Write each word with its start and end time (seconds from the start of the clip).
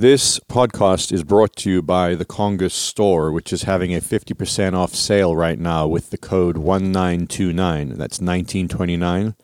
This 0.00 0.40
podcast 0.48 1.12
is 1.12 1.22
brought 1.22 1.54
to 1.56 1.70
you 1.70 1.82
by 1.82 2.14
the 2.14 2.24
Kongos 2.24 2.70
store, 2.70 3.30
which 3.30 3.52
is 3.52 3.64
having 3.64 3.94
a 3.94 4.00
50% 4.00 4.72
off 4.72 4.94
sale 4.94 5.36
right 5.36 5.58
now 5.58 5.86
with 5.86 6.08
the 6.08 6.16
code 6.16 6.56
1929. 6.56 7.88
That's 7.98 8.18
1929. 8.18 9.34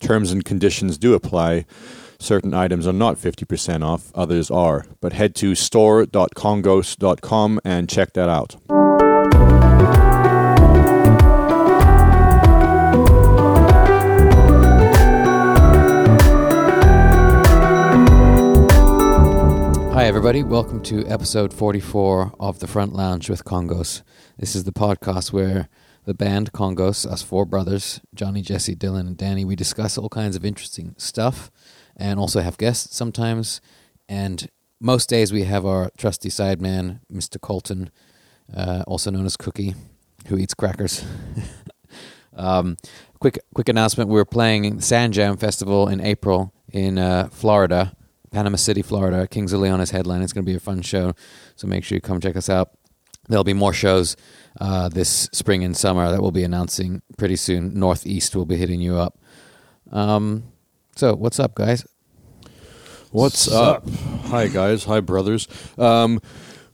Terms 0.00 0.32
and 0.32 0.44
conditions 0.44 0.98
do 0.98 1.14
apply. 1.14 1.64
Certain 2.18 2.52
items 2.52 2.88
are 2.88 2.92
not 2.92 3.18
50% 3.18 3.84
off, 3.84 4.10
others 4.12 4.50
are. 4.50 4.84
But 5.00 5.12
head 5.12 5.36
to 5.36 5.54
store.kongos.com 5.54 7.60
and 7.64 7.88
check 7.88 8.12
that 8.14 8.28
out. 8.28 8.56
Hi, 20.00 20.06
everybody. 20.06 20.42
Welcome 20.42 20.82
to 20.84 21.06
episode 21.08 21.52
44 21.52 22.32
of 22.40 22.58
The 22.58 22.66
Front 22.66 22.94
Lounge 22.94 23.28
with 23.28 23.44
Kongos. 23.44 24.00
This 24.38 24.56
is 24.56 24.64
the 24.64 24.72
podcast 24.72 25.30
where 25.30 25.68
the 26.06 26.14
band 26.14 26.54
Kongos, 26.54 27.04
us 27.04 27.20
four 27.20 27.44
brothers, 27.44 28.00
Johnny, 28.14 28.40
Jesse, 28.40 28.74
Dylan, 28.74 29.00
and 29.00 29.16
Danny, 29.18 29.44
we 29.44 29.56
discuss 29.56 29.98
all 29.98 30.08
kinds 30.08 30.36
of 30.36 30.44
interesting 30.46 30.94
stuff 30.96 31.50
and 31.98 32.18
also 32.18 32.40
have 32.40 32.56
guests 32.56 32.96
sometimes. 32.96 33.60
And 34.08 34.48
most 34.80 35.10
days 35.10 35.34
we 35.34 35.44
have 35.44 35.66
our 35.66 35.90
trusty 35.98 36.30
sideman, 36.30 37.00
Mr. 37.12 37.38
Colton, 37.38 37.90
uh, 38.56 38.82
also 38.86 39.10
known 39.10 39.26
as 39.26 39.36
Cookie, 39.36 39.74
who 40.28 40.38
eats 40.38 40.54
crackers. 40.54 41.04
um, 42.34 42.78
quick, 43.18 43.38
quick 43.54 43.68
announcement: 43.68 44.08
we're 44.08 44.24
playing 44.24 44.80
Sand 44.80 45.12
Jam 45.12 45.36
Festival 45.36 45.88
in 45.88 46.00
April 46.00 46.54
in 46.72 46.96
uh, 46.96 47.28
Florida, 47.30 47.94
Panama 48.30 48.56
City, 48.56 48.82
Florida. 48.82 49.26
Kings 49.26 49.52
of 49.52 49.60
Leon 49.60 49.80
is 49.80 49.90
headline. 49.90 50.22
It's 50.22 50.32
going 50.32 50.44
to 50.44 50.50
be 50.50 50.56
a 50.56 50.60
fun 50.60 50.82
show, 50.82 51.14
so 51.56 51.66
make 51.66 51.84
sure 51.84 51.96
you 51.96 52.00
come 52.00 52.20
check 52.20 52.36
us 52.36 52.48
out. 52.48 52.70
There'll 53.28 53.44
be 53.44 53.54
more 53.54 53.72
shows 53.72 54.16
uh, 54.60 54.88
this 54.88 55.28
spring 55.32 55.62
and 55.62 55.76
summer 55.76 56.10
that 56.10 56.20
we'll 56.20 56.30
be 56.30 56.44
announcing 56.44 57.02
pretty 57.16 57.36
soon. 57.36 57.78
Northeast 57.78 58.34
will 58.34 58.46
be 58.46 58.56
hitting 58.56 58.80
you 58.80 58.96
up. 58.96 59.18
Um, 59.92 60.44
so, 60.96 61.14
what's 61.14 61.38
up, 61.38 61.54
guys? 61.54 61.84
What's 63.12 63.50
up? 63.50 63.88
Hi 64.26 64.46
guys, 64.46 64.84
hi 64.84 65.00
brothers. 65.00 65.48
Um, 65.76 66.20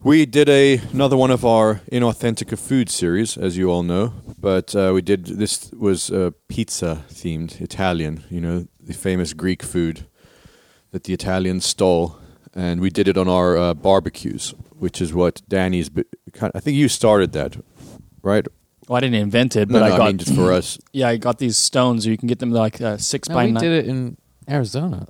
we 0.02 0.26
did 0.26 0.50
a 0.50 0.76
another 0.92 1.16
one 1.16 1.30
of 1.30 1.46
our 1.46 1.80
inauthentica 1.90 2.58
food 2.58 2.90
series, 2.90 3.38
as 3.38 3.56
you 3.56 3.70
all 3.70 3.82
know. 3.82 4.12
But 4.38 4.76
uh, 4.76 4.92
we 4.94 5.00
did 5.00 5.24
this 5.24 5.70
was 5.72 6.10
uh, 6.10 6.32
pizza 6.48 7.04
themed 7.08 7.58
Italian. 7.62 8.22
You 8.28 8.42
know 8.42 8.66
the 8.78 8.92
famous 8.92 9.32
Greek 9.32 9.62
food 9.62 10.06
that 10.96 11.04
the 11.04 11.12
Italians 11.12 11.66
stole, 11.66 12.16
and 12.54 12.80
we 12.80 12.88
did 12.88 13.06
it 13.06 13.18
on 13.18 13.28
our 13.28 13.54
uh, 13.54 13.74
barbecues, 13.74 14.54
which 14.78 15.02
is 15.02 15.12
what 15.12 15.42
Danny's. 15.46 15.90
bi- 15.90 16.04
kind 16.32 16.50
I 16.54 16.60
think 16.60 16.78
you 16.78 16.88
started 16.88 17.32
that, 17.32 17.54
right? 18.22 18.46
Well, 18.88 18.96
I 18.96 19.00
didn't 19.00 19.16
invent 19.16 19.56
it, 19.56 19.68
but 19.68 19.80
no, 19.80 19.84
I 19.84 19.90
got 19.90 20.00
I 20.00 20.06
mean 20.06 20.16
just 20.16 20.34
for 20.34 20.54
us. 20.54 20.78
yeah, 20.92 21.08
I 21.08 21.18
got 21.18 21.36
these 21.38 21.58
stones. 21.58 22.06
You 22.06 22.16
can 22.16 22.28
get 22.28 22.38
them 22.38 22.50
like 22.50 22.80
uh, 22.80 22.96
six 22.96 23.28
No, 23.28 23.34
by 23.34 23.44
we 23.44 23.52
nine. 23.52 23.62
did 23.62 23.72
it 23.84 23.88
in 23.90 24.16
Arizona 24.48 25.06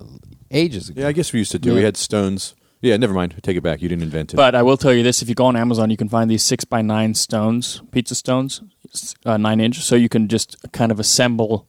ages 0.50 0.88
ago. 0.88 1.02
Yeah, 1.02 1.08
I 1.08 1.12
guess 1.12 1.32
we 1.32 1.38
used 1.38 1.52
to 1.52 1.60
do. 1.60 1.72
We 1.72 1.84
had 1.84 1.96
stones. 1.96 2.56
Yeah, 2.80 2.96
never 2.96 3.14
mind. 3.14 3.36
Take 3.44 3.56
it 3.56 3.62
back. 3.62 3.80
You 3.80 3.88
didn't 3.88 4.02
invent 4.02 4.34
it. 4.34 4.36
But 4.36 4.56
I 4.56 4.62
will 4.64 4.76
tell 4.76 4.92
you 4.92 5.04
this: 5.04 5.22
if 5.22 5.28
you 5.28 5.36
go 5.36 5.44
on 5.46 5.54
Amazon, 5.54 5.88
you 5.90 5.96
can 5.96 6.08
find 6.08 6.28
these 6.28 6.42
six 6.42 6.64
by 6.64 6.82
nine 6.82 7.14
stones, 7.14 7.80
pizza 7.92 8.16
stones, 8.16 8.60
uh, 9.24 9.36
nine 9.36 9.60
inch. 9.60 9.78
So 9.84 9.94
you 9.94 10.08
can 10.08 10.26
just 10.26 10.56
kind 10.72 10.90
of 10.90 10.98
assemble 10.98 11.68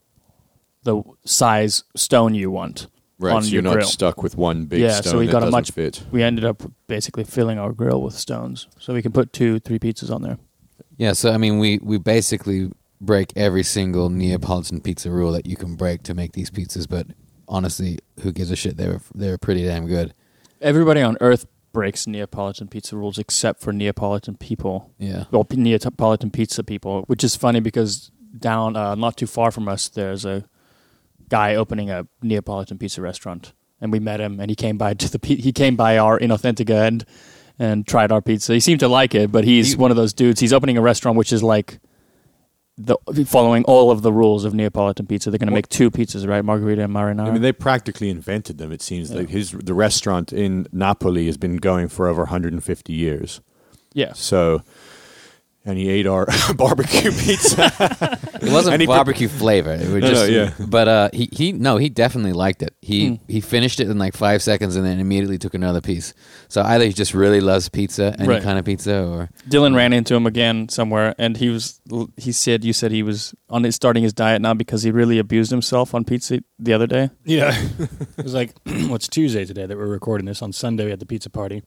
the 0.81 1.03
size 1.23 1.83
stone 1.95 2.33
you 2.33 2.49
want 2.49 2.87
right, 3.19 3.35
on 3.35 3.43
so 3.43 3.49
your 3.49 3.63
you're 3.63 3.75
not 3.75 3.83
stuck 3.85 4.21
with 4.23 4.37
one 4.37 4.65
big 4.65 4.81
Yeah, 4.81 5.01
stone 5.01 5.11
so 5.11 5.19
we 5.19 5.25
that 5.25 5.31
got 5.31 5.37
a 5.39 5.45
doesn't 5.45 5.51
much- 5.51 5.71
fit. 5.71 6.03
We 6.11 6.23
ended 6.23 6.45
up 6.45 6.63
basically 6.87 7.23
filling 7.23 7.57
our 7.59 7.71
grill 7.73 8.01
with 8.01 8.13
stones, 8.15 8.67
so 8.79 8.93
we 8.93 9.01
can 9.01 9.11
put 9.11 9.33
two, 9.33 9.59
three 9.59 9.79
pizzas 9.79 10.11
on 10.13 10.21
there. 10.21 10.37
Yeah, 10.97 11.13
so 11.13 11.31
I 11.31 11.37
mean, 11.37 11.59
we 11.59 11.79
we 11.83 11.97
basically 11.97 12.71
break 12.99 13.31
every 13.35 13.63
single 13.63 14.09
Neapolitan 14.09 14.81
pizza 14.81 15.11
rule 15.11 15.31
that 15.33 15.45
you 15.45 15.55
can 15.55 15.75
break 15.75 16.01
to 16.03 16.13
make 16.15 16.31
these 16.33 16.49
pizzas. 16.49 16.87
But 16.89 17.07
honestly, 17.47 17.99
who 18.21 18.31
gives 18.31 18.49
a 18.51 18.55
shit? 18.55 18.77
They 18.77 18.87
were 18.87 19.01
they 19.13 19.29
were 19.29 19.37
pretty 19.37 19.63
damn 19.63 19.85
good. 19.87 20.13
Everybody 20.61 21.01
on 21.01 21.17
Earth 21.21 21.45
breaks 21.73 22.07
Neapolitan 22.07 22.67
pizza 22.67 22.97
rules 22.97 23.19
except 23.19 23.61
for 23.61 23.71
Neapolitan 23.71 24.35
people. 24.37 24.91
Yeah, 24.97 25.25
well, 25.29 25.43
P- 25.43 25.57
Neapolitan 25.57 26.31
pizza 26.31 26.63
people, 26.63 27.03
which 27.05 27.23
is 27.23 27.35
funny 27.35 27.59
because 27.59 28.09
down 28.37 28.75
uh, 28.75 28.95
not 28.95 29.17
too 29.17 29.27
far 29.27 29.51
from 29.51 29.67
us, 29.67 29.87
there's 29.89 30.25
a 30.25 30.45
guy 31.29 31.55
opening 31.55 31.89
a 31.89 32.07
Neapolitan 32.21 32.77
pizza 32.77 33.01
restaurant, 33.01 33.53
and 33.81 33.91
we 33.91 33.99
met 33.99 34.19
him, 34.21 34.39
and 34.39 34.49
he 34.49 34.55
came 34.55 34.77
by 34.77 34.93
to 35.01 35.09
the 35.11 35.19
he 35.25 35.51
came 35.51 35.75
by 35.75 35.97
our 35.97 36.19
Inauthentica 36.19 36.87
and 36.87 37.05
and 37.59 37.87
tried 37.87 38.11
our 38.11 38.21
pizza. 38.21 38.53
He 38.53 38.59
seemed 38.59 38.79
to 38.81 38.87
like 38.87 39.15
it, 39.15 39.31
but 39.31 39.43
he's 39.43 39.71
He- 39.71 39.75
one 39.77 39.91
of 39.91 39.97
those 39.97 40.13
dudes. 40.13 40.39
He's 40.39 40.53
opening 40.53 40.77
a 40.77 40.81
restaurant 40.81 41.17
which 41.17 41.33
is 41.33 41.41
like 41.41 41.79
the 42.79 42.95
following 43.25 43.63
all 43.63 43.89
of 43.89 44.03
the 44.03 44.13
rules 44.13 44.45
of 44.45 44.53
Neapolitan 44.53 45.07
pizza. 45.07 45.31
They're 45.31 45.39
going 45.39 45.47
to 45.49 45.53
make 45.53 45.67
two 45.67 45.89
pizzas, 45.89 46.27
right? 46.27 46.45
Margherita 46.45 46.83
and 46.83 46.93
marinara. 46.93 47.27
I 47.27 47.31
mean, 47.31 47.41
they 47.41 47.51
practically 47.51 48.11
invented 48.11 48.59
them. 48.59 48.71
It 48.71 48.83
seems 48.83 49.11
like 49.11 49.29
his 49.29 49.49
the 49.49 49.73
restaurant 49.73 50.31
in 50.31 50.67
Napoli 50.71 51.25
has 51.25 51.37
been 51.37 51.57
going 51.57 51.87
for 51.87 52.07
over 52.07 52.21
150 52.23 52.93
years. 52.93 53.41
yeah, 53.93 54.13
So, 54.13 54.61
and 55.67 55.77
he 55.77 55.89
ate 55.89 56.07
our 56.07 56.25
barbecue 56.55 57.11
pizza. 57.11 57.71
it 58.41 58.51
wasn't 58.51 58.73
And 58.73 58.81
he 58.81 58.87
pre- 58.87 58.95
barbecue 58.95 59.27
flavor. 59.27 59.73
It 59.73 59.89
was 59.89 60.01
No, 60.01 60.09
just, 60.09 60.27
no, 60.31 60.35
yeah. 60.35 60.51
But 60.67 60.87
uh, 60.87 61.09
he 61.13 61.29
he 61.31 61.51
no, 61.51 61.77
he 61.77 61.89
definitely 61.89 62.33
liked 62.33 62.63
it. 62.63 62.73
He 62.81 62.97
Mm. 63.09 63.19
he 63.27 63.41
finished 63.41 63.79
it 63.79 63.89
in 63.89 63.97
like 63.99 64.15
five 64.15 64.41
seconds 64.41 64.75
and 64.75 64.85
then 64.85 64.99
immediately 64.99 65.37
took 65.37 65.53
another 65.53 65.81
piece. 65.81 66.13
So 66.47 66.61
either 66.63 66.85
he 66.85 66.93
just 66.93 67.13
really 67.13 67.41
loves 67.41 67.69
pizza, 67.69 68.15
any 68.17 68.27
Right. 68.29 68.41
kind 68.41 68.57
of 68.57 68.65
pizza, 68.65 69.03
or 69.03 69.29
Dylan 69.49 69.75
ran 69.75 69.93
into 69.93 70.15
him 70.15 70.25
again 70.25 70.69
somewhere, 70.69 71.13
and 71.19 71.37
he 71.37 71.49
was. 71.49 71.79
He 72.17 72.31
said, 72.31 72.63
"You 72.63 72.73
said 72.73 72.91
he 72.91 73.03
was 73.03 73.35
on 73.49 73.63
his, 73.63 73.75
starting 73.75 74.03
his 74.03 74.13
diet 74.13 74.41
now 74.41 74.53
because 74.53 74.83
he 74.83 74.91
really 74.91 75.19
abused 75.19 75.51
himself 75.51 75.93
on 75.93 76.05
pizza 76.05 76.39
the 76.57 76.73
other 76.73 76.87
day." 76.87 77.09
Yeah. 77.25 77.53
it 78.17 78.23
was 78.23 78.33
like, 78.33 78.51
what's 78.87 79.07
Tuesday 79.07 79.45
today 79.45 79.65
that 79.65 79.77
we're 79.77 79.87
recording 79.87 80.25
this? 80.25 80.41
On 80.41 80.51
Sunday, 80.53 80.85
we 80.85 80.89
had 80.91 80.99
the 80.99 81.05
pizza 81.05 81.29
party. 81.29 81.63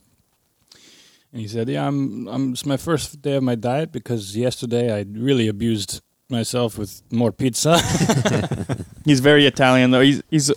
And 1.33 1.41
he 1.41 1.49
said, 1.49 1.69
Yeah, 1.69 1.87
I'm, 1.87 2.27
I'm, 2.29 2.53
it's 2.53 2.67
my 2.67 2.77
first 2.77 3.23
day 3.23 3.37
of 3.37 3.43
my 3.43 3.55
diet 3.55 3.93
because 3.93 4.37
yesterday 4.37 4.93
I 4.95 5.05
really 5.11 5.49
abused 5.49 6.01
myself 6.29 6.79
with 6.79 7.03
more 7.11 7.33
pizza. 7.33 7.79
He's 9.05 9.21
very 9.21 9.47
Italian 9.47 9.91
though. 9.91 10.01
He's 10.01 10.23
he's 10.31 10.53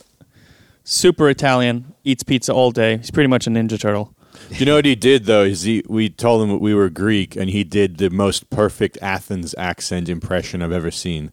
super 0.84 1.30
Italian. 1.30 1.94
Eats 2.04 2.24
pizza 2.24 2.54
all 2.54 2.72
day. 2.72 2.98
He's 2.98 3.12
pretty 3.12 3.28
much 3.28 3.48
a 3.48 3.50
ninja 3.50 3.80
turtle. 3.80 4.14
Do 4.50 4.56
you 4.56 4.66
know 4.66 4.76
what 4.76 4.86
he 4.86 4.96
did 4.96 5.26
though? 5.26 5.44
Is 5.44 5.62
he? 5.64 5.84
We 5.88 6.10
told 6.10 6.48
him 6.48 6.60
we 6.60 6.74
were 6.74 6.90
Greek, 6.90 7.36
and 7.36 7.50
he 7.50 7.64
did 7.64 7.98
the 7.98 8.10
most 8.10 8.50
perfect 8.50 8.98
Athens 9.02 9.56
accent 9.58 10.10
impression 10.10 10.62
I've 10.62 10.72
ever 10.72 10.92
seen. 10.92 11.32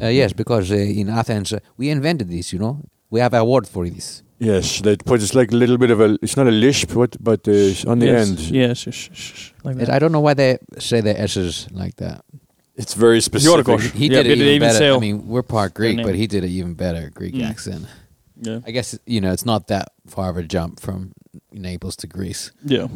uh, 0.00 0.06
yes, 0.08 0.32
because 0.32 0.70
uh, 0.70 0.74
in 0.74 1.08
Athens 1.08 1.52
uh, 1.52 1.60
we 1.76 1.90
invented 1.90 2.28
this. 2.28 2.52
You 2.52 2.58
know, 2.58 2.82
we 3.08 3.20
have 3.20 3.34
a 3.34 3.44
word 3.44 3.66
for 3.66 3.88
this. 3.88 4.22
Yes, 4.42 4.80
they 4.80 4.96
put 4.96 5.20
just 5.20 5.34
like 5.34 5.52
a 5.52 5.56
little 5.56 5.76
bit 5.76 5.90
of 5.90 6.00
a. 6.00 6.18
It's 6.22 6.34
not 6.36 6.46
a 6.46 6.50
lisp, 6.50 6.94
what, 6.94 7.16
but 7.22 7.46
uh, 7.46 7.90
on 7.90 7.98
the 7.98 8.06
yes, 8.06 8.28
end, 8.28 8.38
Yes, 8.40 8.78
sh- 8.78 8.88
sh- 8.90 9.10
sh- 9.12 9.50
like 9.64 9.76
that. 9.76 9.90
I 9.90 9.98
don't 9.98 10.12
know 10.12 10.20
why 10.20 10.32
they 10.34 10.56
say 10.78 11.02
the 11.02 11.14
s's 11.20 11.68
like 11.72 11.96
that. 11.96 12.24
it's 12.76 12.94
very 12.94 13.20
specific. 13.20 13.66
Yorgos. 13.66 13.92
He 13.92 14.06
Yeah, 14.06 14.22
did 14.22 14.26
it 14.26 14.38
but 14.38 14.44
even 14.44 14.48
even 14.54 14.68
better. 14.68 14.78
say- 14.78 14.90
I 14.90 14.98
mean, 14.98 15.28
we're 15.28 15.42
part 15.42 15.74
Greek, 15.74 15.98
but 16.02 16.14
he 16.14 16.26
did 16.26 16.42
it 16.44 16.50
even 16.50 16.72
better 16.74 17.10
Greek 17.14 17.34
Mm. 17.34 17.50
accent. 17.50 17.84
yeah. 18.40 18.60
I 18.66 18.70
guess 18.70 18.98
you 19.06 19.20
know 19.20 19.32
it's 19.32 19.44
not 19.44 19.66
that 19.66 19.88
far 20.06 20.30
of 20.30 20.36
a 20.38 20.42
jump 20.42 20.80
from 20.80 21.12
Naples 21.52 21.94
to 21.96 22.06
Greece. 22.06 22.50
Yeah. 22.64 22.88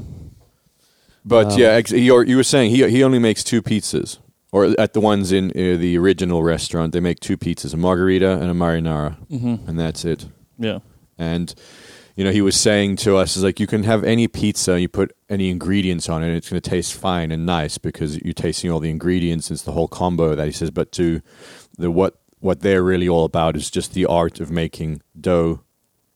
But 1.24 1.52
Um, 1.52 1.58
yeah, 1.60 1.72
ex- 1.78 1.92
you 1.92 2.22
you 2.22 2.36
were 2.36 2.44
saying 2.44 2.70
he 2.70 2.88
he 2.90 3.04
only 3.04 3.18
makes 3.18 3.44
two 3.44 3.60
pizzas, 3.62 4.18
or 4.52 4.74
at 4.78 4.92
the 4.92 5.00
ones 5.00 5.30
in 5.32 5.50
uh, 5.50 5.76
the 5.78 5.98
original 5.98 6.42
restaurant, 6.42 6.92
they 6.92 7.00
make 7.00 7.20
two 7.20 7.36
pizzas: 7.36 7.74
a 7.74 7.76
margherita 7.76 8.32
and 8.40 8.50
a 8.50 8.54
marinara, 8.54 9.16
Mm-hmm. 9.30 9.68
and 9.68 9.78
that's 9.78 10.04
it. 10.04 10.26
Yeah. 10.58 10.78
And 11.18 11.54
you 12.16 12.22
know, 12.24 12.30
he 12.30 12.42
was 12.42 12.54
saying 12.54 12.96
to 12.96 13.16
us, 13.16 13.36
"Is 13.36 13.42
like 13.42 13.58
you 13.58 13.66
can 13.66 13.82
have 13.84 14.04
any 14.04 14.28
pizza, 14.28 14.80
you 14.80 14.88
put 14.88 15.12
any 15.28 15.50
ingredients 15.50 16.08
on 16.08 16.22
it, 16.22 16.28
and 16.28 16.36
it's 16.36 16.48
going 16.48 16.60
to 16.62 16.70
taste 16.70 16.94
fine 16.94 17.32
and 17.32 17.44
nice 17.44 17.76
because 17.78 18.16
you're 18.22 18.32
tasting 18.32 18.70
all 18.70 18.80
the 18.80 18.90
ingredients. 18.90 19.50
It's 19.50 19.62
the 19.62 19.72
whole 19.72 19.88
combo 19.88 20.34
that 20.36 20.46
he 20.46 20.52
says. 20.52 20.70
But 20.70 20.92
to 20.92 21.20
the 21.76 21.90
what 21.90 22.20
what 22.38 22.60
they're 22.60 22.82
really 22.82 23.08
all 23.08 23.24
about 23.24 23.56
is 23.56 23.70
just 23.70 23.94
the 23.94 24.06
art 24.06 24.38
of 24.38 24.50
making 24.50 25.02
dough, 25.20 25.62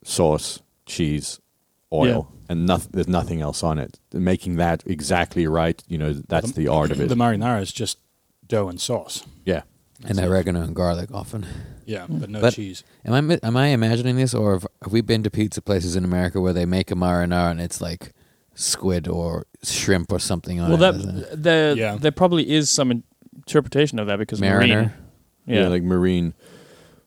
sauce, 0.04 0.60
cheese, 0.86 1.40
oil, 1.92 2.30
and 2.48 2.66
nothing. 2.66 2.90
There's 2.92 3.08
nothing 3.08 3.40
else 3.40 3.62
on 3.64 3.78
it. 3.78 3.98
Making 4.12 4.56
that 4.56 4.84
exactly 4.86 5.46
right, 5.46 5.82
you 5.88 5.98
know, 5.98 6.12
that's 6.12 6.52
the 6.52 6.68
art 6.68 6.90
of 6.90 7.00
it. 7.00 7.08
the 7.08 7.14
marinara 7.16 7.60
is 7.60 7.72
just 7.72 7.98
dough 8.46 8.68
and 8.68 8.80
sauce. 8.80 9.24
yeah. 9.44 9.62
And 10.06 10.18
oregano 10.20 10.62
and 10.62 10.74
garlic 10.76 11.10
often. 11.12 11.46
Yeah, 11.86 12.06
mm. 12.06 12.20
but 12.20 12.30
no 12.30 12.40
But- 12.40 12.54
cheese. 12.54 12.84
Am 13.04 13.12
I 13.30 13.38
am 13.42 13.56
I 13.56 13.68
imagining 13.68 14.16
this, 14.16 14.34
or 14.34 14.52
have, 14.52 14.66
have 14.82 14.92
we 14.92 15.00
been 15.00 15.22
to 15.22 15.30
pizza 15.30 15.60
places 15.62 15.96
in 15.96 16.04
America 16.04 16.40
where 16.40 16.52
they 16.52 16.66
make 16.66 16.90
a 16.90 16.94
marinara 16.94 17.50
and 17.50 17.60
it's 17.60 17.80
like 17.80 18.12
squid 18.54 19.08
or 19.08 19.46
shrimp 19.62 20.12
or 20.12 20.18
something 20.18 20.60
on 20.60 20.70
Well, 20.70 20.76
it? 20.82 20.92
that 20.92 20.94
isn't 20.96 21.18
it? 21.18 21.42
the 21.42 21.74
Yeah. 21.76 21.96
there 21.96 22.12
probably 22.12 22.50
is 22.50 22.68
some 22.70 23.02
interpretation 23.36 23.98
of 23.98 24.06
that 24.08 24.18
because 24.18 24.40
Mariner. 24.40 24.74
marine. 24.76 24.92
yeah, 25.46 25.60
Yeah, 25.62 25.68
like 25.68 25.82
marine. 25.82 26.34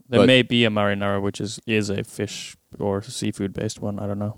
there 0.09 0.21
but- 0.21 0.27
may 0.27 0.41
be 0.41 0.65
a 0.65 0.69
marinara 0.69 1.21
which 1.21 1.39
is 1.41 1.59
is 1.67 1.89
a 1.89 2.03
fish 2.03 2.55
or 2.79 3.01
seafood 3.01 3.53
based 3.53 3.81
one. 3.81 3.99
I 3.99 4.07
don't 4.07 4.19
know. 4.19 4.37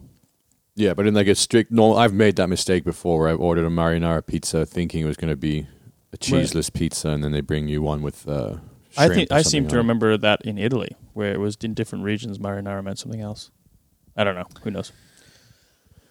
Yeah, 0.75 0.95
but 0.95 1.05
in 1.05 1.13
like 1.13 1.27
a 1.27 1.35
strict 1.35 1.71
no, 1.71 1.95
I've 1.95 2.13
made 2.13 2.35
that 2.37 2.47
mistake 2.49 2.83
before 2.83 3.19
where 3.19 3.29
I've 3.29 3.39
ordered 3.39 3.65
a 3.65 3.69
marinara 3.69 4.25
pizza 4.25 4.65
thinking 4.65 5.01
it 5.03 5.05
was 5.07 5.17
going 5.17 5.29
to 5.31 5.35
be 5.37 5.67
a 6.13 6.17
cheeseless 6.17 6.69
pizza, 6.69 7.09
and 7.09 7.23
then 7.23 7.31
they 7.31 7.41
bring 7.41 7.67
you 7.67 7.81
one 7.81 8.01
with. 8.01 8.27
Uh, 8.27 8.57
I 8.95 9.09
think 9.09 9.31
I 9.31 9.41
seem 9.41 9.67
to 9.69 9.75
on 9.75 9.79
remember 9.79 10.15
that 10.17 10.41
in 10.45 10.57
Italy, 10.57 10.95
where 11.13 11.33
it 11.33 11.39
was 11.39 11.57
in 11.61 11.73
different 11.73 12.05
regions, 12.05 12.37
marinara 12.37 12.83
meant 12.83 12.99
something 12.99 13.21
else. 13.21 13.51
I 14.15 14.23
don't 14.23 14.35
know. 14.35 14.45
Who 14.61 14.71
knows? 14.71 14.91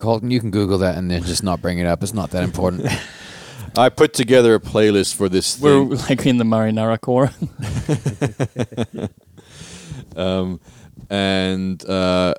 Colton, 0.01 0.33
you 0.33 0.41
can 0.41 0.51
Google 0.51 0.79
that 0.79 0.99
and 0.99 1.09
then 1.09 1.23
just 1.23 1.45
not 1.45 1.63
bring 1.63 1.79
it 1.79 1.87
up. 1.87 2.03
It's 2.03 2.13
not 2.13 2.33
that 2.33 2.43
important. 2.43 2.89
I 3.79 3.89
put 3.89 4.13
together 4.13 4.57
a 4.57 4.61
playlist 4.61 5.15
for 5.15 5.29
this 5.29 5.61
We're 5.61 5.87
thing. 5.97 6.09
like 6.09 6.27
in 6.27 6.39
the 6.39 6.45
marinara 6.45 7.01
core. 7.01 7.31
um, 10.17 10.61
and 11.09 11.89
uh, 11.89 12.35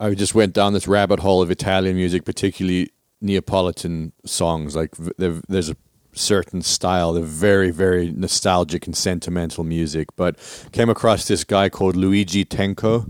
I 0.00 0.14
just 0.14 0.34
went 0.34 0.54
down 0.54 0.72
this 0.72 0.88
rabbit 0.88 1.20
hole 1.20 1.42
of 1.42 1.50
Italian 1.50 1.96
music, 1.96 2.24
particularly 2.24 2.90
Neapolitan 3.20 4.12
songs. 4.24 4.74
Like 4.74 4.94
there's 5.18 5.68
a 5.68 5.76
certain 6.14 6.62
style, 6.62 7.12
they're 7.12 7.22
very, 7.22 7.70
very 7.70 8.10
nostalgic 8.10 8.86
and 8.86 8.96
sentimental 8.96 9.64
music. 9.64 10.08
But 10.16 10.38
came 10.72 10.88
across 10.88 11.26
this 11.26 11.44
guy 11.44 11.68
called 11.68 11.96
Luigi 11.96 12.44
Tenco, 12.44 13.06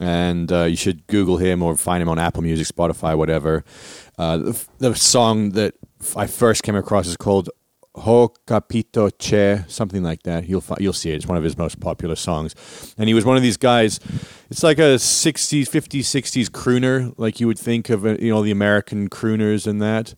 and 0.00 0.50
uh, 0.52 0.64
you 0.64 0.76
should 0.76 1.06
Google 1.06 1.38
him 1.38 1.62
or 1.62 1.76
find 1.76 2.02
him 2.02 2.08
on 2.08 2.18
Apple 2.18 2.42
Music, 2.42 2.66
Spotify, 2.66 3.16
whatever. 3.16 3.64
Uh, 4.18 4.38
the, 4.38 4.66
the 4.78 4.94
song 4.94 5.50
that 5.50 5.74
I 6.16 6.26
first 6.26 6.62
came 6.62 6.76
across 6.76 7.06
is 7.06 7.16
called 7.16 7.50
Ho 7.98 8.28
capito 8.46 9.08
c'è, 9.08 9.64
something 9.70 10.02
like 10.02 10.22
that. 10.24 10.46
You'll 10.46 10.60
fi- 10.60 10.76
you'll 10.78 10.92
see 10.92 11.12
it. 11.12 11.16
It's 11.16 11.26
one 11.26 11.38
of 11.38 11.44
his 11.44 11.56
most 11.56 11.80
popular 11.80 12.14
songs, 12.14 12.54
and 12.98 13.08
he 13.08 13.14
was 13.14 13.24
one 13.24 13.38
of 13.38 13.42
these 13.42 13.56
guys. 13.56 14.00
It's 14.50 14.62
like 14.62 14.78
a 14.78 14.98
'60s, 14.98 15.62
'50s, 15.62 16.00
'60s 16.00 16.50
crooner, 16.50 17.14
like 17.16 17.40
you 17.40 17.46
would 17.46 17.58
think 17.58 17.88
of, 17.88 18.04
uh, 18.04 18.16
you 18.18 18.30
know, 18.30 18.42
the 18.42 18.50
American 18.50 19.08
crooners 19.08 19.66
and 19.66 19.80
that. 19.80 20.14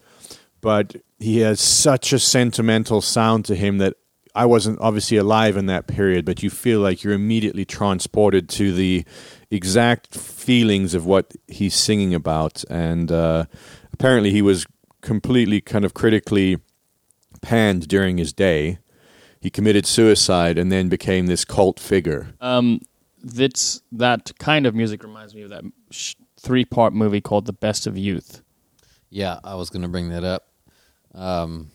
But 0.61 0.97
he 1.19 1.39
has 1.39 1.61
such 1.61 2.13
a 2.13 2.19
sentimental 2.19 3.01
sound 3.01 3.45
to 3.47 3.55
him 3.55 3.79
that 3.79 3.95
I 4.35 4.45
wasn't 4.45 4.81
obviously 4.81 5.17
alive 5.17 5.57
in 5.57 5.67
that 5.67 5.87
period, 5.87 6.25
but 6.25 6.43
you 6.43 6.51
feel 6.51 6.81
like 6.81 7.03
you're 7.03 7.13
immediately 7.15 7.65
transported 7.65 8.49
to 8.51 8.73
the 8.73 9.05
exact 9.51 10.15
feelings 10.15 10.95
of 10.95 11.07
what 11.07 11.35
he's 11.49 11.75
singing 11.75 12.15
about. 12.15 12.63
And 12.71 13.11
uh, 13.11 13.47
apparently, 13.93 14.31
he 14.31 14.43
was 14.43 14.67
completely 15.01 15.61
kind 15.61 15.85
of 15.85 15.95
critically 15.95 16.59
panned 17.41 17.89
during 17.89 18.19
his 18.19 18.33
day. 18.33 18.79
He 19.41 19.51
committed 19.51 19.87
suicide 19.87 20.59
and 20.59 20.71
then 20.71 20.89
became 20.89 21.27
this 21.27 21.45
cult 21.45 21.79
figure. 21.81 22.35
Um, 22.41 22.81
that's 23.23 23.83
that 23.93 24.33
kind 24.39 24.67
of 24.67 24.75
music 24.75 25.03
reminds 25.03 25.35
me 25.35 25.43
of 25.43 25.51
that 25.51 25.65
sh- 25.91 26.15
three-part 26.41 26.93
movie 26.93 27.21
called 27.21 27.47
The 27.47 27.53
Best 27.53 27.87
of 27.87 27.97
Youth. 27.97 28.43
yeah, 29.11 29.39
I 29.43 29.55
was 29.55 29.71
going 29.71 29.83
to 29.83 29.89
bring 29.89 30.11
that 30.11 30.25
up. 30.25 30.48
Um, 31.19 31.71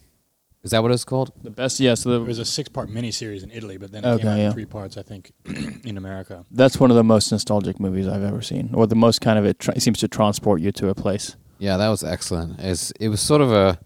is 0.64 0.72
that 0.72 0.82
what 0.82 0.92
it's 0.94 1.04
called? 1.04 1.34
The 1.44 1.50
best, 1.52 1.80
yeah. 1.82 1.94
So 1.96 2.12
It 2.12 2.26
was 2.26 2.40
a 2.40 2.46
six-part 2.46 2.90
miniseries 2.90 3.44
in 3.44 3.52
Italy, 3.52 3.76
but 3.78 3.92
then 3.92 4.06
it 4.06 4.08
Okay, 4.08 4.22
came 4.24 4.32
out 4.32 4.38
yeah. 4.38 4.48
in 4.48 4.54
three 4.54 4.66
parts, 4.66 4.96
I 4.98 5.02
think, 5.02 5.34
in 5.84 5.98
America. 5.98 6.46
that's 6.52 6.80
one 6.80 6.90
of 6.90 6.96
the 6.96 7.04
most 7.04 7.32
nostalgic 7.32 7.80
movies 7.82 8.08
I've 8.08 8.24
ever 8.24 8.42
seen, 8.42 8.70
or 8.74 8.88
the 8.88 8.96
most 8.96 9.20
kind 9.20 9.38
of 9.38 9.46
it, 9.46 9.60
tra- 9.60 9.76
it 9.76 9.82
seems 9.82 10.00
to 10.00 10.08
transport 10.08 10.62
you 10.62 10.72
to 10.72 10.88
a 10.90 10.96
place. 10.96 11.36
Yeah, 11.60 11.76
that 11.78 11.90
was 11.90 12.04
excellent. 12.04 12.60
It's, 12.60 12.92
it 13.00 13.10
was 13.10 13.20
sort 13.22 13.42
of 13.42 13.52
a 13.52 13.80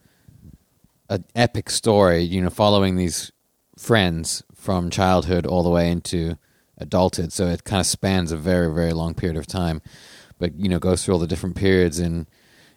an 1.10 1.24
epic 1.36 1.70
story, 1.70 2.22
you 2.22 2.42
know, 2.42 2.50
following 2.50 2.96
these 2.98 3.32
friends 3.78 4.44
from 4.54 4.90
childhood 4.90 5.46
all 5.46 5.64
the 5.64 5.70
way 5.70 5.90
into 5.90 6.38
adulthood. 6.78 7.32
So 7.32 7.48
it 7.48 7.64
kind 7.64 7.80
of 7.80 7.86
spans 7.88 8.32
a 8.34 8.38
very, 8.38 8.72
very 8.74 8.92
long 8.92 9.14
period 9.14 9.38
of 9.38 9.48
time, 9.48 9.82
but 10.38 10.54
you 10.60 10.68
know, 10.70 10.80
goes 10.80 11.04
through 11.06 11.14
all 11.16 11.20
the 11.20 11.28
different 11.28 11.56
periods 11.56 11.98
in 12.00 12.28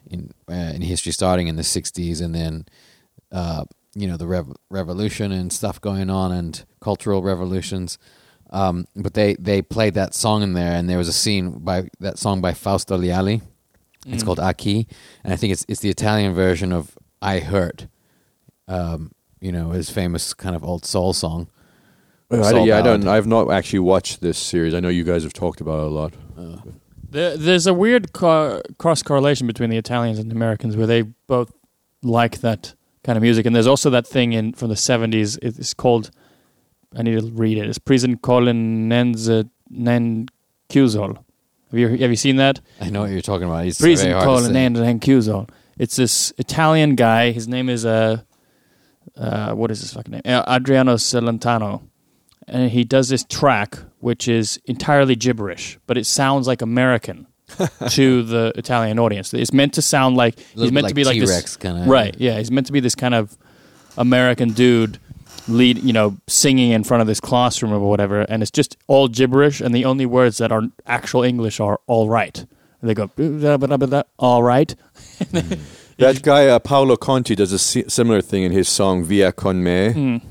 in 0.09 0.31
uh, 0.49 0.53
in 0.75 0.81
history, 0.81 1.11
starting 1.11 1.47
in 1.47 1.55
the 1.55 1.61
'60s, 1.63 2.21
and 2.21 2.33
then 2.35 2.65
uh, 3.31 3.65
you 3.95 4.07
know 4.07 4.17
the 4.17 4.27
rev- 4.27 4.55
revolution 4.69 5.31
and 5.31 5.51
stuff 5.51 5.79
going 5.81 6.09
on, 6.09 6.31
and 6.31 6.63
cultural 6.79 7.21
revolutions. 7.21 7.97
Um, 8.49 8.85
but 8.95 9.13
they 9.13 9.35
they 9.35 9.61
played 9.61 9.93
that 9.93 10.13
song 10.13 10.43
in 10.43 10.53
there, 10.53 10.73
and 10.73 10.89
there 10.89 10.97
was 10.97 11.07
a 11.07 11.13
scene 11.13 11.59
by 11.59 11.87
that 11.99 12.17
song 12.19 12.41
by 12.41 12.53
Fausto 12.53 12.97
Leali. 12.97 13.41
It's 14.07 14.23
Mm. 14.23 14.25
called 14.25 14.39
A 14.39 14.53
chi, 14.53 14.85
and 15.23 15.31
I 15.31 15.35
think 15.35 15.53
it's 15.53 15.65
it's 15.67 15.79
the 15.81 15.89
Italian 15.89 16.33
version 16.33 16.71
of 16.73 16.97
"I 17.21 17.39
Hurt." 17.39 17.87
Um, 18.67 19.11
you 19.39 19.51
know, 19.51 19.71
his 19.71 19.89
famous 19.89 20.33
kind 20.33 20.55
of 20.55 20.63
old 20.63 20.85
soul 20.85 21.13
song. 21.13 21.47
I, 22.29 22.41
Soul 22.43 22.65
yeah, 22.65 22.77
I 22.77 22.81
don't. 22.81 23.07
I've 23.07 23.27
not 23.27 23.51
actually 23.51 23.79
watched 23.79 24.21
this 24.21 24.37
series. 24.37 24.73
I 24.73 24.79
know 24.79 24.87
you 24.89 25.03
guys 25.03 25.23
have 25.23 25.33
talked 25.33 25.59
about 25.61 25.79
it 25.81 25.87
a 25.87 25.89
lot. 25.89 26.13
Uh, 26.37 26.57
There, 27.11 27.35
there's 27.35 27.67
a 27.67 27.73
weird 27.73 28.13
co- 28.13 28.61
cross 28.77 29.03
correlation 29.03 29.45
between 29.45 29.69
the 29.69 29.77
Italians 29.77 30.17
and 30.17 30.31
the 30.31 30.35
Americans, 30.35 30.77
where 30.77 30.87
they 30.87 31.01
both 31.01 31.51
like 32.01 32.39
that 32.39 32.73
kind 33.03 33.17
of 33.17 33.21
music. 33.21 33.45
And 33.45 33.55
there's 33.55 33.67
also 33.67 33.89
that 33.89 34.07
thing 34.07 34.33
in 34.33 34.53
from 34.53 34.69
the 34.69 34.75
70s. 34.75 35.37
It's 35.41 35.73
called. 35.73 36.09
I 36.95 37.03
need 37.03 37.19
to 37.19 37.25
read 37.27 37.57
it. 37.57 37.67
It's 37.67 37.77
Prison 37.77 38.17
Colonnenze 38.17 39.49
Nen 39.69 40.27
Chiusol. 40.69 41.17
Have 41.71 41.79
you 41.79 41.87
have 41.89 42.09
you 42.09 42.15
seen 42.15 42.37
that? 42.37 42.59
I 42.79 42.89
know 42.89 43.01
what 43.01 43.11
you're 43.11 43.21
talking 43.21 43.47
about. 43.47 43.63
He's 43.65 43.79
Prison 43.79 44.09
very 44.09 44.21
hard 44.21 44.39
to 44.39 44.45
say. 44.45 44.51
Colonnenze 44.51 44.81
Nen 44.81 44.99
Chiusol. 44.99 45.49
It's 45.77 45.97
this 45.97 46.33
Italian 46.37 46.95
guy. 46.95 47.31
His 47.31 47.47
name 47.47 47.69
is 47.69 47.85
uh, 47.85 48.21
uh 49.17 49.53
what 49.53 49.69
is 49.71 49.81
his 49.81 49.93
fucking 49.93 50.11
name? 50.11 50.21
Uh, 50.25 50.43
Adriano 50.47 50.95
Celentano. 50.95 51.81
And 52.47 52.71
he 52.71 52.83
does 52.83 53.09
this 53.09 53.23
track 53.23 53.77
which 54.01 54.27
is 54.27 54.59
entirely 54.65 55.15
gibberish, 55.15 55.79
but 55.87 55.97
it 55.97 56.05
sounds 56.05 56.47
like 56.47 56.61
American 56.61 57.27
to 57.89 58.23
the 58.23 58.51
Italian 58.55 58.99
audience. 58.99 59.33
It's 59.33 59.53
meant 59.53 59.73
to 59.75 59.81
sound 59.81 60.15
like 60.17 60.39
A 60.39 60.43
he's 60.61 60.71
meant 60.71 60.85
bit 60.85 60.89
to 60.89 60.95
be 60.95 61.03
like 61.03 61.15
T-Rex 61.15 61.29
this, 61.29 61.57
kind 61.57 61.77
of 61.79 61.87
right? 61.87 62.15
Yeah, 62.17 62.37
he's 62.37 62.51
meant 62.51 62.67
to 62.67 62.73
be 62.73 62.79
this 62.79 62.95
kind 62.95 63.13
of 63.13 63.37
American 63.97 64.53
dude 64.53 64.99
lead, 65.47 65.79
you 65.79 65.93
know, 65.93 66.17
singing 66.27 66.71
in 66.71 66.83
front 66.83 67.01
of 67.01 67.07
this 67.07 67.19
classroom 67.19 67.73
or 67.73 67.79
whatever, 67.79 68.21
and 68.21 68.41
it's 68.41 68.51
just 68.51 68.77
all 68.87 69.07
gibberish, 69.07 69.59
and 69.61 69.73
the 69.73 69.85
only 69.85 70.05
words 70.05 70.37
that 70.37 70.51
are 70.51 70.63
actual 70.85 71.23
English 71.23 71.59
are 71.59 71.79
"all 71.87 72.09
right." 72.09 72.37
And 72.81 72.89
they 72.89 72.93
go 72.93 73.07
"Blah, 73.07 73.57
blah, 73.57 73.77
blah, 73.77 73.87
blah, 73.87 74.03
"all 74.17 74.43
right." 74.43 74.75
That 75.97 76.23
guy 76.23 76.47
uh, 76.47 76.57
Paolo 76.57 76.97
Conte 76.97 77.35
does 77.35 77.51
a 77.53 77.59
si- 77.59 77.87
similar 77.87 78.21
thing 78.21 78.41
in 78.41 78.51
his 78.51 78.67
song 78.67 79.03
"Via 79.03 79.31
con 79.31 79.63
me." 79.63 79.93
Mm. 79.93 80.21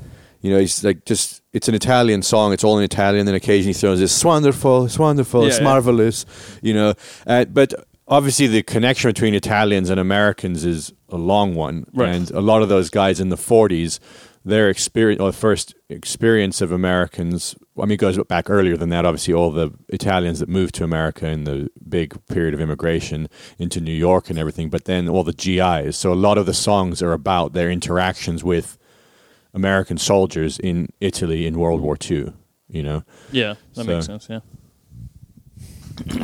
You 0.41 0.51
know, 0.53 0.59
he's 0.59 0.83
like 0.85 1.05
just. 1.05 1.43
It's 1.53 1.69
an 1.69 1.75
Italian 1.75 2.23
song. 2.23 2.53
It's 2.53 2.63
all 2.63 2.79
in 2.79 2.85
Italian. 2.85 3.27
Then 3.27 3.35
occasionally 3.35 3.73
he 3.75 3.81
throws 3.81 3.99
this 3.99 4.13
"It's 4.15 4.25
wonderful, 4.25 4.85
it's 4.85 4.99
wonderful, 4.99 5.45
it's 5.45 5.57
Yeah, 5.57 5.63
yeah. 5.63 5.69
marvelous." 5.69 6.25
You 6.63 6.75
know, 6.75 6.95
uh, 7.27 7.45
but 7.47 7.75
obviously 8.07 8.47
the 8.47 8.63
connection 8.63 9.09
between 9.11 9.35
Italians 9.35 9.91
and 9.91 9.99
Americans 9.99 10.65
is 10.65 10.93
a 11.09 11.17
long 11.17 11.55
one, 11.57 11.87
Right. 11.93 12.15
and 12.15 12.31
a 12.31 12.41
lot 12.41 12.63
of 12.63 12.69
those 12.69 12.89
guys 12.89 13.19
in 13.21 13.31
the 13.31 13.37
'40s, 13.37 13.99
their 14.45 14.71
experience, 14.71 15.21
or 15.21 15.33
first 15.33 15.75
experience 15.89 16.61
of 16.61 16.71
Americans. 16.73 17.57
I 17.77 17.83
mean, 17.87 17.93
it 17.93 17.97
goes 17.99 18.17
back 18.29 18.49
earlier 18.49 18.77
than 18.77 18.91
that. 18.91 19.05
Obviously, 19.05 19.35
all 19.35 19.51
the 19.51 19.73
Italians 19.89 20.39
that 20.39 20.49
moved 20.49 20.75
to 20.77 20.85
America 20.85 21.27
in 21.27 21.45
the 21.45 21.69
big 21.89 22.15
period 22.29 22.55
of 22.55 22.61
immigration 22.61 23.29
into 23.59 23.81
New 23.81 23.93
York 24.09 24.31
and 24.31 24.39
everything, 24.39 24.71
but 24.71 24.85
then 24.85 25.09
all 25.09 25.25
the 25.25 25.33
GIs. 25.33 25.97
So 25.97 26.13
a 26.13 26.15
lot 26.15 26.39
of 26.39 26.47
the 26.47 26.55
songs 26.55 27.03
are 27.03 27.13
about 27.13 27.55
their 27.55 27.71
interactions 27.73 28.45
with 28.45 28.79
American 29.55 29.99
soldiers 29.99 30.59
in 30.59 30.89
Italy 31.01 31.47
in 31.47 31.59
World 31.59 31.81
War 31.81 31.97
II. 32.11 32.33
You 32.69 32.83
know, 32.85 33.03
Yeah, 33.33 33.55
that 33.75 33.85
So- 33.85 33.95
makes 33.95 34.07
sense. 34.07 34.29
Yeah. 34.31 34.41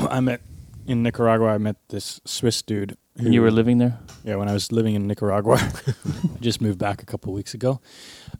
I 0.11 0.21
met 0.21 0.40
in 0.87 1.02
Nicaragua. 1.02 1.49
I 1.49 1.59
met 1.59 1.76
this 1.88 2.21
Swiss 2.25 2.62
dude. 2.62 2.97
And 3.18 3.33
you 3.33 3.40
were 3.40 3.50
living 3.50 3.78
there. 3.78 3.99
Yeah, 4.25 4.37
when 4.37 4.49
I 4.49 4.52
was 4.52 4.71
living 4.73 4.95
in 4.95 5.06
Nicaragua, 5.06 5.54
I 5.56 5.95
just 6.40 6.61
moved 6.61 6.78
back 6.78 7.02
a 7.02 7.06
couple 7.06 7.33
weeks 7.33 7.54
ago. 7.54 7.80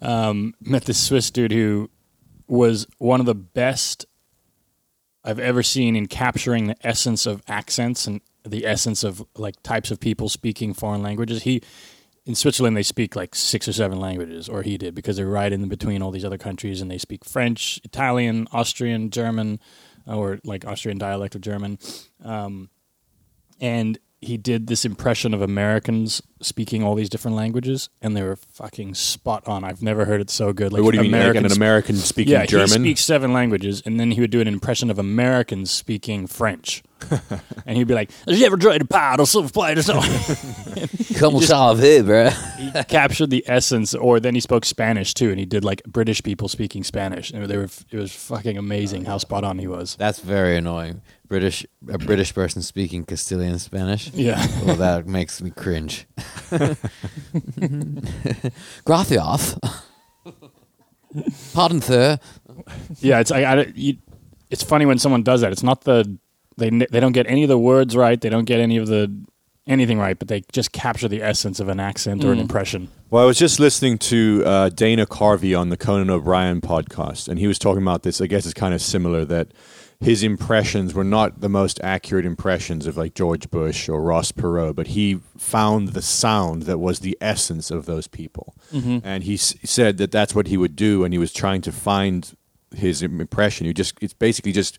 Um, 0.03 0.55
met 0.61 0.85
this 0.85 0.99
Swiss 1.03 1.31
dude 1.31 1.51
who 1.53 1.91
was 2.47 2.87
one 2.99 3.19
of 3.21 3.27
the 3.27 3.35
best 3.35 4.05
I've 5.25 5.39
ever 5.41 5.63
seen 5.63 5.97
in 5.97 6.07
capturing 6.07 6.67
the 6.67 6.77
essence 6.87 7.25
of 7.27 7.43
accents 7.49 8.07
and 8.07 8.21
the 8.45 8.67
essence 8.67 9.03
of 9.03 9.25
like 9.37 9.61
types 9.63 9.91
of 9.91 9.99
people 9.99 10.29
speaking 10.29 10.75
foreign 10.75 11.03
languages. 11.03 11.43
He 11.43 11.63
in 12.27 12.35
Switzerland 12.35 12.77
they 12.77 12.83
speak 12.83 13.15
like 13.17 13.35
six 13.35 13.69
or 13.69 13.73
seven 13.73 13.99
languages, 13.99 14.49
or 14.49 14.63
he 14.63 14.77
did 14.77 14.95
because 14.95 15.17
they're 15.17 15.27
right 15.27 15.53
in 15.53 15.69
between 15.69 16.03
all 16.03 16.11
these 16.11 16.25
other 16.25 16.39
countries, 16.39 16.81
and 16.81 16.91
they 16.91 16.99
speak 16.99 17.25
French, 17.25 17.81
Italian, 17.85 18.49
Austrian, 18.53 19.11
German, 19.11 19.61
or 20.07 20.41
like 20.45 20.67
Austrian 20.67 20.99
dialect 20.99 21.37
of 21.37 21.41
German. 21.41 21.79
Um, 22.23 22.69
and 23.61 23.99
he 24.21 24.37
did 24.37 24.67
this 24.67 24.85
impression 24.85 25.35
of 25.35 25.41
Americans 25.41 26.21
speaking 26.41 26.83
all 26.83 26.95
these 26.95 27.09
different 27.09 27.37
languages, 27.37 27.89
and 28.03 28.17
they 28.17 28.23
were 28.23 28.37
fucking 28.37 28.95
spot 28.95 29.47
on. 29.47 29.65
I've 29.65 29.83
never 29.83 30.05
heard 30.05 30.21
it 30.21 30.31
so 30.31 30.53
good. 30.53 30.73
Like 30.73 30.83
what 30.83 30.93
do 30.93 31.03
you 31.03 31.11
mean, 31.11 31.27
like 31.27 31.37
an 31.37 31.53
American 31.53 31.97
speaking 31.97 32.33
yeah, 32.33 32.47
German? 32.47 32.69
he 32.69 32.91
speaks 32.91 33.05
seven 33.05 33.33
languages, 33.33 33.83
and 33.85 33.99
then 33.99 34.11
he 34.11 34.21
would 34.21 34.31
do 34.31 34.41
an 34.41 34.49
impression 34.49 34.91
of 34.91 34.99
Americans 34.99 35.71
speaking 35.71 36.27
French, 36.27 36.83
and 37.67 37.77
he'd 37.77 37.87
be 37.87 37.95
like, 37.95 38.11
"Have 38.27 38.37
you 38.37 38.47
ever 38.47 38.57
tried 38.57 38.83
a 38.83 39.21
or 39.21 39.27
silver 39.27 39.49
plate 39.49 39.79
or 39.79 39.83
something?" 39.83 40.89
Como 41.17 41.41
salve, 41.41 42.05
bro. 42.05 42.31
he 42.59 42.71
captured 42.85 43.31
the 43.31 43.45
essence, 43.47 43.95
or 43.95 44.21
then 44.21 44.35
he 44.35 44.41
spoke 44.41 44.65
Spanish 44.65 45.15
too, 45.15 45.31
and 45.31 45.39
he 45.39 45.47
did 45.47 45.65
like 45.65 45.83
British 45.85 46.23
people 46.23 46.49
speaking 46.49 46.85
Spanish, 46.85 47.31
and 47.31 47.47
they 47.47 47.57
were 47.57 47.69
it 47.91 47.97
was 47.97 48.15
fucking 48.15 48.59
amazing 48.59 49.05
how 49.05 49.19
spot 49.19 49.45
on 49.45 49.59
he 49.59 49.67
was. 49.67 49.97
That's 49.97 50.21
very 50.21 50.57
annoying. 50.57 51.03
British 51.29 51.67
a 51.89 51.99
British 51.99 52.35
person 52.35 52.63
speaking 52.63 53.05
Castilian 53.05 53.59
Spanish. 53.59 54.13
Yeah, 54.13 54.45
Well, 54.65 54.77
that 54.77 55.07
makes 55.07 55.43
me 55.43 55.51
cringe. 55.51 56.07
Gracias. 58.85 59.57
Pardon, 61.55 61.81
sir. 61.81 62.19
yeah. 63.01 63.21
It's 63.21 63.31
I, 63.31 63.43
I 63.43 63.73
you, 63.75 63.97
it's 64.51 64.63
funny 64.63 64.87
when 64.87 64.99
someone 64.99 65.23
does 65.23 65.41
that. 65.41 65.53
It's 65.53 65.63
not 65.63 65.83
the 65.85 66.19
they 66.57 66.71
they 66.71 67.01
don't 67.01 67.13
get 67.13 67.27
any 67.29 67.43
of 67.43 67.49
the 67.49 67.59
words 67.59 67.97
right, 67.97 68.21
they 68.21 68.29
don't 68.29 68.45
get 68.45 68.61
any 68.61 68.77
of 68.77 68.87
the 68.87 69.13
anything 69.67 69.99
right, 69.99 70.19
but 70.19 70.29
they 70.29 70.43
just 70.53 70.73
capture 70.73 71.09
the 71.09 71.23
essence 71.23 71.59
of 71.59 71.69
an 71.69 71.81
accent 71.81 72.25
or 72.25 72.33
an 72.33 72.39
Mm. 72.39 72.43
impression. 72.43 72.89
Well, 73.11 73.23
I 73.23 73.27
was 73.27 73.39
just 73.39 73.59
listening 73.61 73.99
to 73.99 74.43
uh, 74.47 74.69
Dana 74.71 75.07
Carvey 75.07 75.59
on 75.59 75.71
the 75.71 75.77
Conan 75.77 76.11
O'Brien 76.11 76.61
podcast, 76.61 77.29
and 77.29 77.39
he 77.39 77.47
was 77.47 77.59
talking 77.59 77.83
about 77.83 78.03
this. 78.03 78.21
I 78.21 78.27
guess 78.27 78.45
it's 78.45 78.55
kind 78.55 78.75
of 78.75 78.83
similar 78.83 79.25
that 79.25 79.49
his 80.01 80.23
impressions 80.23 80.93
were 80.95 81.05
not 81.05 81.41
the 81.41 81.49
most 81.49 81.81
accurate 81.83 82.27
impressions 82.27 82.87
of 82.87 82.97
like 82.97 83.15
George 83.15 83.51
Bush 83.51 83.89
or 83.89 84.01
Ross 84.03 84.31
Perot, 84.33 84.75
but 84.77 84.89
he 84.89 85.21
found 85.39 85.89
the 85.91 86.03
sound 86.03 86.63
that 86.63 86.79
was 86.79 87.01
the 87.01 87.17
essence 87.21 87.71
of 87.71 87.87
those 87.87 88.07
people, 88.07 88.55
and 88.73 89.25
he 89.25 89.35
s- 89.35 89.55
said 89.65 89.97
that 89.99 90.11
that's 90.13 90.35
what 90.35 90.49
he 90.49 90.57
would 90.57 90.77
do, 90.77 91.03
and 91.05 91.15
he 91.15 91.19
was 91.19 91.33
trying 91.33 91.63
to 91.63 91.73
find 91.73 92.37
his 92.75 93.01
impression. 93.03 93.67
You 93.67 93.73
just 93.73 93.95
it's 94.03 94.13
basically 94.13 94.53
just 94.53 94.79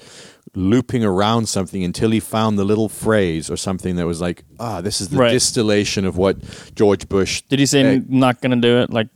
looping 0.54 1.04
around 1.04 1.48
something 1.50 1.84
until 1.84 2.12
he 2.12 2.20
found 2.20 2.58
the 2.60 2.64
little 2.66 2.90
phrase 2.90 3.50
or 3.50 3.58
something 3.58 3.96
that 3.96 4.06
was 4.06 4.22
like, 4.22 4.44
ah, 4.60 4.82
this 4.82 5.02
is 5.02 5.10
the 5.10 5.18
Right. 5.18 5.32
distillation 5.32 6.06
of 6.06 6.18
what 6.18 6.38
George 6.76 7.08
Bush 7.10 7.42
Did 7.50 7.60
he 7.60 7.66
say 7.66 7.84
Hey. 7.84 8.02
not 8.08 8.42
gonna 8.42 8.56
do 8.58 8.80
it? 8.80 8.92
Like 8.92 9.08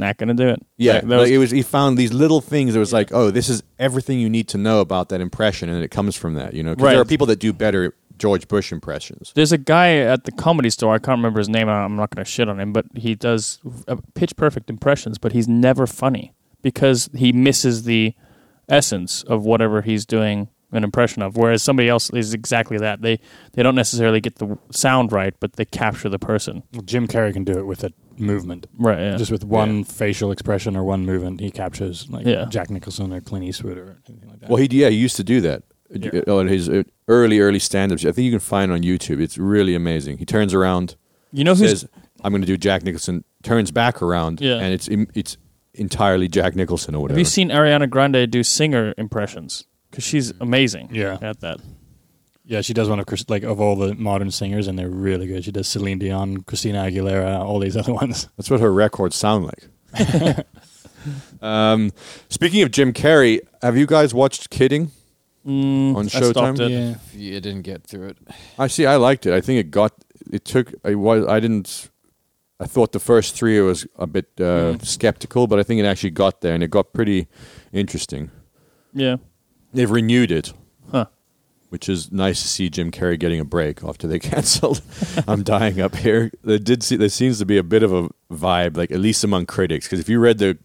not 0.00 0.16
gonna 0.18 0.34
do 0.34 0.48
it? 0.48 0.60
Yeah, 0.76 0.94
Like, 0.94 1.04
like 1.04 1.28
it 1.28 1.38
was. 1.38 1.50
He 1.50 1.62
found 1.62 1.96
these 1.96 2.12
little 2.12 2.40
things. 2.40 2.74
It 2.74 2.78
was 2.78 2.92
like, 2.92 3.12
oh, 3.12 3.30
this 3.30 3.48
is 3.48 3.62
everything 3.78 4.18
you 4.18 4.28
need 4.28 4.48
to 4.48 4.58
know 4.58 4.80
about 4.80 5.08
that 5.10 5.20
impression, 5.20 5.68
and 5.68 5.82
it 5.84 5.90
comes 5.90 6.16
from 6.16 6.34
that. 6.34 6.54
You 6.54 6.62
know, 6.62 6.74
'Cause 6.74 6.82
there 6.82 6.86
Right. 6.94 6.96
are 6.98 7.04
people 7.04 7.26
that 7.28 7.38
do 7.38 7.52
better 7.52 7.94
George 8.18 8.48
Bush 8.48 8.70
impressions. 8.72 9.32
There's 9.34 9.52
a 9.52 9.56
guy 9.58 9.96
at 9.96 10.24
the 10.24 10.32
comedy 10.32 10.68
store. 10.68 10.92
I 10.94 10.98
can't 10.98 11.16
remember 11.18 11.38
his 11.38 11.48
name. 11.48 11.68
I'm 11.70 11.96
not 11.96 12.10
going 12.14 12.22
to 12.22 12.30
shit 12.30 12.48
on 12.50 12.60
him, 12.60 12.70
but 12.72 12.84
he 12.94 13.14
does 13.14 13.60
uh, 13.88 13.96
pitch 14.14 14.36
perfect 14.36 14.68
impressions. 14.68 15.16
But 15.16 15.32
he's 15.32 15.48
never 15.48 15.86
funny 15.86 16.34
because 16.60 17.08
he 17.14 17.32
misses 17.32 17.84
the 17.84 18.14
essence 18.68 19.22
of 19.22 19.44
whatever 19.44 19.80
he's 19.82 20.04
doing 20.04 20.48
an 20.72 20.84
impression 20.84 21.22
of. 21.22 21.36
Whereas 21.36 21.62
somebody 21.62 21.88
else 21.88 22.10
is 22.10 22.32
exactly 22.34 22.78
that. 22.78 23.02
They 23.02 23.18
they 23.52 23.62
don't 23.62 23.74
necessarily 23.74 24.20
get 24.20 24.36
the 24.36 24.58
sound 24.70 25.12
right, 25.12 25.34
but 25.40 25.54
they 25.54 25.64
capture 25.64 26.08
the 26.08 26.18
person. 26.18 26.62
Well, 26.72 26.82
Jim 26.82 27.06
Carrey 27.08 27.32
can 27.32 27.44
do 27.44 27.58
it 27.58 27.66
with 27.66 27.82
a 27.84 27.92
movement. 28.18 28.66
Right. 28.78 28.98
Yeah. 28.98 29.16
Just 29.16 29.30
with 29.30 29.44
one 29.44 29.82
facial 29.84 30.30
expression 30.30 30.76
or 30.76 30.84
one 30.84 31.04
movement, 31.06 31.40
he 31.40 31.50
captures 31.50 32.08
like 32.10 32.26
Yeah. 32.26 32.44
Jack 32.50 32.70
Nicholson 32.70 33.12
or 33.12 33.20
Clint 33.20 33.44
Eastwood 33.46 33.78
or 33.78 33.98
anything 34.08 34.28
like 34.28 34.40
that. 34.40 34.48
Well, 34.50 34.58
he 34.58 34.68
yeah, 34.70 34.88
he 34.90 34.96
used 34.96 35.16
to 35.16 35.24
do 35.24 35.40
that. 35.40 35.62
Yeah. 35.92 36.20
Uh, 36.28 36.36
On 36.38 36.46
his 36.46 36.68
uh, 36.68 36.84
early 37.08 37.40
early 37.40 37.58
stand-ups, 37.58 38.04
I 38.04 38.12
think 38.12 38.24
you 38.26 38.30
can 38.30 38.38
find 38.40 38.70
it 38.70 38.74
on 38.74 38.82
YouTube. 38.82 39.20
It's 39.20 39.36
really 39.38 39.74
amazing. 39.74 40.18
He 40.18 40.24
turns 40.24 40.54
around, 40.54 40.94
you 41.32 41.42
know 41.42 41.54
who's 41.56 41.80
says, 41.80 41.88
"I'm 42.22 42.30
going 42.32 42.42
to 42.42 42.46
do 42.46 42.56
Jack 42.56 42.84
Nicholson," 42.84 43.24
turns 43.42 43.72
back 43.72 44.00
around, 44.00 44.40
Yeah. 44.40 44.58
and 44.58 44.72
it's 44.72 44.86
it's 45.14 45.36
entirely 45.74 46.28
Jack 46.28 46.54
Nicholson 46.54 46.94
or 46.94 47.02
whatever. 47.02 47.16
Have 47.18 47.26
you 47.26 47.30
seen 47.30 47.48
Ariana 47.50 47.88
Grande 47.90 48.30
do 48.30 48.42
singer 48.44 48.94
impressions? 48.98 49.64
Because 49.90 50.04
she's 50.04 50.32
Mm. 50.32 50.40
amazing 50.40 50.88
Yeah. 50.92 51.18
at 51.20 51.40
that. 51.40 51.58
yeah, 52.44 52.60
she 52.62 52.72
does 52.74 52.88
one 52.88 52.98
of 53.00 53.06
Chris, 53.06 53.24
like 53.28 53.42
of 53.44 53.60
all 53.60 53.76
the 53.76 53.94
modern 53.94 54.30
singers, 54.30 54.66
and 54.68 54.78
they're 54.78 54.88
really 54.90 55.26
good. 55.26 55.44
She 55.44 55.52
does 55.52 55.68
Celine 55.68 55.98
Dion, 55.98 56.42
Christina 56.42 56.82
Aguilera, 56.84 57.38
all 57.40 57.58
these 57.60 57.76
other 57.76 57.92
ones. 58.02 58.28
That's 58.36 58.50
what 58.50 58.60
her 58.60 58.72
records 58.72 59.16
sound 59.16 59.44
like. 59.46 59.68
um, 61.42 61.90
speaking 62.28 62.62
of 62.62 62.70
Jim 62.70 62.92
Carrey, 62.92 63.40
have 63.62 63.76
you 63.76 63.86
guys 63.86 64.12
watched 64.14 64.50
Kidding? 64.50 64.90
Mm, 65.46 65.96
On 65.96 66.04
I 66.04 66.08
stopped 66.08 66.58
Showtime? 66.58 66.60
it. 66.60 66.70
Yeah, 66.70 66.94
You 67.14 67.40
didn't 67.40 67.62
get 67.62 67.84
through 67.86 68.08
it. 68.08 68.18
I 68.58 68.66
see. 68.66 68.84
I 68.86 68.96
liked 68.96 69.24
it. 69.26 69.32
I 69.32 69.40
think 69.40 69.58
it 69.58 69.70
got. 69.70 69.92
It 70.30 70.44
took. 70.44 70.74
I 70.84 70.94
was. 70.94 71.26
I 71.26 71.40
didn't. 71.40 71.88
I 72.60 72.66
thought 72.66 72.92
the 72.92 73.00
first 73.00 73.34
three 73.34 73.58
I 73.58 73.62
was 73.62 73.86
a 73.98 74.06
bit 74.06 74.26
uh, 74.38 74.76
Mm. 74.76 74.84
skeptical, 74.84 75.46
but 75.46 75.58
I 75.58 75.62
think 75.62 75.80
it 75.80 75.86
actually 75.86 76.10
got 76.10 76.42
there, 76.42 76.52
and 76.54 76.62
it 76.62 76.70
got 76.70 76.92
pretty 76.92 77.26
interesting. 77.72 78.30
Yeah. 78.92 79.16
They've 79.72 79.90
renewed 79.90 80.32
it, 80.32 80.52
Huh. 80.90 81.06
which 81.68 81.88
is 81.88 82.10
nice 82.10 82.42
to 82.42 82.48
see 82.48 82.68
Jim 82.70 82.90
Carrey 82.90 83.18
getting 83.18 83.40
a 83.40 83.44
break 83.44 83.84
after 83.84 84.06
they 84.08 84.18
canceled. 84.30 84.82
I'm 85.28 85.42
dying 85.42 85.80
up 85.80 85.96
here. 85.96 86.30
There 86.42 86.58
did. 86.58 86.82
See, 86.82 86.96
there 86.96 87.08
seems 87.08 87.38
to 87.38 87.46
be 87.46 87.56
a 87.58 87.62
bit 87.62 87.82
of 87.82 87.92
a 87.92 88.08
vibe, 88.32 88.76
like 88.76 88.90
at 88.90 88.98
least 89.00 89.22
among 89.24 89.46
critics, 89.46 89.86
because 89.86 90.00
if 90.00 90.08
you 90.08 90.18
read 90.18 90.38
the 90.38 90.58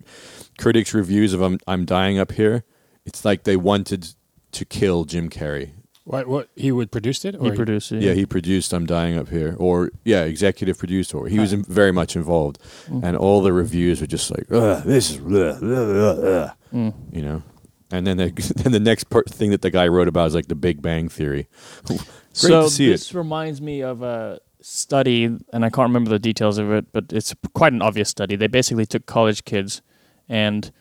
critics' 0.57 0.93
reviews 0.93 1.33
of 1.33 1.41
I'm, 1.41 1.59
I'm 1.67 1.85
dying 1.85 2.17
up 2.17 2.31
here, 2.31 2.63
it's 3.05 3.23
like 3.25 3.43
they 3.43 3.57
wanted 3.57 4.15
to 4.53 4.65
kill 4.65 5.03
Jim 5.05 5.29
Carrey. 5.29 5.71
what? 6.05 6.27
What? 6.27 6.49
He 6.55 6.71
would 6.71 6.91
produced 6.91 7.25
it, 7.25 7.35
or 7.37 7.51
He 7.51 7.55
produced 7.55 7.91
it. 7.91 8.01
Yeah, 8.01 8.13
he 8.13 8.25
produced 8.25 8.73
"I'm 8.73 8.85
Dying 8.85 9.17
Up 9.17 9.29
Here," 9.29 9.55
or 9.59 9.91
yeah, 10.05 10.23
executive 10.23 10.77
produced, 10.79 11.13
or 11.13 11.27
he 11.27 11.39
was 11.39 11.51
in, 11.53 11.63
very 11.63 11.91
much 11.91 12.15
involved, 12.15 12.57
Mm. 12.87 13.03
and 13.03 13.17
all 13.17 13.41
the 13.41 13.51
reviews 13.53 14.01
were 14.01 14.07
just 14.07 14.31
like, 14.31 14.45
Ugh, 14.51 14.83
"This 14.83 15.11
is," 15.11 15.17
ugh, 15.17 15.63
ugh, 15.63 15.63
ugh, 15.63 16.19
ugh," 16.23 16.51
Mm. 16.73 16.93
you 17.11 17.21
know. 17.21 17.43
And 17.91 18.05
then 18.05 18.17
the 18.17 18.53
then 18.55 18.71
the 18.71 18.79
next 18.79 19.05
part, 19.05 19.29
thing 19.29 19.51
that 19.51 19.61
the 19.61 19.71
guy 19.71 19.87
wrote 19.87 20.07
about 20.07 20.27
is 20.27 20.35
like 20.35 20.47
the 20.47 20.55
Big 20.55 20.81
Bang 20.81 21.09
Theory. 21.09 21.47
Great 21.85 22.01
so 22.31 22.63
to 22.63 22.69
see 22.69 22.89
this 22.89 23.11
it. 23.11 23.17
reminds 23.17 23.61
me 23.61 23.81
of 23.81 24.01
a 24.01 24.39
study, 24.61 25.25
and 25.25 25.63
I 25.65 25.69
can't 25.69 25.87
remember 25.87 26.09
the 26.09 26.19
details 26.19 26.57
of 26.57 26.71
it, 26.71 26.91
but 26.91 27.13
it's 27.13 27.33
quite 27.53 27.73
an 27.73 27.81
obvious 27.81 28.09
study. 28.09 28.35
They 28.35 28.47
basically 28.47 28.85
took 28.85 29.05
college 29.05 29.45
kids, 29.45 29.81
and 30.27 30.71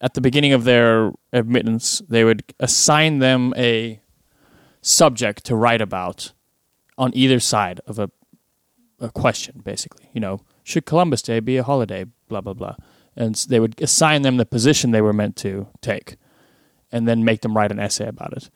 at 0.00 0.14
the 0.14 0.20
beginning 0.20 0.52
of 0.52 0.64
their 0.64 1.12
admittance, 1.32 2.02
they 2.08 2.24
would 2.24 2.42
assign 2.58 3.18
them 3.18 3.52
a 3.56 4.00
subject 4.80 5.44
to 5.44 5.54
write 5.54 5.80
about 5.80 6.32
on 6.96 7.10
either 7.14 7.40
side 7.40 7.80
of 7.86 7.98
a 7.98 8.10
a 9.00 9.10
question, 9.10 9.60
basically. 9.64 10.08
You 10.12 10.20
know, 10.20 10.40
should 10.62 10.86
Columbus 10.86 11.22
Day 11.22 11.40
be 11.40 11.56
a 11.56 11.62
holiday? 11.62 12.06
Blah 12.28 12.40
blah 12.40 12.54
blah, 12.54 12.76
and 13.16 13.34
they 13.48 13.60
would 13.60 13.80
assign 13.80 14.22
them 14.22 14.36
the 14.36 14.46
position 14.46 14.90
they 14.90 15.00
were 15.00 15.12
meant 15.12 15.36
to 15.36 15.68
take, 15.80 16.16
and 16.92 17.06
then 17.08 17.24
make 17.24 17.40
them 17.42 17.56
write 17.56 17.72
an 17.72 17.78
essay 17.78 18.06
about 18.06 18.32
it 18.32 18.50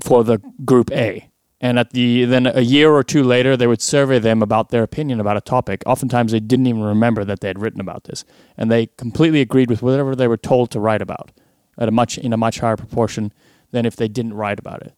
for 0.00 0.24
the 0.24 0.38
group 0.64 0.90
A. 0.92 1.30
And 1.60 1.78
at 1.78 1.90
the 1.90 2.24
then 2.24 2.46
a 2.46 2.60
year 2.60 2.92
or 2.92 3.02
two 3.02 3.22
later, 3.22 3.56
they 3.56 3.66
would 3.66 3.80
survey 3.80 4.18
them 4.18 4.42
about 4.42 4.68
their 4.68 4.82
opinion 4.82 5.20
about 5.20 5.36
a 5.36 5.40
topic. 5.40 5.82
Oftentimes, 5.86 6.32
they 6.32 6.40
didn't 6.40 6.66
even 6.66 6.82
remember 6.82 7.24
that 7.24 7.40
they 7.40 7.48
had 7.48 7.60
written 7.60 7.80
about 7.80 8.04
this, 8.04 8.24
and 8.56 8.70
they 8.70 8.86
completely 8.98 9.40
agreed 9.40 9.70
with 9.70 9.80
whatever 9.80 10.14
they 10.14 10.28
were 10.28 10.36
told 10.36 10.70
to 10.72 10.80
write 10.80 11.00
about, 11.00 11.32
at 11.78 11.88
a 11.88 11.92
much 11.92 12.18
in 12.18 12.32
a 12.32 12.36
much 12.36 12.60
higher 12.60 12.76
proportion 12.76 13.32
than 13.70 13.86
if 13.86 13.96
they 13.96 14.08
didn't 14.08 14.34
write 14.34 14.58
about 14.58 14.82
it. 14.82 14.94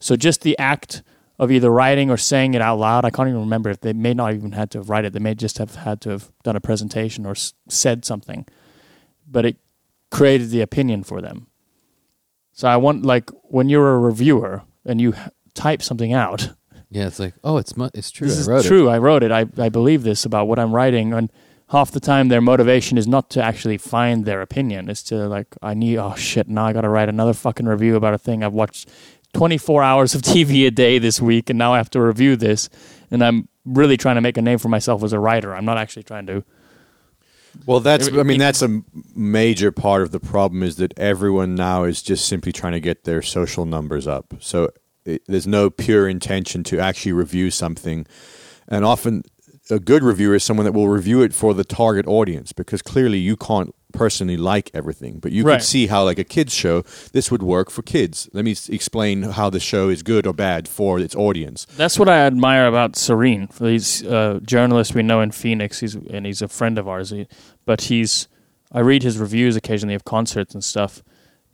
So 0.00 0.16
just 0.16 0.42
the 0.42 0.58
act 0.58 1.02
of 1.38 1.50
either 1.52 1.70
writing 1.70 2.10
or 2.10 2.16
saying 2.16 2.54
it 2.54 2.60
out 2.62 2.78
loud, 2.78 3.04
I 3.04 3.10
can't 3.10 3.28
even 3.28 3.40
remember 3.40 3.70
if 3.70 3.80
they 3.80 3.92
may 3.92 4.12
not 4.14 4.34
even 4.34 4.52
had 4.52 4.70
to 4.72 4.78
have 4.78 4.90
write 4.90 5.04
it. 5.04 5.12
They 5.12 5.20
may 5.20 5.34
just 5.34 5.58
have 5.58 5.76
had 5.76 6.00
to 6.02 6.10
have 6.10 6.30
done 6.42 6.56
a 6.56 6.60
presentation 6.60 7.24
or 7.26 7.30
s- 7.32 7.52
said 7.68 8.04
something, 8.04 8.44
but 9.30 9.44
it 9.44 9.56
created 10.10 10.50
the 10.50 10.60
opinion 10.62 11.04
for 11.04 11.20
them. 11.20 11.46
So 12.52 12.66
I 12.68 12.76
want 12.76 13.04
like 13.04 13.30
when 13.44 13.68
you're 13.68 13.94
a 13.94 13.98
reviewer 13.98 14.62
and 14.84 15.00
you 15.00 15.14
h- 15.14 15.30
type 15.54 15.82
something 15.82 16.12
out. 16.12 16.50
Yeah, 16.90 17.06
it's 17.06 17.18
like, 17.20 17.34
oh, 17.44 17.58
it's 17.58 17.76
mu- 17.76 17.90
it's 17.94 18.10
true. 18.10 18.26
This 18.28 18.38
I 18.38 18.40
is 18.40 18.48
wrote 18.48 18.64
it. 18.64 18.68
true. 18.68 18.88
I 18.88 18.98
wrote 18.98 19.22
it. 19.22 19.30
I 19.30 19.44
I 19.58 19.68
believe 19.68 20.02
this 20.04 20.24
about 20.24 20.48
what 20.48 20.58
I'm 20.58 20.74
writing, 20.74 21.12
and 21.12 21.30
half 21.68 21.90
the 21.90 22.00
time 22.00 22.28
their 22.28 22.40
motivation 22.40 22.96
is 22.96 23.06
not 23.06 23.28
to 23.30 23.42
actually 23.44 23.76
find 23.76 24.24
their 24.24 24.40
opinion. 24.40 24.88
It's 24.88 25.02
to 25.04 25.28
like 25.28 25.48
I 25.62 25.74
need 25.74 25.98
oh 25.98 26.14
shit 26.16 26.48
now 26.48 26.64
I 26.64 26.72
got 26.72 26.80
to 26.80 26.88
write 26.88 27.10
another 27.10 27.34
fucking 27.34 27.66
review 27.66 27.94
about 27.94 28.14
a 28.14 28.18
thing 28.18 28.42
I've 28.42 28.54
watched 28.54 28.88
24 29.38 29.84
hours 29.84 30.16
of 30.16 30.22
TV 30.22 30.66
a 30.66 30.70
day 30.72 30.98
this 30.98 31.20
week, 31.20 31.48
and 31.48 31.56
now 31.56 31.72
I 31.72 31.76
have 31.76 31.90
to 31.90 32.02
review 32.02 32.34
this, 32.34 32.68
and 33.08 33.22
I'm 33.22 33.48
really 33.64 33.96
trying 33.96 34.16
to 34.16 34.20
make 34.20 34.36
a 34.36 34.42
name 34.42 34.58
for 34.58 34.68
myself 34.68 35.04
as 35.04 35.12
a 35.12 35.20
writer. 35.20 35.54
I'm 35.54 35.64
not 35.64 35.78
actually 35.78 36.02
trying 36.02 36.26
to. 36.26 36.42
Well, 37.64 37.78
that's. 37.78 38.08
I 38.08 38.24
mean, 38.24 38.40
that's 38.40 38.62
a 38.62 38.82
major 39.14 39.70
part 39.70 40.02
of 40.02 40.10
the 40.10 40.18
problem 40.18 40.64
is 40.64 40.74
that 40.78 40.92
everyone 40.98 41.54
now 41.54 41.84
is 41.84 42.02
just 42.02 42.26
simply 42.26 42.50
trying 42.50 42.72
to 42.72 42.80
get 42.80 43.04
their 43.04 43.22
social 43.22 43.64
numbers 43.64 44.08
up. 44.08 44.34
So 44.40 44.70
it, 45.04 45.22
there's 45.28 45.46
no 45.46 45.70
pure 45.70 46.08
intention 46.08 46.64
to 46.64 46.80
actually 46.80 47.12
review 47.12 47.52
something, 47.52 48.06
and 48.66 48.84
often 48.84 49.22
a 49.70 49.78
good 49.78 50.02
reviewer 50.02 50.34
is 50.34 50.42
someone 50.42 50.64
that 50.64 50.72
will 50.72 50.88
review 50.88 51.22
it 51.22 51.32
for 51.32 51.54
the 51.54 51.62
target 51.62 52.08
audience 52.08 52.52
because 52.52 52.82
clearly 52.82 53.18
you 53.18 53.36
can't 53.36 53.72
personally 53.92 54.36
like 54.36 54.70
everything, 54.74 55.18
but 55.18 55.32
you 55.32 55.44
Right. 55.44 55.54
could 55.60 55.64
see 55.66 55.86
how, 55.86 56.04
like 56.04 56.18
a 56.18 56.24
kids 56.24 56.52
show, 56.52 56.84
this 57.12 57.30
would 57.30 57.42
work 57.42 57.70
for 57.70 57.82
kids. 57.82 58.28
Let 58.34 58.44
me 58.44 58.52
s- 58.52 58.68
explain 58.68 59.22
how 59.22 59.48
the 59.50 59.60
show 59.60 59.88
is 59.88 60.02
good 60.02 60.26
or 60.26 60.34
bad 60.34 60.68
for 60.68 60.98
its 61.00 61.14
audience. 61.16 61.66
That's 61.76 61.98
what 61.98 62.08
I 62.08 62.18
admire 62.18 62.66
about 62.66 62.96
Serene. 62.96 63.48
He's 63.58 64.02
a 64.02 64.40
journalist 64.44 64.94
we 64.94 65.02
know 65.02 65.20
in 65.22 65.30
Phoenix. 65.30 65.80
He's 65.80 65.94
and 65.94 66.26
he's 66.26 66.42
a 66.42 66.48
friend 66.48 66.78
of 66.78 66.86
ours. 66.86 67.10
He, 67.10 67.26
but 67.64 67.82
he's 67.82 68.28
I 68.70 68.80
read 68.80 69.02
his 69.02 69.16
reviews 69.18 69.56
occasionally 69.56 69.94
of 69.94 70.04
concerts 70.04 70.52
and 70.54 70.62
stuff, 70.62 71.02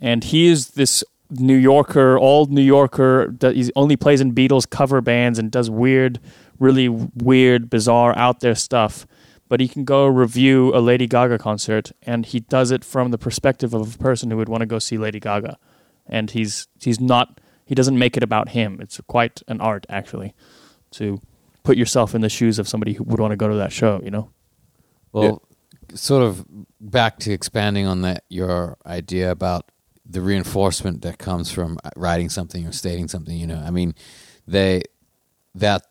and 0.00 0.24
he 0.24 0.46
is 0.48 0.70
this 0.70 1.04
New 1.30 1.56
Yorker, 1.56 2.18
old 2.18 2.50
New 2.52 2.60
Yorker. 2.62 3.32
That 3.38 3.54
he 3.54 3.70
only 3.76 3.96
plays 3.96 4.20
in 4.20 4.34
Beatles 4.34 4.68
cover 4.68 5.00
bands 5.00 5.38
and 5.38 5.50
does 5.52 5.70
weird, 5.70 6.18
really 6.58 6.88
weird, 6.88 7.70
bizarre, 7.70 8.12
out 8.18 8.40
there 8.40 8.56
stuff. 8.56 9.06
But 9.54 9.60
he 9.60 9.68
can 9.68 9.84
go 9.84 10.04
review 10.08 10.74
a 10.74 10.80
Lady 10.80 11.06
Gaga 11.06 11.38
concert, 11.38 11.92
and 12.02 12.26
he 12.26 12.40
does 12.40 12.72
it 12.72 12.84
from 12.84 13.12
the 13.12 13.18
perspective 13.18 13.72
of 13.72 13.94
a 13.94 13.98
person 13.98 14.28
who 14.32 14.36
would 14.36 14.48
want 14.48 14.62
to 14.62 14.66
go 14.66 14.80
see 14.80 14.98
Lady 14.98 15.20
Gaga, 15.20 15.58
and 16.08 16.28
he's 16.28 16.66
he's 16.80 16.98
not 16.98 17.40
he 17.64 17.72
doesn't 17.72 17.96
make 17.96 18.16
it 18.16 18.24
about 18.24 18.48
him. 18.48 18.80
It's 18.80 19.00
quite 19.06 19.44
an 19.46 19.60
art 19.60 19.86
actually 19.88 20.34
to 20.94 21.20
put 21.62 21.76
yourself 21.76 22.16
in 22.16 22.20
the 22.20 22.28
shoes 22.28 22.58
of 22.58 22.66
somebody 22.66 22.94
who 22.94 23.04
would 23.04 23.20
want 23.20 23.30
to 23.30 23.36
go 23.36 23.46
to 23.46 23.54
that 23.54 23.70
show. 23.70 24.00
You 24.02 24.10
know, 24.10 24.30
Well, 25.12 25.40
sort 25.94 26.24
of 26.24 26.44
back 26.80 27.20
to 27.20 27.30
expanding 27.30 27.86
on 27.86 28.02
that, 28.02 28.24
your 28.28 28.76
idea 28.84 29.30
about 29.30 29.70
the 30.04 30.20
reinforcement 30.20 31.02
that 31.02 31.18
comes 31.18 31.52
from 31.52 31.78
uh, 31.84 31.90
writing 31.94 32.28
something 32.28 32.66
or 32.66 32.72
stating 32.72 33.06
something. 33.06 33.36
You 33.36 33.46
know, 33.46 33.62
I 33.64 33.70
mean, 33.70 33.94
they 34.48 34.82
that 35.54 35.86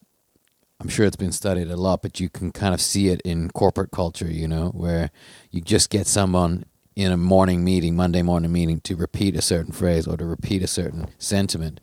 I'm 0.83 0.89
sure 0.89 1.05
it's 1.05 1.15
been 1.15 1.31
studied 1.31 1.71
a 1.71 1.77
lot, 1.77 2.01
but 2.01 2.19
you 2.19 2.27
can 2.29 2.51
kind 2.51 2.73
of 2.73 2.81
see 2.81 3.07
it 3.07 3.21
in 3.21 3.49
corporate 3.51 3.91
culture. 3.91 4.29
You 4.29 4.47
know, 4.49 4.67
where 4.69 5.11
you 5.49 5.61
just 5.61 5.89
get 5.89 6.07
someone 6.07 6.65
in 6.95 7.11
a 7.11 7.17
morning 7.17 7.63
meeting, 7.63 7.95
Monday 7.95 8.21
morning 8.21 8.51
meeting, 8.51 8.81
to 8.81 8.95
repeat 8.97 9.35
a 9.37 9.41
certain 9.41 9.71
phrase 9.71 10.05
or 10.07 10.17
to 10.17 10.25
repeat 10.25 10.61
a 10.61 10.67
certain 10.67 11.07
sentiment, 11.17 11.79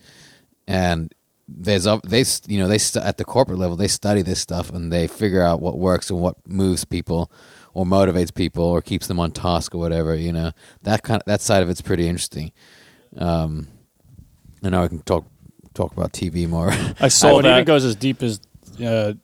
and 0.68 1.14
there's 1.48 1.84
they 2.04 2.24
you 2.46 2.60
know 2.60 2.68
they 2.68 2.78
st- 2.78 3.04
at 3.04 3.16
the 3.16 3.24
corporate 3.24 3.58
level 3.58 3.76
they 3.76 3.88
study 3.88 4.22
this 4.22 4.38
stuff 4.40 4.70
and 4.70 4.92
they 4.92 5.06
figure 5.08 5.42
out 5.42 5.60
what 5.60 5.78
works 5.78 6.10
and 6.10 6.20
what 6.20 6.36
moves 6.46 6.84
people 6.84 7.30
or 7.74 7.84
motivates 7.84 8.32
people 8.32 8.62
or 8.62 8.80
keeps 8.80 9.06
them 9.08 9.18
on 9.18 9.32
task 9.32 9.74
or 9.74 9.78
whatever 9.78 10.14
you 10.14 10.32
know 10.32 10.52
that 10.82 11.02
kind 11.02 11.20
of 11.20 11.26
that 11.26 11.40
side 11.40 11.62
of 11.62 11.68
it's 11.68 11.80
pretty 11.80 12.06
interesting 12.06 12.52
um 13.16 13.66
and 14.62 14.70
now 14.72 14.84
I 14.84 14.88
can 14.88 15.00
talk 15.02 15.24
talk 15.74 15.92
about 15.92 16.12
TV 16.12 16.48
more 16.48 16.70
I 17.00 17.08
saw 17.08 17.38
it 17.40 17.42
that. 17.42 17.52
even 17.52 17.64
goes 17.64 17.84
as 17.84 17.96
deep 17.96 18.22
as 18.22 18.40
uh, 18.82 19.14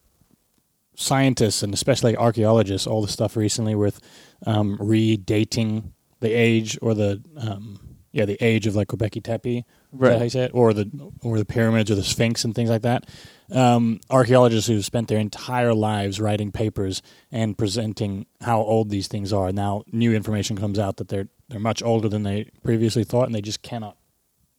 scientists 0.97 1.63
and 1.63 1.73
especially 1.75 2.17
archaeologists. 2.17 2.87
All 2.87 3.03
the 3.03 3.09
stuff 3.09 3.37
recently 3.37 3.75
with 3.75 4.01
um, 4.47 4.79
redating 4.79 5.93
the 6.21 6.33
age 6.33 6.79
or 6.83 6.95
the 6.95 7.23
um, 7.37 7.79
yeah 8.13 8.25
the 8.25 8.39
age 8.45 8.67
of 8.67 8.75
like 8.75 8.89
Göbekli 8.89 9.23
Tepe. 9.23 9.65
Right. 9.93 10.19
how 10.19 10.25
you 10.25 10.31
say 10.31 10.45
it? 10.45 10.51
Or 10.55 10.73
the 10.73 10.91
or 11.23 11.39
the 11.39 11.45
pyramids 11.45 11.91
or 11.91 11.95
the 11.95 12.03
Sphinx 12.03 12.45
and 12.45 12.55
things 12.55 12.71
like 12.71 12.83
that. 12.83 13.09
Um, 13.51 14.01
archaeologists 14.11 14.69
who've 14.69 14.85
spent 14.85 15.09
their 15.09 15.19
entire 15.19 15.73
lives 15.73 16.21
writing 16.21 16.51
papers 16.51 17.01
and 17.31 17.57
presenting 17.57 18.27
how 18.41 18.61
old 18.61 18.91
these 18.91 19.09
things 19.09 19.33
are. 19.33 19.53
Now 19.53 19.85
new 19.93 20.15
information 20.15 20.57
comes 20.57 20.79
out 20.79 20.97
that 20.97 21.09
they're 21.09 21.29
they're 21.49 21.61
much 21.61 21.83
older 21.83 22.09
than 22.09 22.25
they 22.25 22.51
previously 22.65 23.05
thought, 23.05 23.27
and 23.27 23.35
they 23.35 23.41
just 23.41 23.63
cannot 23.63 23.97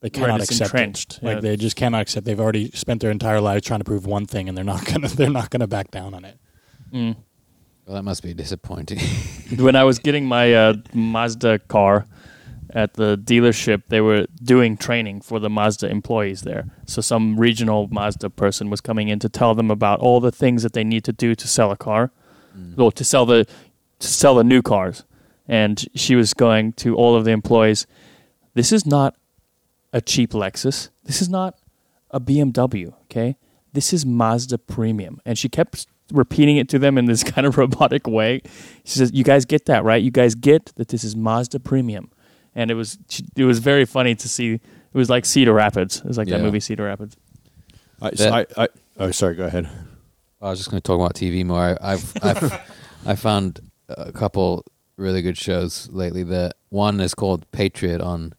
they 0.01 0.09
cannot 0.09 0.29
Right, 0.29 0.41
it's 0.41 0.51
accept 0.51 0.73
it. 0.73 0.77
entrenched. 0.77 1.19
Like 1.23 1.35
yeah. 1.35 1.41
they 1.41 1.55
just 1.57 1.75
cannot 1.75 2.01
accept. 2.01 2.25
They've 2.25 2.39
already 2.39 2.71
spent 2.71 3.01
their 3.01 3.11
entire 3.11 3.41
lives 3.41 3.65
trying 3.65 3.79
to 3.79 3.83
prove 3.85 4.05
one 4.05 4.25
thing, 4.25 4.47
and 4.47 4.57
they're 4.57 4.65
not 4.65 4.85
gonna. 4.91 5.07
They're 5.07 5.29
not 5.29 5.49
gonna 5.49 5.67
back 5.67 5.91
down 5.91 6.13
on 6.13 6.23
it. 6.25 6.37
Mm. 6.93 7.17
well 7.85 7.95
that 7.95 8.03
must 8.03 8.23
be 8.23 8.33
disappointing 8.33 8.97
when 9.57 9.75
I 9.75 9.83
was 9.83 9.99
getting 9.99 10.25
my 10.25 10.53
uh, 10.53 10.75
Mazda 10.93 11.59
car 11.67 12.05
at 12.73 12.93
the 12.93 13.17
dealership, 13.17 13.83
they 13.89 13.99
were 13.99 14.25
doing 14.41 14.77
training 14.77 15.19
for 15.21 15.39
the 15.39 15.49
Mazda 15.49 15.89
employees 15.89 16.41
there. 16.43 16.65
So 16.85 17.01
some 17.01 17.37
regional 17.39 17.87
Mazda 17.91 18.29
person 18.29 18.69
was 18.69 18.79
coming 18.81 19.09
in 19.09 19.19
to 19.19 19.27
tell 19.29 19.53
them 19.55 19.69
about 19.69 19.99
all 19.99 20.19
the 20.21 20.31
things 20.31 20.63
that 20.63 20.71
they 20.73 20.83
need 20.85 21.03
to 21.05 21.11
do 21.13 21.35
to 21.35 21.47
sell 21.47 21.71
a 21.71 21.77
car, 21.77 22.11
or 22.77 22.91
to 22.93 23.03
sell 23.03 23.25
the 23.25 23.45
to 23.99 24.07
sell 24.07 24.35
the 24.35 24.43
new 24.43 24.61
cars. 24.61 25.03
And 25.47 25.83
she 25.95 26.15
was 26.15 26.33
going 26.33 26.73
to 26.73 26.95
all 26.95 27.15
of 27.15 27.23
the 27.25 27.31
employees. 27.31 27.87
This 28.53 28.71
is 28.71 28.85
not 28.85 29.15
a 29.93 30.01
cheap 30.01 30.31
Lexus. 30.31 30.89
This 31.03 31.21
is 31.21 31.29
not 31.29 31.57
a 32.11 32.19
BMW. 32.19 32.93
Okay, 33.03 33.37
this 33.73 33.93
is 33.93 34.05
Mazda 34.05 34.57
Premium. 34.57 35.19
And 35.25 35.37
she 35.37 35.49
kept 35.49 35.87
repeating 36.11 36.57
it 36.57 36.69
to 36.69 36.79
them 36.79 36.97
in 36.97 37.05
this 37.05 37.23
kind 37.31 37.45
of 37.47 37.57
robotic 37.57 38.07
way. 38.07 38.41
She 38.83 38.99
says, 38.99 39.11
"You 39.13 39.23
guys 39.23 39.45
get 39.45 39.65
that, 39.65 39.83
right? 39.83 40.01
You 40.01 40.11
guys 40.11 40.35
get 40.35 40.67
that 40.75 40.89
this 40.89 41.03
is 41.03 41.15
Mazda 41.15 41.59
Premium." 41.59 42.11
And 42.55 42.71
it 42.71 42.75
was 42.75 42.97
it 43.35 43.43
was 43.45 43.59
very 43.59 43.85
funny 43.85 44.15
to 44.15 44.27
see. 44.29 44.53
It 44.53 44.61
was 44.97 45.09
like 45.09 45.25
Cedar 45.25 45.53
Rapids. 45.53 45.97
It 45.97 46.05
was 46.05 46.17
like 46.17 46.27
that 46.29 46.41
movie 46.41 46.59
Cedar 46.59 46.85
Rapids. 46.85 47.15
I, 48.01 48.11
so 48.15 48.31
I, 48.31 48.43
That- 48.45 48.57
I, 48.57 48.67
oh, 48.99 49.11
sorry, 49.11 49.35
go 49.35 49.45
ahead. 49.45 49.69
I 50.41 50.49
was 50.51 50.59
just 50.59 50.69
going 50.69 50.81
to 50.81 50.85
talk 50.85 50.99
about 50.99 51.15
TV 51.15 51.43
more. 51.45 51.59
I, 51.81 51.93
I've 51.93 52.13
I've 52.23 52.71
I 53.05 53.15
found 53.15 53.59
a 53.89 54.11
couple 54.11 54.65
really 54.95 55.21
good 55.21 55.37
shows 55.37 55.89
lately. 55.91 56.23
The 56.23 56.51
one 56.69 56.99
is 56.99 57.13
called 57.13 57.49
Patriot 57.51 58.01
on 58.01 58.33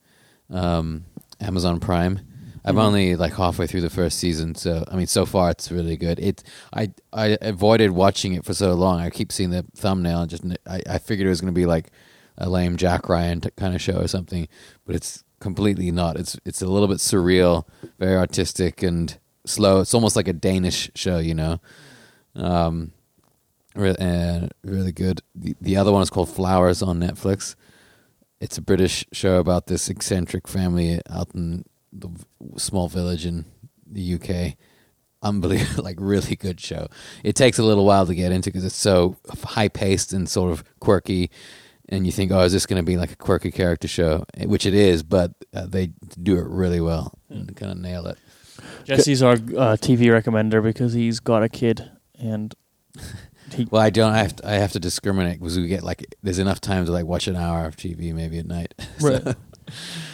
um, 0.51 1.05
Amazon 1.41 1.81
Prime. 1.81 2.21
I'm 2.65 2.75
Mhm. 2.77 2.83
only 2.83 3.17
like 3.17 3.35
halfway 3.35 3.67
through 3.67 3.81
the 3.83 3.89
first 3.91 4.19
season, 4.19 4.55
so 4.55 4.85
I 4.91 4.97
mean, 4.97 5.07
so 5.07 5.25
far 5.25 5.51
it's 5.51 5.71
really 5.71 5.97
good. 5.97 6.19
It 6.19 6.43
I 6.73 6.91
I 7.13 7.39
avoided 7.41 7.93
watching 7.93 8.35
it 8.35 8.45
for 8.45 8.53
so 8.55 8.75
long. 8.75 9.01
I 9.01 9.11
keep 9.11 9.33
seeing 9.33 9.51
the 9.51 9.65
thumbnail 9.77 10.21
and 10.23 10.31
just 10.31 10.45
I, 10.67 10.83
I 10.89 10.99
figured 10.99 11.27
it 11.27 11.31
was 11.31 11.41
going 11.41 11.55
to 11.55 11.59
be 11.59 11.67
like 11.67 11.91
a 12.37 12.49
lame 12.51 12.77
Jack 12.77 13.09
Ryan 13.09 13.41
t- 13.41 13.51
kind 13.57 13.75
of 13.75 13.81
show 13.81 13.99
or 14.01 14.09
something, 14.09 14.49
but 14.87 14.95
it's 14.95 15.25
completely 15.41 15.91
not. 15.91 16.19
It's 16.19 16.37
it's 16.45 16.61
a 16.61 16.67
little 16.67 16.89
bit 16.89 16.99
surreal, 16.99 17.65
very 17.99 18.17
artistic 18.17 18.83
and 18.83 19.17
slow. 19.47 19.81
It's 19.81 19.95
almost 19.95 20.17
like 20.17 20.29
a 20.29 20.33
Danish 20.35 20.91
show, 20.95 21.19
you 21.19 21.35
know. 21.35 21.61
Um, 22.35 22.93
and 23.75 24.53
really 24.65 24.93
good. 24.93 25.23
The, 25.35 25.55
the 25.61 25.77
other 25.77 25.93
one 25.93 26.03
is 26.03 26.11
called 26.11 26.29
Flowers 26.29 26.83
on 26.83 26.99
Netflix. 27.01 27.55
It's 28.41 28.59
a 28.59 28.63
British 28.63 29.05
show 29.13 29.39
about 29.39 29.67
this 29.67 29.89
eccentric 29.89 30.47
family 30.47 31.01
out 31.11 31.29
in 31.35 31.65
the 31.93 32.09
small 32.57 32.89
village 32.89 33.27
in 33.27 33.45
the 33.87 34.15
UK. 34.15 34.57
Unbelievable, 35.23 35.83
like 35.89 35.97
really 35.99 36.37
good 36.37 36.61
show. 36.61 36.87
It 37.25 37.35
takes 37.35 37.59
a 37.59 37.65
little 37.65 37.85
while 37.85 38.07
to 38.07 38.15
get 38.15 38.31
into 38.31 38.51
because 38.51 38.65
it's 38.65 38.77
so 38.77 39.17
high 39.45 39.69
paced 39.69 40.13
and 40.13 40.29
sort 40.29 40.53
of 40.53 40.63
quirky. 40.79 41.31
And 41.89 42.05
you 42.07 42.13
think, 42.13 42.31
oh, 42.31 42.41
is 42.41 42.53
this 42.53 42.67
going 42.67 42.77
to 42.77 42.87
be 42.87 42.97
like 42.97 43.13
a 43.13 43.17
quirky 43.17 43.51
character 43.51 43.89
show? 43.89 44.25
Eh, 44.37 44.45
Which 44.45 44.67
it 44.67 44.75
is, 44.75 45.03
but 45.03 45.33
uh, 45.55 45.67
they 45.67 45.87
do 46.23 46.37
it 46.37 46.47
really 46.47 46.81
well 46.81 47.19
and 47.31 47.57
kind 47.57 47.73
of 47.73 47.79
nail 47.79 48.07
it. 48.07 48.19
Jesse's 48.85 49.23
our 49.23 49.33
uh, 49.33 49.77
TV 49.77 50.07
recommender 50.07 50.63
because 50.63 50.93
he's 50.93 51.19
got 51.19 51.43
a 51.43 51.49
kid 51.49 51.91
and 52.19 52.55
he 53.55 53.67
Well, 53.71 53.83
I 53.83 53.91
don't. 53.91 54.13
I 54.13 54.19
have 54.19 54.37
to, 54.37 54.49
I 54.49 54.53
have 54.55 54.73
to 54.73 54.81
discriminate 54.81 55.39
because 55.39 55.59
we 55.59 55.69
get 55.69 55.83
like 55.83 56.15
there's 56.23 56.39
enough 56.39 56.61
time 56.61 56.85
to 56.87 56.93
like 56.93 57.07
watch 57.07 57.27
an 57.27 57.37
hour 57.37 57.67
of 57.67 57.77
TV 57.77 58.13
maybe 58.15 58.39
at 58.39 58.47
night. 58.47 58.75
Right. 59.01 59.23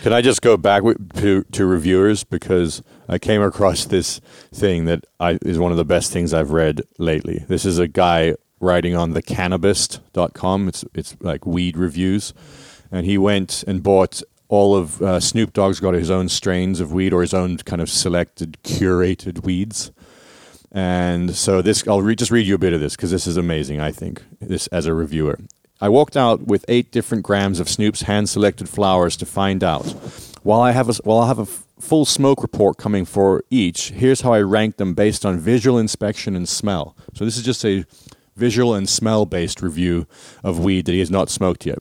Can 0.02 0.12
I 0.12 0.20
just 0.20 0.42
go 0.42 0.56
back 0.56 0.82
to 1.14 1.44
to 1.44 1.64
reviewers 1.64 2.24
because 2.24 2.82
I 3.08 3.18
came 3.18 3.40
across 3.40 3.84
this 3.84 4.20
thing 4.52 4.84
that 4.86 5.04
I, 5.20 5.38
is 5.42 5.58
one 5.58 5.70
of 5.70 5.76
the 5.76 5.84
best 5.84 6.12
things 6.12 6.34
I've 6.34 6.50
read 6.50 6.82
lately. 6.98 7.44
This 7.48 7.64
is 7.64 7.78
a 7.78 7.86
guy 7.86 8.34
writing 8.60 8.96
on 8.96 9.14
thecannabist.com. 9.14 10.68
It's 10.68 10.84
it's 10.94 11.16
like 11.20 11.46
weed 11.46 11.76
reviews, 11.76 12.34
and 12.90 13.06
he 13.06 13.16
went 13.16 13.62
and 13.66 13.82
bought 13.82 14.22
all 14.48 14.76
of 14.76 15.00
uh, 15.00 15.20
Snoop 15.20 15.52
Dogg's 15.52 15.80
got 15.80 15.94
his 15.94 16.10
own 16.10 16.28
strains 16.28 16.80
of 16.80 16.92
weed 16.92 17.12
or 17.12 17.22
his 17.22 17.34
own 17.34 17.56
kind 17.58 17.80
of 17.80 17.88
selected 17.90 18.58
curated 18.62 19.44
weeds. 19.44 19.90
And 20.74 21.36
so 21.36 21.62
this, 21.62 21.86
I'll 21.86 22.02
re- 22.02 22.16
just 22.16 22.32
read 22.32 22.46
you 22.46 22.56
a 22.56 22.58
bit 22.58 22.72
of 22.72 22.80
this 22.80 22.96
because 22.96 23.12
this 23.12 23.28
is 23.28 23.36
amazing. 23.36 23.80
I 23.80 23.92
think 23.92 24.24
this 24.40 24.66
as 24.66 24.86
a 24.86 24.92
reviewer. 24.92 25.38
I 25.80 25.88
walked 25.88 26.16
out 26.16 26.46
with 26.48 26.64
eight 26.66 26.90
different 26.90 27.22
grams 27.22 27.60
of 27.60 27.68
Snoop's 27.68 28.02
hand-selected 28.02 28.68
flowers 28.68 29.16
to 29.18 29.26
find 29.26 29.62
out. 29.62 29.84
While 30.42 30.60
I 30.60 30.72
have 30.72 30.88
a, 30.88 30.94
while 31.04 31.18
I 31.18 31.28
have 31.28 31.38
a 31.38 31.42
f- 31.42 31.64
full 31.78 32.04
smoke 32.04 32.42
report 32.42 32.76
coming 32.76 33.04
for 33.04 33.44
each, 33.50 33.90
here's 33.90 34.22
how 34.22 34.32
I 34.32 34.40
rank 34.40 34.76
them 34.76 34.94
based 34.94 35.24
on 35.24 35.38
visual 35.38 35.78
inspection 35.78 36.34
and 36.34 36.48
smell. 36.48 36.96
So 37.14 37.24
this 37.24 37.36
is 37.36 37.44
just 37.44 37.64
a 37.64 37.84
visual 38.36 38.74
and 38.74 38.88
smell-based 38.88 39.62
review 39.62 40.06
of 40.42 40.58
weed 40.58 40.86
that 40.86 40.92
he 40.92 40.98
has 40.98 41.10
not 41.10 41.30
smoked 41.30 41.66
yet. 41.66 41.78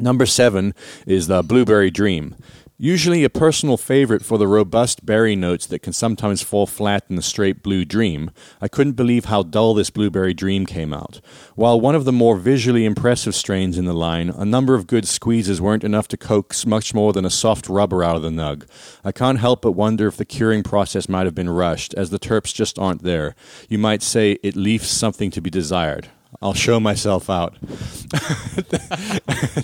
Number 0.00 0.24
seven 0.24 0.72
is 1.04 1.26
the 1.26 1.42
Blueberry 1.42 1.90
Dream. 1.90 2.36
Usually 2.82 3.24
a 3.24 3.28
personal 3.28 3.76
favorite 3.76 4.24
for 4.24 4.38
the 4.38 4.48
robust 4.48 5.04
berry 5.04 5.36
notes 5.36 5.66
that 5.66 5.80
can 5.80 5.92
sometimes 5.92 6.40
fall 6.40 6.66
flat 6.66 7.04
in 7.10 7.16
the 7.16 7.20
straight 7.20 7.62
blue 7.62 7.84
dream, 7.84 8.30
I 8.58 8.68
couldn't 8.68 8.94
believe 8.94 9.26
how 9.26 9.42
dull 9.42 9.74
this 9.74 9.90
Blueberry 9.90 10.32
Dream 10.32 10.64
came 10.64 10.94
out. 10.94 11.20
While 11.56 11.78
one 11.78 11.94
of 11.94 12.06
the 12.06 12.10
more 12.10 12.38
visually 12.38 12.86
impressive 12.86 13.34
strains 13.34 13.76
in 13.76 13.84
the 13.84 13.92
line, 13.92 14.30
a 14.30 14.46
number 14.46 14.74
of 14.74 14.86
good 14.86 15.06
squeezes 15.06 15.60
weren't 15.60 15.84
enough 15.84 16.08
to 16.08 16.16
coax 16.16 16.64
much 16.64 16.94
more 16.94 17.12
than 17.12 17.26
a 17.26 17.28
soft 17.28 17.68
rubber 17.68 18.02
out 18.02 18.16
of 18.16 18.22
the 18.22 18.30
nug. 18.30 18.66
I 19.04 19.12
can't 19.12 19.40
help 19.40 19.60
but 19.60 19.72
wonder 19.72 20.06
if 20.06 20.16
the 20.16 20.24
curing 20.24 20.62
process 20.62 21.06
might 21.06 21.26
have 21.26 21.34
been 21.34 21.50
rushed, 21.50 21.92
as 21.98 22.08
the 22.08 22.18
terps 22.18 22.54
just 22.54 22.78
aren't 22.78 23.02
there. 23.02 23.34
You 23.68 23.76
might 23.76 24.00
say 24.00 24.38
it 24.42 24.56
leaves 24.56 24.88
something 24.88 25.30
to 25.32 25.42
be 25.42 25.50
desired. 25.50 26.08
I'll 26.42 26.54
show 26.54 26.80
myself 26.80 27.28
out. 27.28 27.60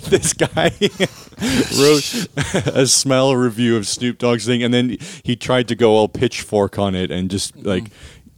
this 0.09 0.33
guy 0.33 0.71
wrote 1.79 2.27
a 2.67 2.85
smell 2.87 3.35
review 3.35 3.77
of 3.77 3.87
Snoop 3.87 4.17
Dogg's 4.17 4.45
thing, 4.45 4.61
and 4.63 4.73
then 4.73 4.97
he 5.23 5.35
tried 5.35 5.67
to 5.69 5.75
go 5.75 5.95
all 5.95 6.07
pitchfork 6.07 6.77
on 6.77 6.95
it 6.95 7.09
and 7.11 7.31
just 7.31 7.55
like 7.65 7.91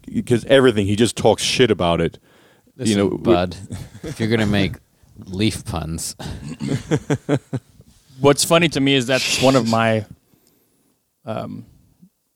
because 0.06 0.46
everything 0.46 0.86
he 0.86 0.96
just 0.96 1.18
talks 1.18 1.44
shit 1.44 1.72
about 1.72 2.02
it. 2.02 2.20
Listen, 2.78 2.98
you 2.98 3.04
know, 3.04 3.18
bud, 3.18 3.58
if 4.04 4.20
you're 4.20 4.30
gonna 4.30 4.46
make 4.46 4.76
leaf 5.26 5.66
puns, 5.66 6.16
What's 8.20 8.44
funny 8.44 8.68
to 8.70 8.82
me 8.82 8.96
is 8.96 9.08
that's 9.08 9.42
one 9.42 9.56
of 9.56 9.70
my 9.70 10.06
um, 11.24 11.66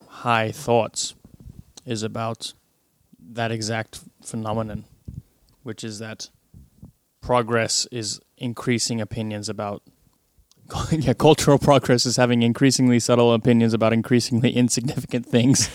high 0.07 0.51
thoughts 0.51 1.13
is 1.85 2.03
about 2.03 2.53
that 3.31 3.51
exact 3.51 3.99
phenomenon, 4.23 4.85
which 5.63 5.83
is 5.83 5.99
that 5.99 6.29
progress 7.21 7.87
is 7.91 8.19
increasing 8.37 9.01
opinions 9.01 9.49
about. 9.49 9.81
Yeah, 10.91 11.13
cultural 11.13 11.59
progress 11.59 12.05
is 12.05 12.15
having 12.17 12.41
increasingly 12.41 12.99
subtle 12.99 13.33
opinions 13.33 13.73
about 13.73 13.93
increasingly 13.93 14.51
insignificant 14.55 15.25
things. 15.25 15.69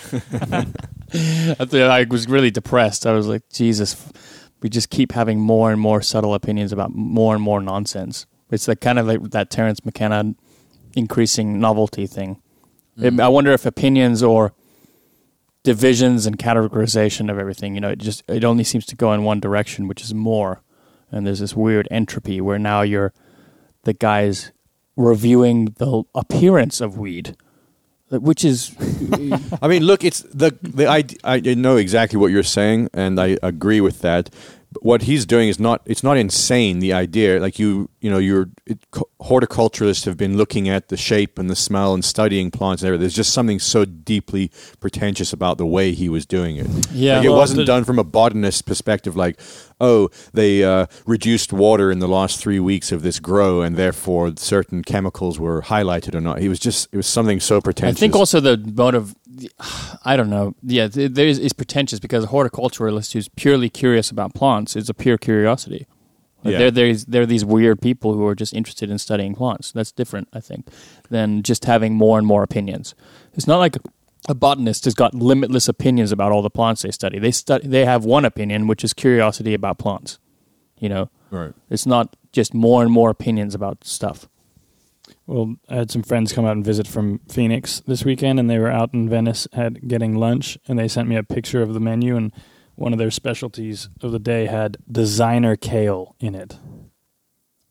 I 1.14 2.06
was 2.08 2.28
really 2.28 2.50
depressed. 2.50 3.06
I 3.06 3.12
was 3.12 3.26
like, 3.26 3.42
Jesus, 3.50 4.10
we 4.62 4.68
just 4.68 4.90
keep 4.90 5.12
having 5.12 5.40
more 5.40 5.70
and 5.70 5.80
more 5.80 6.00
subtle 6.02 6.34
opinions 6.34 6.72
about 6.72 6.94
more 6.94 7.34
and 7.34 7.42
more 7.42 7.60
nonsense. 7.60 8.26
It's 8.50 8.66
like 8.66 8.80
kind 8.80 8.98
of 8.98 9.06
like 9.06 9.22
that 9.30 9.50
Terence 9.50 9.84
McKenna 9.84 10.34
increasing 10.96 11.60
novelty 11.60 12.06
thing. 12.06 12.40
It- 12.96 13.14
mm. 13.14 13.20
I 13.22 13.28
wonder 13.28 13.52
if 13.52 13.66
opinions 13.66 14.22
or 14.22 14.52
divisions 15.68 16.24
and 16.24 16.38
categorization 16.38 17.30
of 17.30 17.38
everything, 17.38 17.74
you 17.74 17.80
know, 17.82 17.90
it 17.90 17.98
just 17.98 18.22
it 18.26 18.42
only 18.42 18.64
seems 18.64 18.86
to 18.86 18.96
go 18.96 19.12
in 19.12 19.22
one 19.22 19.38
direction, 19.38 19.86
which 19.86 20.00
is 20.00 20.14
more. 20.14 20.62
And 21.12 21.26
there's 21.26 21.40
this 21.40 21.54
weird 21.54 21.86
entropy 21.90 22.40
where 22.40 22.58
now 22.58 22.80
you're 22.80 23.12
the 23.82 23.92
guys 23.92 24.50
reviewing 24.96 25.66
the 25.76 26.04
appearance 26.14 26.80
of 26.80 26.96
weed, 26.96 27.36
which 28.08 28.46
is 28.46 28.74
I 29.60 29.68
mean, 29.68 29.84
look, 29.84 30.04
it's 30.04 30.22
the 30.22 30.56
the 30.62 30.86
I, 30.86 31.04
I 31.22 31.38
know 31.52 31.76
exactly 31.76 32.18
what 32.18 32.30
you're 32.30 32.42
saying, 32.42 32.88
and 32.94 33.20
I 33.20 33.36
agree 33.42 33.82
with 33.82 34.00
that. 34.00 34.30
What 34.82 35.02
he's 35.02 35.24
doing 35.24 35.48
is 35.48 35.58
not 35.58 35.80
it's 35.86 36.02
not 36.02 36.16
insane. 36.18 36.78
The 36.80 36.92
idea, 36.92 37.40
like 37.40 37.58
you 37.58 37.88
you 38.00 38.10
know, 38.10 38.18
your 38.18 38.50
it, 38.66 38.78
horticulturalists 39.20 40.04
have 40.04 40.16
been 40.16 40.36
looking 40.36 40.68
at 40.68 40.88
the 40.88 40.96
shape 40.96 41.38
and 41.38 41.48
the 41.50 41.56
smell 41.56 41.94
and 41.94 42.04
studying 42.04 42.50
plants 42.50 42.82
and 42.82 42.88
everything. 42.88 43.00
There's 43.02 43.14
just 43.14 43.32
something 43.32 43.58
so 43.58 43.84
deeply 43.84 44.50
pretentious 44.80 45.32
about 45.32 45.58
the 45.58 45.66
way 45.66 45.92
he 45.92 46.08
was 46.08 46.26
doing 46.26 46.56
it. 46.56 46.66
Yeah. 46.92 47.16
Like, 47.16 47.24
it 47.26 47.28
Well, 47.30 47.38
wasn't 47.38 47.58
the- 47.58 47.64
done 47.64 47.84
from 47.84 47.98
a 47.98 48.04
botanist 48.04 48.66
perspective. 48.66 49.16
Like, 49.16 49.40
oh, 49.80 50.10
they 50.32 50.62
uh, 50.64 50.86
reduced 51.06 51.52
water 51.52 51.90
in 51.90 51.98
the 51.98 52.08
last 52.08 52.38
three 52.38 52.60
weeks 52.60 52.92
of 52.92 53.02
this 53.02 53.18
grow, 53.20 53.62
and 53.62 53.76
therefore 53.76 54.32
certain 54.36 54.82
chemicals 54.84 55.38
were 55.40 55.62
highlighted 55.62 56.14
or 56.14 56.20
not. 56.20 56.40
He 56.40 56.48
was 56.48 56.58
just 56.58 56.88
it 56.92 56.96
was 56.96 57.06
something 57.06 57.40
so 57.40 57.60
pretentious. 57.60 57.98
I 57.98 58.00
think 58.00 58.14
also 58.14 58.38
the 58.40 58.56
motive, 58.74 59.14
I 60.04 60.16
don't 60.16 60.30
know. 60.30 60.54
Yeah, 60.62 60.88
there 60.88 61.26
is, 61.26 61.38
is 61.38 61.52
pretentious 61.52 62.00
because 62.00 62.24
a 62.24 62.28
horticulturalist 62.28 63.12
who's 63.12 63.28
purely 63.28 63.68
curious 63.68 64.10
about 64.10 64.34
plants 64.34 64.74
is 64.74 64.88
a 64.88 64.94
pure 64.94 65.18
curiosity. 65.18 65.86
Like 66.44 66.52
Yeah. 66.52 66.58
There, 66.58 66.70
there's, 66.70 67.04
there 67.06 67.22
are 67.22 67.26
these 67.26 67.44
weird 67.44 67.80
people 67.82 68.14
who 68.14 68.26
are 68.26 68.34
just 68.34 68.54
interested 68.54 68.90
in 68.90 68.98
studying 68.98 69.34
plants. 69.34 69.72
That's 69.72 69.92
different, 69.92 70.28
I 70.32 70.40
think, 70.40 70.68
than 71.10 71.42
just 71.42 71.64
having 71.64 71.94
more 71.94 72.16
and 72.16 72.26
more 72.26 72.42
opinions. 72.42 72.94
It's 73.34 73.46
not 73.46 73.58
like 73.58 73.76
a 74.28 74.34
botanist 74.34 74.84
has 74.84 74.94
got 74.94 75.14
limitless 75.14 75.68
opinions 75.68 76.12
about 76.12 76.32
all 76.32 76.42
the 76.42 76.50
plants 76.50 76.82
they 76.82 76.90
study. 76.90 77.18
They 77.18 77.30
study, 77.30 77.66
they 77.66 77.84
have 77.84 78.04
one 78.04 78.24
opinion, 78.24 78.66
which 78.66 78.84
is 78.84 78.92
curiosity 78.92 79.54
about 79.54 79.78
plants. 79.78 80.18
You 80.78 80.88
know, 80.88 81.10
right. 81.30 81.52
it's 81.70 81.86
not 81.86 82.14
just 82.32 82.54
more 82.54 82.82
and 82.82 82.92
more 82.92 83.10
opinions 83.10 83.54
about 83.54 83.84
stuff. 83.84 84.28
Well, 85.28 85.56
I 85.68 85.74
had 85.76 85.90
some 85.90 86.02
friends 86.02 86.32
come 86.32 86.46
out 86.46 86.56
and 86.56 86.64
visit 86.64 86.86
from 86.86 87.20
Phoenix 87.28 87.80
this 87.86 88.02
weekend, 88.02 88.40
and 88.40 88.48
they 88.48 88.58
were 88.58 88.70
out 88.70 88.94
in 88.94 89.10
Venice 89.10 89.46
had 89.52 89.86
getting 89.86 90.16
lunch, 90.16 90.56
and 90.66 90.78
they 90.78 90.88
sent 90.88 91.06
me 91.06 91.16
a 91.16 91.22
picture 91.22 91.60
of 91.60 91.74
the 91.74 91.80
menu, 91.80 92.16
and 92.16 92.32
one 92.76 92.94
of 92.94 92.98
their 92.98 93.10
specialties 93.10 93.90
of 94.02 94.10
the 94.10 94.18
day 94.18 94.46
had 94.46 94.78
designer 94.90 95.54
kale 95.54 96.16
in 96.18 96.34
it. 96.34 96.56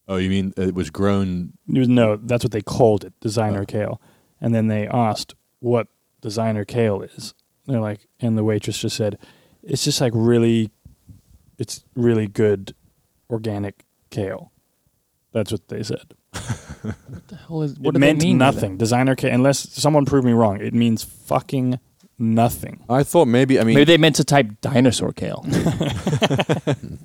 Oh, 0.07 0.17
you 0.17 0.29
mean 0.29 0.53
it 0.55 0.75
was 0.75 0.91
grown? 0.91 1.53
No, 1.65 2.15
that's 2.15 2.43
what 2.43 2.51
they 2.51 2.61
called 2.61 3.03
it, 3.03 3.13
designer 3.21 3.61
Oh. 3.61 3.65
kale. 3.65 4.01
And 4.39 4.53
then 4.53 4.67
they 4.67 4.87
asked 4.87 5.33
what 5.59 5.87
designer 6.21 6.63
kale 6.63 7.01
is. 7.01 7.33
They're 7.65 7.81
like, 7.81 8.05
and 8.19 8.37
the 8.37 8.43
waitress 8.43 8.77
just 8.77 8.95
said, 8.95 9.17
"It's 9.63 9.83
just 9.83 9.99
like 9.99 10.13
really, 10.15 10.69
it's 11.57 11.83
really 11.95 12.27
good 12.27 12.75
organic 13.31 13.83
kale." 14.11 14.51
That's 15.31 15.51
what 15.51 15.67
they 15.69 15.81
said. 15.81 16.13
What 16.38 17.28
the 17.28 17.36
hell 17.36 17.62
is? 17.63 17.73
it 17.73 17.80
What 17.80 17.93
do 17.93 18.00
they 18.00 18.08
meant 18.08 18.21
mean 18.23 18.38
by 18.38 18.45
nothing. 18.45 18.78
Designer 18.78 19.15
kale, 19.15 19.34
unless 19.34 19.69
someone 19.73 20.06
proved 20.06 20.26
me 20.26 20.32
wrong, 20.34 20.62
it 20.62 20.73
means 20.73 21.04
fucking 21.04 21.80
nothing. 22.19 22.84
I 22.89 23.04
thought 23.04 23.28
maybe. 23.28 23.60
I 23.60 23.63
mean, 23.63 23.76
Maybe 23.76 23.86
they 23.86 23.97
meant 23.97 24.15
to 24.17 24.23
type 24.23 24.62
dinosaur 24.62 25.12
kale. 25.13 25.43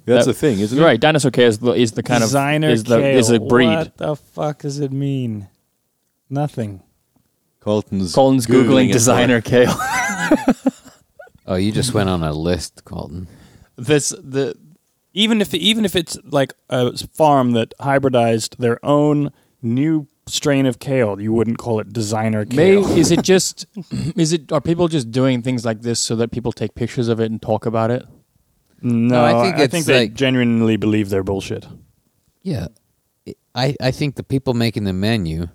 that's 0.05 0.27
the 0.27 0.35
thing, 0.35 0.61
isn't 0.61 0.79
it? 0.79 0.83
right. 0.83 1.01
Dinosaur 1.01 1.31
kale 1.31 1.49
is 1.49 1.59
the, 1.59 1.73
is 1.73 1.93
the 1.93 2.03
kind 2.03 2.23
designer 2.23 2.69
of 2.69 2.75
is 2.75 2.85
the 2.85 2.99
kale. 2.99 3.19
is 3.19 3.31
a 3.31 3.41
breed. 3.41 3.67
What 3.67 3.97
the 3.97 4.17
fuck 4.17 4.59
does 4.61 4.79
it 4.79 4.93
mean? 4.93 5.49
Nothing. 6.31 6.83
Colton's 7.61 8.15
Colin's 8.15 8.47
googling, 8.47 8.91
it 8.91 8.93
designer 8.93 9.41
kale. 9.41 9.73
oh, 11.47 11.55
you 11.55 11.71
just 11.71 11.95
went 11.95 12.09
on 12.09 12.23
a 12.23 12.33
list, 12.33 12.85
Colton. 12.85 13.29
this 13.77 14.09
the 14.11 14.57
even 15.15 15.41
if 15.41 15.53
even 15.55 15.85
if 15.85 15.95
it's 15.97 16.19
like 16.25 16.55
a 16.71 16.97
farm 17.09 17.53
that 17.53 17.75
hybridized 17.81 18.57
their 18.57 18.79
own 18.85 19.31
new 19.61 20.07
strain 20.27 20.67
of 20.67 20.79
kale, 20.79 21.21
you 21.21 21.33
wouldn't 21.33 21.59
call 21.59 21.81
it 21.81 21.93
designer 21.93 22.45
may 22.51 22.77
kale. 22.77 22.87
is 22.97 23.11
it 23.11 23.23
just 23.23 23.67
is 24.17 24.33
it 24.33 24.51
are 24.53 24.61
people 24.61 24.89
just 24.89 25.11
doing 25.11 25.43
things 25.43 25.65
like 25.65 25.83
this 25.83 26.01
so 26.01 26.17
that 26.17 26.31
people 26.31 26.53
take 26.53 26.75
pictures 26.75 27.09
of 27.09 27.21
it 27.21 27.31
and 27.31 27.43
talk 27.43 27.67
about 27.67 27.91
it? 27.91 28.05
no, 28.81 29.25
I 29.25 29.43
think 29.45 29.57
I 29.57 29.63
it's 29.63 29.71
think 29.73 29.87
they 29.87 29.99
like- 30.01 30.15
genuinely 30.15 30.77
believe 30.77 31.09
they're 31.11 31.23
bullshit. 31.25 31.67
Yeah, 32.43 32.69
I 33.55 33.77
I 33.81 33.91
think 33.93 34.15
the 34.17 34.25
people 34.25 34.55
making 34.55 34.85
the 34.85 34.93
menu, 34.93 35.49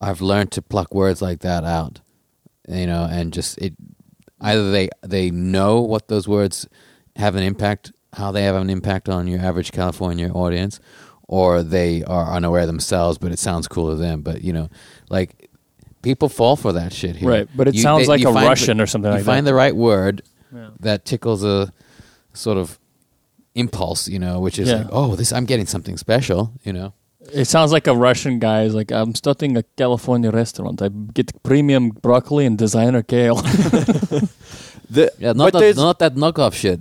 I've 0.00 0.20
learned 0.20 0.52
to 0.52 0.62
pluck 0.62 0.94
words 0.94 1.22
like 1.22 1.40
that 1.40 1.64
out, 1.64 2.00
you 2.68 2.86
know, 2.86 3.06
and 3.10 3.32
just 3.32 3.58
it. 3.58 3.74
Either 4.40 4.70
they 4.70 4.90
they 5.02 5.30
know 5.30 5.80
what 5.80 6.08
those 6.08 6.28
words 6.28 6.68
have 7.16 7.34
an 7.36 7.42
impact, 7.42 7.92
how 8.14 8.32
they 8.32 8.44
have 8.44 8.56
an 8.56 8.70
impact 8.70 9.08
on 9.08 9.26
your 9.26 9.40
average 9.40 9.72
California 9.72 10.30
audience, 10.30 10.80
or 11.28 11.62
they 11.62 12.02
are 12.04 12.30
unaware 12.32 12.66
themselves, 12.66 13.18
but 13.18 13.32
it 13.32 13.38
sounds 13.38 13.66
cool 13.68 13.90
to 13.90 13.96
them. 13.96 14.22
But 14.22 14.42
you 14.42 14.52
know, 14.52 14.68
like 15.10 15.50
people 16.02 16.28
fall 16.28 16.56
for 16.56 16.72
that 16.72 16.92
shit 16.92 17.16
here, 17.16 17.28
Right, 17.28 17.48
but 17.56 17.66
it 17.68 17.74
You- 17.74 17.82
sounds 17.82 18.02
they- 18.06 18.08
like 18.08 18.20
a 18.20 18.24
find 18.32 18.44
the- 18.44 18.48
Russian 18.48 18.80
or 18.80 18.86
something 18.86 19.10
you 19.10 19.16
like 19.18 19.24
find 19.26 19.46
that. 19.46 19.50
the 19.50 19.54
right 19.54 19.74
word 19.74 20.22
Yeah. 20.54 20.68
that 20.80 21.04
tickles 21.04 21.42
a 21.42 21.72
sort 22.32 22.58
of 22.58 22.78
impulse, 23.54 24.06
you 24.08 24.18
know, 24.18 24.38
which 24.40 24.58
is 24.58 24.68
Yeah. 24.68 24.76
like, 24.78 24.88
oh, 24.92 25.16
this 25.16 25.32
I'm 25.32 25.46
getting 25.46 25.66
something 25.66 25.96
special, 25.96 26.52
you 26.64 26.72
know. 26.72 26.92
It 27.32 27.46
sounds 27.46 27.72
like 27.72 27.88
a 27.88 27.94
Russian 27.96 28.38
guy 28.38 28.62
is 28.62 28.74
like, 28.74 28.92
I'm 28.92 29.14
starting 29.16 29.56
a 29.56 29.64
California 29.76 30.30
restaurant. 30.30 30.80
I 30.80 30.90
get 31.12 31.42
premium 31.42 31.88
broccoli 31.90 32.46
and 32.46 32.56
designer 32.56 33.02
kale. 33.02 33.36
The- 34.90 35.10
Yeah, 35.18 35.32
not 35.32 35.52
that, 35.52 35.74
not 35.76 35.98
that 35.98 36.14
knockoff 36.14 36.54
shit. 36.54 36.78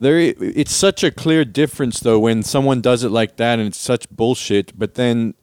There, 0.00 0.18
it's 0.18 0.74
such 0.74 1.02
a 1.02 1.10
clear 1.10 1.44
difference 1.44 2.00
though 2.00 2.18
when 2.18 2.42
someone 2.42 2.80
does 2.80 3.02
it 3.02 3.10
like 3.10 3.36
that 3.36 3.58
and 3.58 3.68
it's 3.68 3.78
such 3.78 4.08
bullshit. 4.10 4.78
But 4.78 4.94
then 4.94 5.34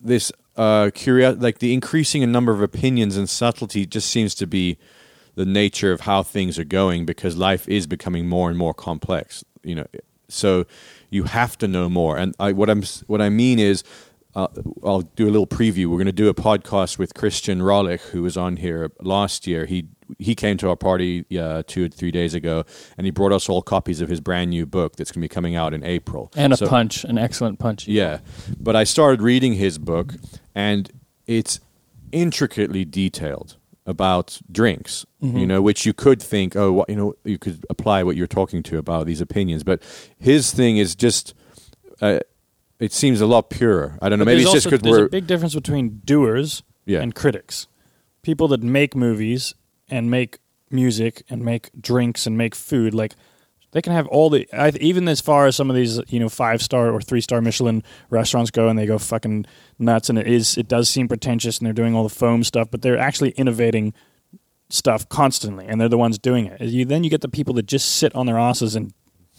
this 0.00 0.30
uh, 0.56 0.90
curiosity, 0.94 1.42
like 1.42 1.58
the 1.58 1.72
increasing 1.72 2.22
in 2.22 2.32
number 2.32 2.52
of 2.52 2.62
opinions 2.62 3.16
and 3.16 3.28
subtlety, 3.28 3.86
just 3.86 4.10
seems 4.10 4.34
to 4.36 4.46
be 4.46 4.78
the 5.34 5.44
nature 5.44 5.92
of 5.92 6.02
how 6.02 6.22
things 6.22 6.58
are 6.58 6.64
going 6.64 7.06
because 7.06 7.36
life 7.36 7.68
is 7.68 7.86
becoming 7.86 8.28
more 8.28 8.48
and 8.48 8.58
more 8.58 8.74
complex. 8.74 9.44
You 9.62 9.74
know, 9.76 9.86
so 10.28 10.66
you 11.08 11.24
have 11.24 11.58
to 11.58 11.68
know 11.68 11.88
more. 11.88 12.16
And 12.16 12.34
I, 12.38 12.52
what 12.52 12.70
I'm 12.70 12.82
what 13.06 13.20
I 13.20 13.28
mean 13.28 13.58
is. 13.58 13.82
Uh, 14.34 14.46
I'll 14.84 15.02
do 15.02 15.24
a 15.26 15.30
little 15.32 15.46
preview. 15.46 15.86
We're 15.86 15.96
going 15.96 16.06
to 16.06 16.12
do 16.12 16.28
a 16.28 16.34
podcast 16.34 16.98
with 16.98 17.14
Christian 17.14 17.60
Rolich, 17.60 18.00
who 18.10 18.22
was 18.22 18.36
on 18.36 18.56
here 18.58 18.92
last 19.00 19.46
year. 19.46 19.66
He 19.66 19.88
he 20.18 20.34
came 20.34 20.56
to 20.56 20.68
our 20.68 20.76
party 20.76 21.24
uh, 21.38 21.62
two 21.66 21.84
or 21.84 21.88
three 21.88 22.10
days 22.10 22.34
ago, 22.34 22.64
and 22.96 23.06
he 23.06 23.10
brought 23.10 23.32
us 23.32 23.48
all 23.48 23.62
copies 23.62 24.00
of 24.00 24.08
his 24.08 24.20
brand 24.20 24.50
new 24.50 24.66
book 24.66 24.96
that's 24.96 25.10
going 25.12 25.20
to 25.20 25.24
be 25.24 25.28
coming 25.28 25.54
out 25.56 25.72
in 25.74 25.82
April. 25.84 26.30
and 26.36 26.52
a 26.52 26.56
So- 26.56 26.68
punch, 26.68 27.04
an 27.04 27.16
excellent 27.18 27.58
punch. 27.58 27.86
yeah, 27.88 28.18
but 28.58 28.74
I 28.76 28.84
started 28.84 29.22
reading 29.22 29.54
his 29.54 29.78
book, 29.78 30.14
and 30.54 30.90
it's 31.26 31.60
intricately 32.12 32.84
detailed 32.84 33.56
about 33.86 34.40
drinks. 34.50 35.06
You 35.20 35.46
know, 35.46 35.60
which 35.60 35.84
you 35.84 35.92
could 35.92 36.22
think, 36.22 36.56
oh, 36.56 36.72
what, 36.72 36.88
you 36.88 36.96
know, 36.96 37.14
you 37.24 37.36
could 37.38 37.64
apply 37.68 38.02
what 38.04 38.16
you're 38.16 38.26
talking 38.26 38.62
to 38.64 38.78
about 38.78 39.06
these 39.06 39.20
opinions, 39.20 39.62
but 39.64 39.82
his 40.18 40.52
thing 40.52 40.76
is 40.78 40.94
just. 40.94 41.34
Uh, 42.00 42.20
it 42.80 42.92
seems 42.92 43.20
a 43.20 43.26
lot 43.26 43.50
purer. 43.50 43.96
I 44.02 44.08
don't 44.08 44.18
know. 44.18 44.24
But 44.24 44.32
Maybe 44.32 44.42
it's 44.42 44.52
just 44.52 44.66
because 44.66 44.80
there's 44.80 44.98
we're 44.98 45.06
a 45.06 45.08
big 45.10 45.26
difference 45.26 45.54
between 45.54 46.00
doers 46.04 46.62
Yeah. 46.86 47.00
and 47.00 47.14
critics. 47.14 47.68
People 48.22 48.48
that 48.48 48.62
make 48.62 48.96
movies 48.96 49.54
and 49.88 50.10
make 50.10 50.38
music 50.70 51.22
and 51.28 51.44
make 51.44 51.70
drinks 51.80 52.26
and 52.26 52.36
make 52.36 52.54
food, 52.54 52.94
like 52.94 53.14
They 53.72 53.82
can 53.82 53.92
have 53.92 54.06
all 54.08 54.30
the 54.30 54.48
I, 54.52 54.70
even 54.80 55.06
as 55.08 55.20
far 55.20 55.46
as 55.46 55.54
some 55.54 55.70
of 55.70 55.76
these 55.76 56.00
you 56.08 56.18
know 56.18 56.28
five 56.28 56.60
star 56.60 56.90
or 56.90 57.00
three 57.00 57.20
star 57.20 57.40
Michelin 57.40 57.82
restaurants 58.08 58.50
go, 58.50 58.68
and 58.68 58.76
they 58.78 58.86
go 58.86 58.98
fucking 58.98 59.46
nuts. 59.78 60.08
And 60.10 60.18
it 60.18 60.26
is 60.26 60.58
it 60.58 60.66
does 60.66 60.88
seem 60.88 61.06
pretentious, 61.06 61.58
and 61.58 61.66
they're 61.66 61.72
doing 61.72 61.94
all 61.94 62.02
the 62.02 62.08
foam 62.14 62.42
stuff, 62.42 62.68
but 62.70 62.82
they're 62.82 62.98
actually 62.98 63.30
innovating 63.32 63.94
stuff 64.70 65.08
constantly, 65.08 65.66
and 65.66 65.80
they're 65.80 65.88
the 65.88 65.98
ones 65.98 66.18
doing 66.18 66.46
it. 66.46 66.60
You, 66.60 66.84
then 66.84 67.04
you 67.04 67.10
get 67.10 67.20
the 67.20 67.28
people 67.28 67.54
that 67.54 67.66
just 67.66 67.88
sit 67.96 68.14
on 68.14 68.26
their 68.26 68.38
asses 68.38 68.74
and 68.74 68.92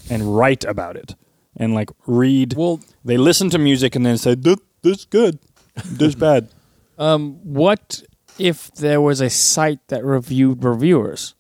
and 0.10 0.36
write 0.38 0.64
about 0.64 0.96
it 0.96 1.16
and 1.62 1.74
like 1.74 1.90
read. 2.08 2.56
Well, 2.56 2.80
They 3.06 3.18
listen 3.18 3.50
to 3.52 3.58
music 3.58 3.96
and 3.96 4.06
then 4.06 4.18
say 4.18 4.36
this, 4.36 4.58
this 4.82 5.00
is 5.00 5.06
good, 5.06 5.40
this 5.86 6.10
is 6.10 6.16
bad. 6.30 6.50
um, 6.98 7.40
what 7.44 8.04
if 8.40 8.72
there 8.76 9.00
was 9.02 9.22
a 9.22 9.30
site 9.30 9.80
that 9.90 10.04
reviewed 10.04 10.64
reviewers? 10.64 11.36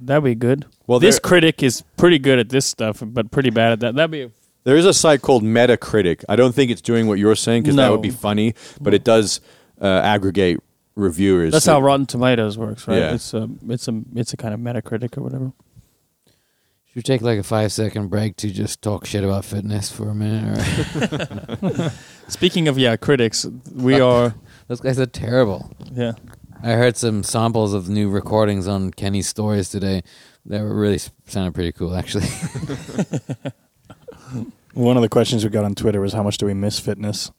That'd 0.00 0.24
be 0.24 0.34
good. 0.34 0.66
Well, 0.86 0.98
this 1.00 1.14
there- 1.16 1.20
critic 1.20 1.62
is 1.62 1.82
pretty 1.96 2.18
good 2.18 2.38
at 2.38 2.48
this 2.48 2.66
stuff, 2.66 3.02
but 3.04 3.30
pretty 3.30 3.50
bad 3.50 3.72
at 3.72 3.80
that. 3.80 3.94
That'd 3.94 4.10
be. 4.10 4.30
There 4.64 4.76
is 4.76 4.86
a 4.86 4.94
site 4.94 5.20
called 5.20 5.42
Metacritic. 5.42 6.24
I 6.28 6.36
don't 6.36 6.54
think 6.54 6.70
it's 6.70 6.80
doing 6.80 7.06
what 7.06 7.18
you're 7.18 7.36
saying 7.36 7.62
because 7.64 7.76
that 7.76 7.84
No. 7.86 7.92
would 7.92 8.02
be 8.02 8.10
funny, 8.10 8.54
but 8.80 8.94
it 8.94 9.04
does 9.04 9.40
uh, 9.80 9.84
aggregate 9.86 10.58
reviewers. 10.96 11.52
That's 11.52 11.66
how 11.66 11.80
Rotten 11.82 12.06
Tomatoes 12.06 12.56
works, 12.56 12.88
right? 12.88 12.96
Yeah. 12.98 13.14
It's 13.14 13.34
a, 13.34 13.48
it's 13.68 13.88
a, 13.88 14.00
it's 14.14 14.32
a 14.32 14.36
kind 14.38 14.54
of 14.54 14.60
Metacritic 14.60 15.18
or 15.18 15.22
whatever. 15.22 15.52
Should 16.94 16.98
we 16.98 17.02
take 17.02 17.22
like 17.22 17.40
a 17.40 17.42
five 17.42 17.72
second 17.72 18.06
break 18.08 18.36
to 18.36 18.50
just 18.50 18.80
talk 18.80 19.04
shit 19.04 19.24
about 19.24 19.44
fitness 19.44 19.90
for 19.90 20.08
a 20.10 20.14
minute? 20.14 20.58
Or 21.60 21.92
Speaking 22.28 22.68
of 22.68 22.78
yeah, 22.78 22.94
critics, 22.96 23.44
we 23.74 24.00
are 24.00 24.32
those 24.68 24.80
guys 24.80 25.00
are 25.00 25.06
terrible. 25.06 25.68
yeah. 25.92 26.12
I 26.62 26.74
heard 26.74 26.96
some 26.96 27.24
samples 27.24 27.74
of 27.74 27.88
new 27.88 28.08
recordings 28.08 28.68
on 28.68 28.92
Kenny's 28.92 29.26
stories 29.28 29.68
today. 29.70 30.02
They 30.46 30.60
were 30.62 30.72
really 30.74 30.94
s- 30.94 31.10
sounded 31.26 31.52
pretty 31.52 31.72
cool, 31.72 31.94
actually. 31.96 32.26
One 34.74 34.96
of 34.96 35.02
the 35.02 35.08
questions 35.08 35.44
we 35.44 35.50
got 35.50 35.64
on 35.64 35.74
Twitter 35.74 36.00
was 36.00 36.12
how 36.12 36.22
much 36.22 36.38
do 36.38 36.46
we 36.46 36.54
miss 36.54 36.78
fitness? 36.80 37.30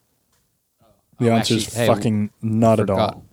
The 1.19 1.29
Oh, 1.29 1.33
answer 1.35 1.55
is 1.55 1.67
actually, 1.67 1.79
hey, 1.79 1.87
fucking 1.87 2.29
not 2.41 2.79
at 2.79 2.87
forgot. 2.87 3.13
all. 3.15 3.25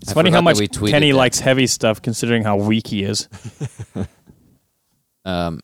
It's 0.00 0.10
I 0.10 0.14
funny 0.14 0.30
forgot 0.30 0.36
how 0.36 0.40
that 0.40 0.42
much 0.42 0.58
we 0.58 0.68
tweeted 0.68 0.90
Kenny 0.90 1.10
that. 1.12 1.16
likes 1.18 1.40
heavy 1.40 1.66
stuff, 1.66 2.02
considering 2.02 2.42
how 2.44 2.56
weak 2.56 2.86
he 2.88 3.02
is. 3.04 3.28
Um, 5.24 5.60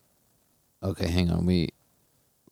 okay, 0.82 1.08
hang 1.08 1.30
on. 1.30 1.46
We, 1.46 1.70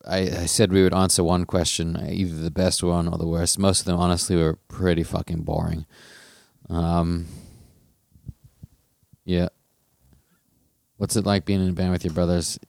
I, 0.05 0.17
I 0.17 0.45
said 0.45 0.71
we 0.71 0.83
would 0.83 0.93
answer 0.93 1.23
one 1.23 1.45
question, 1.45 1.97
either 1.97 2.35
the 2.41 2.51
best 2.51 2.83
one 2.83 3.07
or 3.07 3.17
the 3.17 3.27
worst. 3.27 3.59
Most 3.59 3.81
of 3.81 3.85
them, 3.85 3.97
honestly, 3.97 4.35
were 4.35 4.57
pretty 4.67 5.03
fucking 5.03 5.41
boring. 5.43 5.85
Um, 6.69 7.27
yeah. 9.23 9.49
What's 10.97 11.15
it 11.15 11.25
like 11.25 11.45
being 11.45 11.61
in 11.61 11.69
a 11.69 11.73
band 11.73 11.91
with 11.91 12.05
your 12.05 12.13
brothers? 12.13 12.59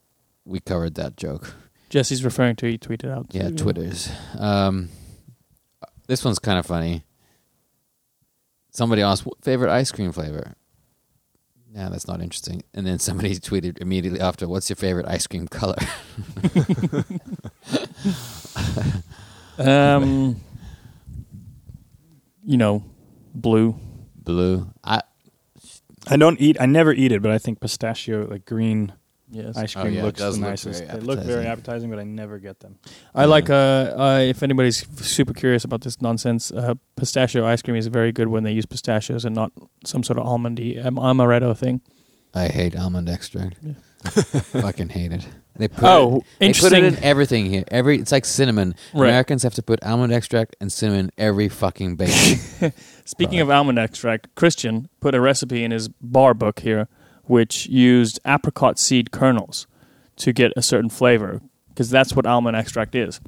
We 0.44 0.61
covered 0.61 0.94
that 0.96 1.16
joke. 1.16 1.55
Jesse's 1.88 2.25
referring 2.25 2.57
to 2.57 2.66
he 2.66 2.79
tweeted 2.79 3.11
out. 3.11 3.27
Yeah, 3.31 3.51
Twitters. 3.51 4.11
Um, 4.38 4.88
this 6.09 6.25
one's 6.25 6.38
kind 6.38 6.59
of 6.59 6.66
funny. 6.66 7.05
Somebody 8.70 9.03
asked, 9.03 9.27
favorite 9.42 9.70
ice 9.70 9.92
cream 9.92 10.12
flavor?" 10.12 10.55
Yeah, 11.77 11.91
that's 11.91 12.09
not 12.09 12.23
interesting. 12.23 12.62
And 12.73 12.87
then 12.87 12.99
somebody 12.99 13.35
tweeted 13.35 13.79
immediately 13.79 14.19
after, 14.21 14.49
"What's 14.49 14.71
your 14.71 14.77
favorite 14.77 15.07
ice 15.07 15.27
cream 15.27 15.47
color?" 15.47 15.77
Um, 19.59 20.37
you 22.45 22.57
know, 22.57 22.85
blue. 23.35 23.75
Blue. 24.15 24.73
I 24.85 25.03
I 26.09 26.17
don't 26.17 26.41
eat. 26.41 26.57
I 26.61 26.67
never 26.67 26.93
eat 26.93 27.12
it, 27.12 27.23
but 27.23 27.31
I 27.31 27.39
think 27.39 27.61
pistachio, 27.61 28.27
like 28.27 28.45
green 28.45 28.93
Yes, 29.31 29.57
ice 29.57 29.77
Oh, 29.77 29.83
cream, 29.83 29.95
yeah, 29.95 30.01
it 30.01 30.05
looks 30.05 30.19
does 30.21 30.35
the 30.37 30.41
look 30.41 30.51
nicest. 30.51 30.85
very 30.85 31.01
They 31.01 31.05
look 31.07 31.19
very 31.19 31.47
appetizing. 31.47 31.51
appetizing, 31.53 31.91
but 31.91 31.99
I 31.99 32.05
never 32.05 32.39
get 32.39 32.61
them. 32.61 32.79
I 33.15 33.25
like. 33.25 33.51
Uh, 33.51 33.55
uh, 33.97 34.19
if 34.23 34.43
anybody's 34.43 34.87
super 35.05 35.33
curious 35.33 35.65
about 35.65 35.81
this 35.81 36.01
nonsense, 36.01 36.53
uh, 36.53 36.75
pistachio 36.97 37.45
ice 37.45 37.61
cream 37.62 37.77
is 37.77 37.89
very 37.89 38.12
good 38.12 38.29
when 38.29 38.45
they 38.45 38.53
use 38.53 38.67
pistachios 38.67 39.25
and 39.25 39.35
not 39.35 39.51
some 39.85 40.03
sort 40.05 40.19
of 40.19 40.27
almondy 40.27 40.85
um, 40.85 40.95
amaretto 40.97 41.57
thing. 41.57 41.81
I 42.35 42.49
hate 42.49 42.77
almond 42.77 43.09
extract. 43.09 43.57
Yeah. 43.62 43.73
Fucking 44.05 44.91
hate 44.91 45.11
it. 45.12 45.27
They 45.57 45.69
put 45.69 45.83
Oh, 45.85 46.19
it, 46.19 46.25
they 46.39 46.47
put 46.47 46.47
interesting. 46.47 46.85
it 46.85 46.95
in 46.99 47.03
everything 47.03 47.47
here. 47.47 47.65
Every 47.69 47.99
it's 47.99 48.12
like 48.12 48.25
cinnamon. 48.27 48.75
Right. 48.95 49.09
Americans 49.09 49.43
have 49.43 49.55
to 49.55 49.62
put 49.62 49.83
almond 49.83 50.12
extract 50.12 50.55
and 50.61 50.71
cinnamon 50.71 51.11
every 51.19 51.49
fucking 51.49 51.97
bacon. 51.97 52.73
Speaking 53.05 53.41
of 53.41 53.51
almond 53.51 53.79
extract, 53.79 54.33
Christian 54.35 54.89
put 55.01 55.15
a 55.15 55.21
recipe 55.21 55.65
in 55.65 55.71
his 55.71 55.89
bar 55.89 56.35
book 56.35 56.61
here, 56.61 56.89
which 57.27 57.67
used 57.67 58.19
apricot 58.27 58.79
seed 58.79 59.11
kernels 59.11 59.67
to 60.17 60.33
get 60.33 60.53
a 60.57 60.62
certain 60.62 60.89
flavor, 60.91 61.41
because 61.69 61.91
that's 61.91 62.15
what 62.17 62.27
almond 62.27 62.57
extract 62.57 62.95
is. 62.95 63.21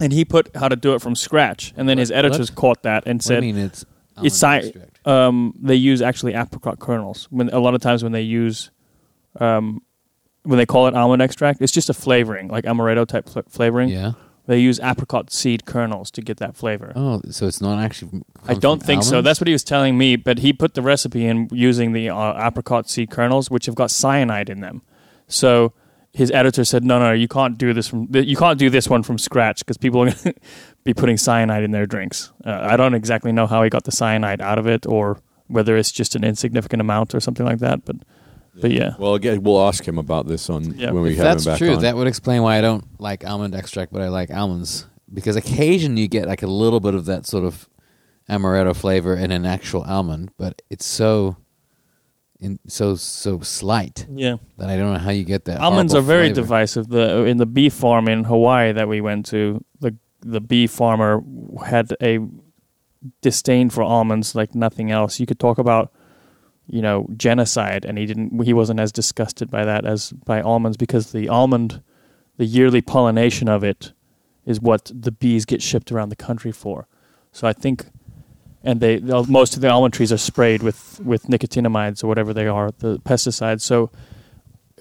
And 0.00 0.12
he 0.12 0.24
put 0.24 0.54
how 0.56 0.68
to 0.68 0.76
do 0.76 0.94
it 0.94 1.00
from 1.00 1.14
scratch, 1.14 1.72
and 1.76 1.88
then 1.88 1.98
his 1.98 2.10
What- 2.10 2.18
editors 2.24 2.50
caught 2.50 2.82
that 2.82 3.04
and 3.06 3.18
What 3.18 3.24
said, 3.24 3.40
mean 3.42 3.56
it's 3.56 3.84
almond 4.16 4.26
It's 4.26 4.42
extract? 4.42 5.06
um, 5.06 5.54
they 5.60 5.74
use 5.76 6.02
actually 6.02 6.34
apricot 6.34 6.78
kernels. 6.78 7.28
When 7.30 7.48
a 7.50 7.58
lot 7.60 7.74
of 7.74 7.80
times 7.80 8.02
when 8.02 8.12
they 8.12 8.22
use, 8.22 8.70
um, 9.40 9.80
when 10.42 10.58
they 10.58 10.66
call 10.66 10.86
it 10.86 10.94
almond 10.94 11.22
extract, 11.22 11.60
it's 11.62 11.72
just 11.72 11.88
a 11.90 11.94
flavoring, 11.94 12.48
like 12.48 12.64
amaretto 12.64 13.06
type 13.06 13.28
fl- 13.28 13.40
flavoring. 13.48 13.88
Yeah. 13.88 14.12
They 14.46 14.58
use 14.58 14.78
apricot 14.80 15.32
seed 15.32 15.64
kernels 15.66 16.10
to 16.12 16.22
get 16.22 16.36
that 16.38 16.56
flavor. 16.56 16.92
Oh, 16.94 17.20
so 17.30 17.46
it's 17.46 17.60
not 17.60 17.78
actually. 17.78 18.22
I 18.46 18.54
don't 18.54 18.82
think 18.82 19.02
so. 19.02 19.20
That's 19.20 19.40
what 19.40 19.48
he 19.48 19.52
was 19.52 19.64
telling 19.64 19.98
me. 19.98 20.14
But 20.16 20.38
he 20.38 20.52
put 20.52 20.74
the 20.74 20.82
recipe 20.82 21.26
in 21.26 21.48
using 21.50 21.92
the 21.92 22.10
uh, 22.10 22.46
apricot 22.46 22.88
seed 22.88 23.10
kernels, 23.10 23.50
which 23.50 23.66
have 23.66 23.74
got 23.74 23.90
cyanide 23.90 24.48
in 24.48 24.60
them. 24.60 24.82
So 25.26 25.72
his 26.12 26.30
editor 26.30 26.64
said, 26.64 26.84
"No, 26.84 26.98
no, 26.98 27.12
you 27.12 27.28
can't 27.28 27.58
do 27.58 27.72
this 27.72 27.88
from 27.88 28.08
you 28.12 28.36
can't 28.36 28.58
do 28.58 28.70
this 28.70 28.88
one 28.88 29.02
from 29.02 29.18
scratch 29.18 29.58
because 29.58 29.76
people 29.76 30.02
are 30.02 30.10
going 30.10 30.16
to 30.22 30.34
be 30.84 30.94
putting 30.94 31.16
cyanide 31.16 31.64
in 31.64 31.72
their 31.72 31.86
drinks." 31.86 32.32
Uh, 32.44 32.58
I 32.70 32.76
don't 32.76 32.94
exactly 32.94 33.32
know 33.32 33.46
how 33.46 33.62
he 33.64 33.70
got 33.70 33.84
the 33.84 33.92
cyanide 33.92 34.40
out 34.40 34.58
of 34.58 34.66
it, 34.66 34.86
or 34.86 35.18
whether 35.48 35.76
it's 35.76 35.92
just 35.92 36.14
an 36.14 36.24
insignificant 36.24 36.80
amount 36.80 37.14
or 37.14 37.20
something 37.20 37.44
like 37.44 37.58
that. 37.58 37.84
But 37.84 37.96
but 38.60 38.70
yeah, 38.70 38.94
Well, 38.98 39.14
again, 39.14 39.42
we'll 39.42 39.60
ask 39.66 39.86
him 39.86 39.98
about 39.98 40.26
this 40.26 40.48
on 40.50 40.74
Yeah. 40.78 40.90
when 40.92 41.02
we 41.02 41.10
If 41.12 41.16
have 41.18 41.24
that's 41.24 41.44
him 41.46 41.52
back 41.52 41.58
That's 41.60 41.68
true, 41.68 41.76
on. 41.76 41.82
that 41.82 41.96
would 41.96 42.06
explain 42.06 42.42
why 42.42 42.58
I 42.58 42.60
don't 42.60 42.84
like 43.00 43.24
almond 43.26 43.54
extract, 43.54 43.92
but 43.92 44.02
I 44.02 44.08
like 44.08 44.30
almonds 44.30 44.86
because 45.12 45.36
occasionally 45.36 46.02
you 46.02 46.08
get 46.08 46.26
like 46.26 46.42
a 46.42 46.46
little 46.48 46.80
bit 46.80 46.94
of 46.94 47.04
that 47.06 47.26
sort 47.26 47.44
of 47.44 47.68
amaretto 48.28 48.74
flavor 48.74 49.14
in 49.14 49.30
an 49.30 49.46
actual 49.46 49.82
almond, 49.82 50.30
but 50.36 50.62
it's 50.70 50.84
so 50.86 51.36
in 52.40 52.58
so 52.66 52.94
so 52.96 53.40
slight 53.40 54.06
yeah. 54.12 54.36
that 54.58 54.68
I 54.68 54.76
don't 54.76 54.92
know 54.92 54.98
how 54.98 55.10
you 55.10 55.24
get 55.24 55.44
that. 55.46 55.60
Almonds 55.60 55.94
are 55.94 55.98
horrible 55.98 56.06
very 56.08 56.26
flavor. 56.28 56.40
divisive. 56.42 56.88
The 56.88 57.24
in 57.24 57.36
the 57.38 57.46
bee 57.46 57.68
farm 57.70 58.08
in 58.08 58.24
Hawaii 58.24 58.72
that 58.72 58.88
we 58.88 59.00
went 59.00 59.26
to, 59.26 59.64
the 59.80 59.94
the 60.20 60.40
bee 60.40 60.66
farmer 60.66 61.22
had 61.64 61.94
a 62.02 62.18
disdain 63.22 63.70
for 63.70 63.82
almonds 63.82 64.34
like 64.34 64.54
nothing 64.54 64.90
else. 64.90 65.20
You 65.20 65.26
could 65.26 65.38
talk 65.38 65.58
about, 65.58 65.92
you 66.68 66.82
know, 66.82 67.06
genocide, 67.16 67.84
and 67.84 67.98
he 67.98 68.06
didn't. 68.06 68.42
He 68.44 68.52
wasn't 68.52 68.80
as 68.80 68.92
disgusted 68.92 69.50
by 69.50 69.64
that 69.64 69.84
as 69.84 70.12
by 70.12 70.40
almonds 70.40 70.76
because 70.76 71.12
the 71.12 71.28
almond, 71.28 71.82
the 72.36 72.44
yearly 72.44 72.80
pollination 72.80 73.48
of 73.48 73.64
it, 73.64 73.92
is 74.44 74.60
what 74.60 74.90
the 74.94 75.12
bees 75.12 75.44
get 75.44 75.62
shipped 75.62 75.92
around 75.92 76.08
the 76.08 76.16
country 76.16 76.52
for. 76.52 76.88
So 77.32 77.46
I 77.46 77.52
think. 77.52 77.86
And 78.64 78.80
they 78.80 78.98
most 78.98 79.54
of 79.54 79.60
the 79.60 79.70
almond 79.70 79.94
trees 79.94 80.12
are 80.12 80.18
sprayed 80.18 80.60
with, 80.60 81.00
with 81.04 81.28
nicotinamides 81.28 82.02
or 82.02 82.08
whatever 82.08 82.34
they 82.34 82.48
are, 82.48 82.72
the 82.78 82.98
pesticides. 82.98 83.60
So 83.60 83.92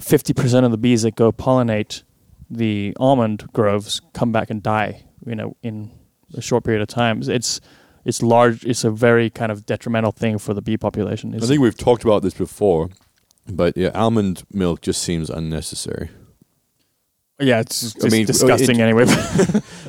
fifty 0.02 0.34
percent 0.34 0.66
of 0.66 0.72
the 0.72 0.78
bees 0.78 1.04
that 1.04 1.14
go 1.14 1.32
pollinate 1.32 2.02
the 2.50 2.98
almond 3.00 3.48
groves 3.54 4.02
come 4.14 4.32
back 4.32 4.50
and 4.50 4.64
die. 4.64 5.06
You 5.24 5.36
know, 5.36 5.56
in 5.62 5.92
a 6.34 6.42
short 6.42 6.64
period 6.64 6.82
of 6.82 6.88
time. 6.88 7.22
It's 7.28 7.62
it's 8.06 8.22
large. 8.22 8.64
It's 8.66 8.84
a 8.84 8.92
very 8.92 9.30
kind 9.30 9.52
of 9.52 9.66
detrimental 9.66 10.12
thing 10.12 10.38
for 10.38 10.54
the 10.54 10.62
bee 10.62 10.78
population. 10.78 11.34
I 11.36 11.40
think 11.40 11.60
we've 11.62 11.78
talked 11.78 12.04
about 12.04 12.22
this 12.22 12.34
before, 12.36 12.90
but 13.48 13.76
yeah, 13.76 13.90
almond 13.94 14.44
milk 14.54 14.82
just 14.82 15.02
seems 15.02 15.30
unnecessary. 15.30 16.10
yeah, 17.40 17.60
it's, 17.60 17.96
it's 17.96 18.06
I 18.06 18.10
mean, 18.10 18.26
disgusting 18.26 18.80
it- 18.80 18.84
anyway. 18.84 19.06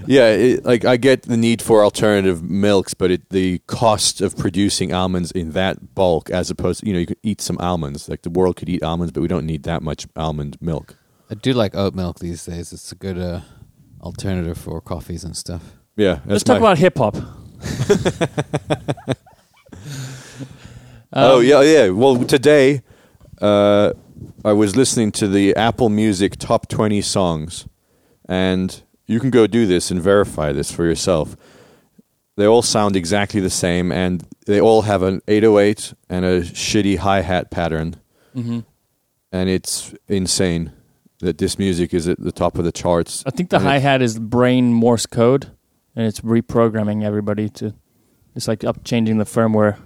Yeah, 0.08 0.28
it, 0.28 0.64
like 0.64 0.84
I 0.84 0.96
get 0.98 1.22
the 1.22 1.36
need 1.36 1.60
for 1.60 1.82
alternative 1.82 2.40
milks, 2.40 2.94
but 2.94 3.10
it, 3.10 3.28
the 3.30 3.58
cost 3.66 4.20
of 4.20 4.36
producing 4.36 4.92
almonds 4.92 5.32
in 5.32 5.50
that 5.52 5.96
bulk, 5.96 6.30
as 6.30 6.48
opposed, 6.48 6.80
to, 6.80 6.86
you 6.86 6.92
know, 6.92 7.00
you 7.00 7.06
could 7.06 7.18
eat 7.24 7.40
some 7.40 7.56
almonds. 7.58 8.08
Like 8.08 8.22
the 8.22 8.30
world 8.30 8.54
could 8.54 8.68
eat 8.68 8.84
almonds, 8.84 9.10
but 9.10 9.20
we 9.20 9.26
don't 9.26 9.46
need 9.46 9.64
that 9.64 9.82
much 9.82 10.06
almond 10.14 10.58
milk. 10.60 10.96
I 11.28 11.34
do 11.34 11.52
like 11.52 11.74
oat 11.74 11.96
milk 11.96 12.20
these 12.20 12.44
days. 12.46 12.72
It's 12.72 12.92
a 12.92 12.94
good 12.94 13.18
uh, 13.18 13.40
alternative 14.00 14.56
for 14.56 14.80
coffees 14.80 15.24
and 15.24 15.36
stuff. 15.36 15.72
Yeah, 15.96 16.20
Let's 16.24 16.26
that's 16.26 16.42
talk 16.44 16.58
about 16.58 16.78
hip 16.78 16.98
hop. 16.98 17.16
oh 21.12 21.40
yeah, 21.40 21.62
yeah. 21.62 21.88
Well, 21.90 22.24
today 22.24 22.82
uh, 23.40 23.92
I 24.44 24.52
was 24.52 24.76
listening 24.76 25.12
to 25.12 25.28
the 25.28 25.54
Apple 25.56 25.88
Music 25.88 26.36
Top 26.36 26.68
20 26.68 27.00
songs, 27.00 27.66
and 28.28 28.82
you 29.06 29.20
can 29.20 29.30
go 29.30 29.46
do 29.46 29.66
this 29.66 29.90
and 29.90 30.00
verify 30.00 30.52
this 30.52 30.72
for 30.72 30.84
yourself. 30.84 31.36
They 32.36 32.46
all 32.46 32.62
sound 32.62 32.96
exactly 32.96 33.40
the 33.40 33.50
same, 33.50 33.90
and 33.90 34.26
they 34.46 34.60
all 34.60 34.82
have 34.82 35.02
an 35.02 35.22
808 35.26 35.94
and 36.10 36.24
a 36.24 36.40
shitty 36.42 36.98
hi 36.98 37.22
hat 37.22 37.50
pattern, 37.50 37.96
mhm. 38.34 38.64
and 39.32 39.48
it's 39.48 39.94
insane. 40.08 40.72
that 41.20 41.38
this 41.38 41.58
music 41.58 41.94
is 41.94 42.06
at 42.06 42.20
the 42.20 42.30
top 42.30 42.58
of 42.58 42.64
the 42.64 42.70
charts. 42.70 43.24
I 43.26 43.30
think 43.30 43.48
the 43.48 43.58
hi 43.58 43.78
hat 43.78 44.02
is 44.02 44.18
brain 44.18 44.74
Morse 44.74 45.06
code, 45.06 45.50
and 45.96 46.06
it's 46.06 46.20
reprogramming 46.20 47.02
everybody 47.04 47.48
to. 47.48 47.74
It's 48.34 48.46
like 48.46 48.62
up 48.64 48.84
changing 48.84 49.18
the 49.18 49.24
firmware. 49.24 49.78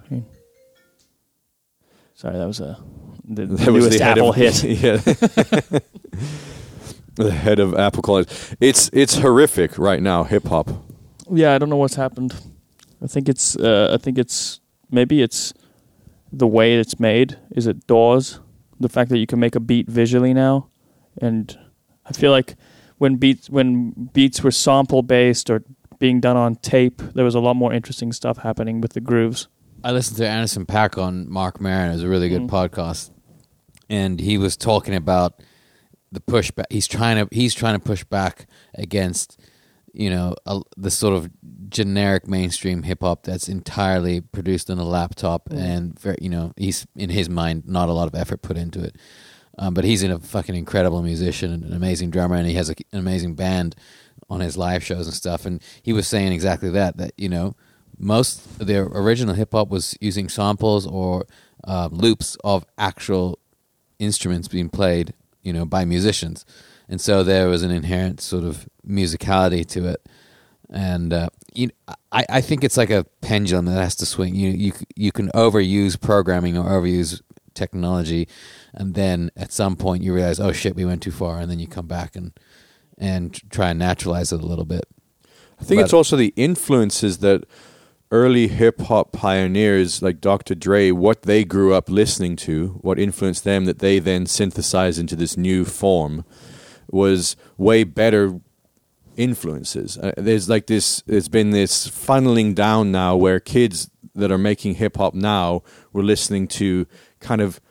Sorry, 2.13 2.37
that 2.37 2.45
was 2.45 2.59
a 2.59 2.77
the, 3.23 3.45
the 3.45 3.55
That 3.55 3.71
was 3.71 3.85
newest 3.85 3.97
the 3.99 4.03
Apple 4.03 4.29
of, 4.29 4.35
hit. 4.35 4.63
Yeah. 4.81 4.97
the 7.15 7.31
head 7.31 7.59
of 7.59 7.73
Apple 7.75 8.17
it. 8.17 8.55
It's 8.59 8.89
it's 8.93 9.17
horrific 9.17 9.77
right 9.77 10.01
now. 10.01 10.23
Hip 10.25 10.45
hop. 10.47 10.69
Yeah, 11.29 11.53
I 11.53 11.57
don't 11.57 11.69
know 11.69 11.77
what's 11.77 11.95
happened. 11.95 12.33
I 13.01 13.07
think 13.07 13.29
it's. 13.29 13.55
Uh, 13.55 13.91
I 13.93 13.97
think 13.97 14.17
it's 14.17 14.59
maybe 14.91 15.21
it's 15.21 15.53
the 16.31 16.47
way 16.47 16.75
it's 16.75 16.99
made. 16.99 17.37
Is 17.51 17.67
it 17.67 17.87
DAWs? 17.87 18.39
The 18.79 18.89
fact 18.89 19.09
that 19.11 19.17
you 19.19 19.27
can 19.27 19.39
make 19.39 19.55
a 19.55 19.59
beat 19.59 19.87
visually 19.87 20.33
now, 20.33 20.67
and 21.21 21.57
I 22.05 22.13
feel 22.13 22.31
like 22.31 22.55
when 22.97 23.15
beats 23.15 23.49
when 23.49 24.09
beats 24.13 24.43
were 24.43 24.51
sample 24.51 25.03
based 25.03 25.49
or 25.49 25.63
being 26.01 26.19
done 26.19 26.35
on 26.35 26.55
tape, 26.55 26.97
there 27.13 27.23
was 27.23 27.35
a 27.35 27.39
lot 27.39 27.55
more 27.55 27.71
interesting 27.71 28.11
stuff 28.11 28.39
happening 28.39 28.81
with 28.81 28.93
the 28.93 28.99
grooves. 28.99 29.47
I 29.83 29.91
listened 29.91 30.17
to 30.17 30.27
Anderson 30.27 30.65
.Paak 30.65 31.01
on 31.01 31.29
Marc 31.31 31.61
Maron. 31.61 31.91
It 31.91 31.93
was 31.93 32.03
a 32.03 32.09
really 32.09 32.27
good 32.27 32.41
Mm. 32.41 32.49
podcast, 32.49 33.11
and 33.89 34.19
he 34.19 34.37
was 34.37 34.57
talking 34.57 34.95
about 34.95 35.41
the 36.11 36.19
pushback. 36.19 36.65
He's 36.71 36.87
trying 36.87 37.17
to 37.25 37.33
he's 37.33 37.53
trying 37.53 37.75
to 37.75 37.79
push 37.79 38.03
back 38.03 38.47
against 38.75 39.39
you 39.93 40.09
know 40.09 40.33
a, 40.45 40.59
the 40.75 40.89
sort 40.91 41.13
of 41.15 41.29
generic 41.69 42.27
mainstream 42.27 42.83
hip 42.83 43.01
hop 43.01 43.23
that's 43.23 43.47
entirely 43.47 44.21
produced 44.21 44.69
on 44.71 44.77
a 44.79 44.83
laptop 44.83 45.49
Mm. 45.49 45.57
and 45.57 45.99
very, 45.99 46.17
you 46.21 46.29
know 46.29 46.51
he's 46.57 46.85
in 46.95 47.09
his 47.11 47.29
mind 47.29 47.63
not 47.67 47.89
a 47.89 47.93
lot 47.93 48.07
of 48.07 48.15
effort 48.15 48.41
put 48.41 48.57
into 48.57 48.83
it. 48.83 48.95
Um, 49.59 49.73
but 49.73 49.83
he's 49.83 50.01
in 50.01 50.11
a 50.11 50.17
fucking 50.19 50.55
incredible 50.55 51.01
musician 51.03 51.51
and 51.51 51.63
an 51.65 51.73
amazing 51.73 52.09
drummer, 52.09 52.35
and 52.35 52.47
he 52.47 52.53
has 52.55 52.69
a, 52.69 52.75
an 52.93 52.99
amazing 52.99 53.35
band 53.35 53.75
on 54.31 54.39
his 54.39 54.57
live 54.57 54.83
shows 54.83 55.05
and 55.05 55.13
stuff. 55.13 55.45
And 55.45 55.61
he 55.83 55.91
was 55.91 56.07
saying 56.07 56.31
exactly 56.31 56.69
that 56.69 56.97
that 56.97 57.11
you 57.17 57.29
know 57.29 57.55
most 57.99 58.43
of 58.59 58.65
the 58.65 58.79
original 58.79 59.35
hip 59.35 59.51
hop 59.51 59.69
was 59.69 59.95
using 59.99 60.29
samples 60.29 60.87
or 60.87 61.27
uh, 61.65 61.89
loops 61.91 62.37
of 62.43 62.65
actual 62.77 63.37
instruments 63.99 64.47
being 64.47 64.69
played, 64.69 65.13
you 65.43 65.53
know, 65.53 65.65
by 65.65 65.85
musicians, 65.85 66.45
and 66.87 66.99
so 66.99 67.23
there 67.23 67.47
was 67.47 67.61
an 67.61 67.71
inherent 67.71 68.21
sort 68.21 68.43
of 68.43 68.67
musicality 68.87 69.65
to 69.65 69.87
it. 69.87 70.09
And 70.73 71.11
uh, 71.11 71.29
you, 71.53 71.69
I, 72.13 72.25
I 72.29 72.41
think 72.41 72.63
it's 72.63 72.77
like 72.77 72.89
a 72.89 73.05
pendulum 73.19 73.65
that 73.65 73.81
has 73.81 73.95
to 73.97 74.05
swing. 74.05 74.35
You, 74.35 74.49
you, 74.51 74.71
you 74.95 75.11
can 75.11 75.27
overuse 75.29 75.99
programming 75.99 76.57
or 76.57 76.63
overuse 76.63 77.21
technology, 77.53 78.27
and 78.73 78.95
then 78.95 79.31
at 79.35 79.51
some 79.51 79.75
point 79.75 80.01
you 80.01 80.13
realize, 80.13 80.39
oh 80.39 80.53
shit, 80.53 80.75
we 80.75 80.85
went 80.85 81.03
too 81.03 81.11
far, 81.11 81.39
and 81.39 81.51
then 81.51 81.59
you 81.59 81.67
come 81.67 81.87
back 81.87 82.15
and 82.15 82.31
and 83.01 83.37
try 83.49 83.71
and 83.71 83.79
naturalize 83.79 84.31
it 84.31 84.39
a 84.41 84.45
little 84.45 84.63
bit. 84.63 84.85
I 85.59 85.63
think 85.63 85.79
But- 85.79 85.85
it's 85.85 85.93
also 85.93 86.15
the 86.15 86.33
influences 86.37 87.17
that 87.17 87.43
early 88.11 88.47
hip 88.47 88.79
hop 88.81 89.11
pioneers 89.11 90.01
like 90.01 90.21
Dr. 90.21 90.53
Dre, 90.53 90.91
what 90.91 91.23
they 91.23 91.43
grew 91.43 91.73
up 91.73 91.89
listening 91.89 92.35
to, 92.37 92.79
what 92.81 92.99
influenced 92.99 93.43
them 93.43 93.65
that 93.65 93.79
they 93.79 93.99
then 93.99 94.25
synthesized 94.25 94.99
into 94.99 95.15
this 95.15 95.35
new 95.37 95.65
form 95.65 96.23
was 96.89 97.35
way 97.57 97.83
better 97.83 98.39
influences. 99.17 99.97
Uh, 99.97 100.11
there's 100.17 100.49
like 100.49 100.67
this, 100.67 101.01
there's 101.07 101.29
been 101.29 101.51
this 101.51 101.87
funneling 101.87 102.53
down 102.53 102.91
now 102.91 103.15
where 103.15 103.39
kids 103.39 103.89
that 104.13 104.31
are 104.31 104.37
making 104.37 104.75
hip 104.75 104.97
hop 104.97 105.13
now 105.13 105.63
were 105.93 106.03
listening 106.03 106.47
to 106.47 106.85
kind 107.19 107.39
of 107.41 107.61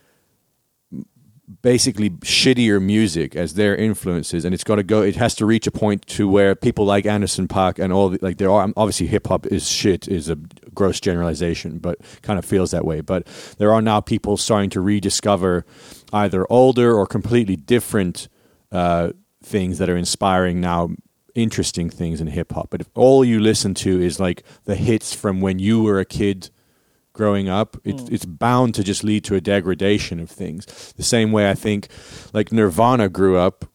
basically 1.62 2.10
shittier 2.10 2.80
music 2.82 3.34
as 3.34 3.54
their 3.54 3.74
influences 3.74 4.44
and 4.44 4.54
it's 4.54 4.64
got 4.64 4.76
to 4.76 4.82
go 4.82 5.02
it 5.02 5.16
has 5.16 5.34
to 5.34 5.44
reach 5.44 5.66
a 5.66 5.70
point 5.70 6.06
to 6.06 6.28
where 6.28 6.54
people 6.54 6.84
like 6.84 7.06
Anderson 7.06 7.48
.Paak 7.48 7.78
and 7.78 7.92
all 7.92 8.10
the, 8.10 8.18
like 8.22 8.38
there 8.38 8.50
are 8.50 8.72
obviously 8.76 9.06
hip 9.06 9.26
hop 9.26 9.46
is 9.46 9.68
shit 9.68 10.06
is 10.06 10.28
a 10.28 10.36
gross 10.74 11.00
generalization 11.00 11.78
but 11.78 11.98
kind 12.22 12.38
of 12.38 12.44
feels 12.44 12.70
that 12.70 12.84
way. 12.84 13.00
But 13.00 13.26
there 13.58 13.72
are 13.72 13.82
now 13.82 14.00
people 14.00 14.36
starting 14.36 14.70
to 14.70 14.80
rediscover 14.80 15.64
either 16.12 16.46
older 16.50 16.94
or 16.94 17.06
completely 17.06 17.56
different 17.56 18.28
uh, 18.72 19.10
things 19.42 19.78
that 19.78 19.88
are 19.88 19.96
inspiring 19.96 20.60
now 20.60 20.90
interesting 21.34 21.90
things 21.90 22.20
in 22.20 22.26
hip 22.28 22.52
hop. 22.52 22.68
But 22.70 22.80
if 22.80 22.88
all 22.94 23.24
you 23.24 23.40
listen 23.40 23.74
to 23.74 24.00
is 24.00 24.20
like 24.20 24.42
the 24.64 24.74
hits 24.74 25.14
from 25.14 25.40
when 25.40 25.58
you 25.58 25.82
were 25.82 26.00
a 26.00 26.04
kid 26.04 26.50
growing 27.20 27.50
up, 27.50 27.76
it's 27.84 28.04
it's 28.08 28.24
bound 28.24 28.74
to 28.76 28.82
just 28.82 29.04
lead 29.04 29.22
to 29.24 29.34
a 29.34 29.42
degradation 29.42 30.20
of 30.20 30.30
things. 30.30 30.64
The 30.96 31.02
same 31.02 31.32
way 31.32 31.50
I 31.50 31.54
think, 31.54 31.88
like 32.32 32.50
Nirvana 32.50 33.10
grew 33.10 33.36
up 33.36 33.66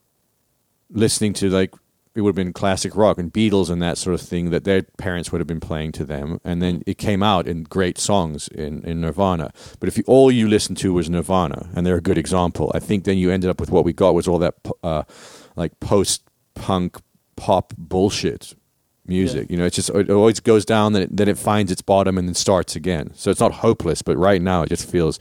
listening 0.89 1.33
to 1.33 1.49
like 1.51 1.71
it 2.15 2.21
would 2.21 2.29
have 2.29 2.43
been 2.43 2.53
classic 2.53 2.95
rock 2.95 3.19
and 3.19 3.31
Beatles 3.31 3.69
and 3.69 3.79
that 3.83 3.99
sort 3.99 4.15
of 4.15 4.21
thing 4.27 4.49
that 4.49 4.63
their 4.63 4.81
parents 4.97 5.31
would 5.31 5.41
have 5.41 5.47
been 5.47 5.59
playing 5.59 5.91
to 5.91 6.05
them, 6.05 6.39
and 6.43 6.59
then 6.59 6.81
it 6.87 6.97
came 6.97 7.21
out 7.21 7.47
in 7.47 7.65
great 7.65 7.99
songs 7.99 8.47
in, 8.47 8.83
in 8.83 9.01
Nirvana. 9.01 9.51
But 9.79 9.89
if 9.89 9.97
you, 9.99 10.03
all 10.07 10.31
you 10.31 10.47
listened 10.47 10.79
to 10.79 10.91
was 10.91 11.07
Nirvana, 11.07 11.69
and 11.75 11.85
they're 11.85 11.97
a 11.97 12.09
good 12.09 12.17
example, 12.17 12.71
I 12.73 12.79
think 12.79 13.03
then 13.03 13.19
you 13.19 13.29
ended 13.29 13.51
up 13.51 13.59
with 13.59 13.69
what 13.69 13.85
we 13.85 13.93
got 13.93 14.15
was 14.15 14.27
all 14.27 14.39
that 14.39 14.55
uh, 14.81 15.03
like 15.55 15.79
post 15.79 16.23
punk 16.55 16.97
pop 17.35 17.73
bullshit 17.77 18.55
music. 19.07 19.49
You 19.49 19.57
know, 19.57 19.65
it's 19.65 19.75
just 19.75 19.89
it 19.89 20.09
always 20.09 20.39
goes 20.39 20.65
down, 20.65 20.93
then 20.93 21.03
it, 21.03 21.15
then 21.17 21.27
it 21.27 21.37
finds 21.37 21.71
its 21.71 21.81
bottom 21.81 22.17
and 22.17 22.27
then 22.27 22.35
starts 22.35 22.75
again. 22.75 23.11
So 23.15 23.31
it's 23.31 23.39
not 23.39 23.53
hopeless, 23.53 24.01
but 24.01 24.17
right 24.17 24.41
now 24.41 24.63
it 24.63 24.69
just 24.69 24.89
feels 24.89 25.19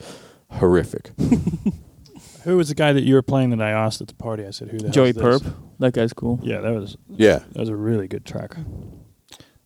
horrific. 0.51 1.11
Who 2.43 2.57
was 2.57 2.69
the 2.69 2.75
guy 2.75 2.93
that 2.93 3.03
you 3.03 3.15
were 3.15 3.23
playing 3.23 3.49
that 3.51 3.61
I 3.61 3.71
asked 3.71 4.01
at 4.01 4.07
the 4.07 4.13
party? 4.13 4.45
I 4.45 4.51
said, 4.51 4.69
"Who 4.69 4.77
the 4.77 4.89
Joey 4.89 5.09
is 5.09 5.15
this? 5.15 5.23
Perp, 5.23 5.53
that 5.79 5.93
guy's 5.93 6.13
cool. 6.13 6.39
Yeah, 6.43 6.61
that 6.61 6.73
was 6.75 6.95
Yeah, 7.09 7.39
that 7.39 7.59
was 7.59 7.69
a 7.69 7.75
really 7.75 8.07
good 8.07 8.23
track. 8.25 8.55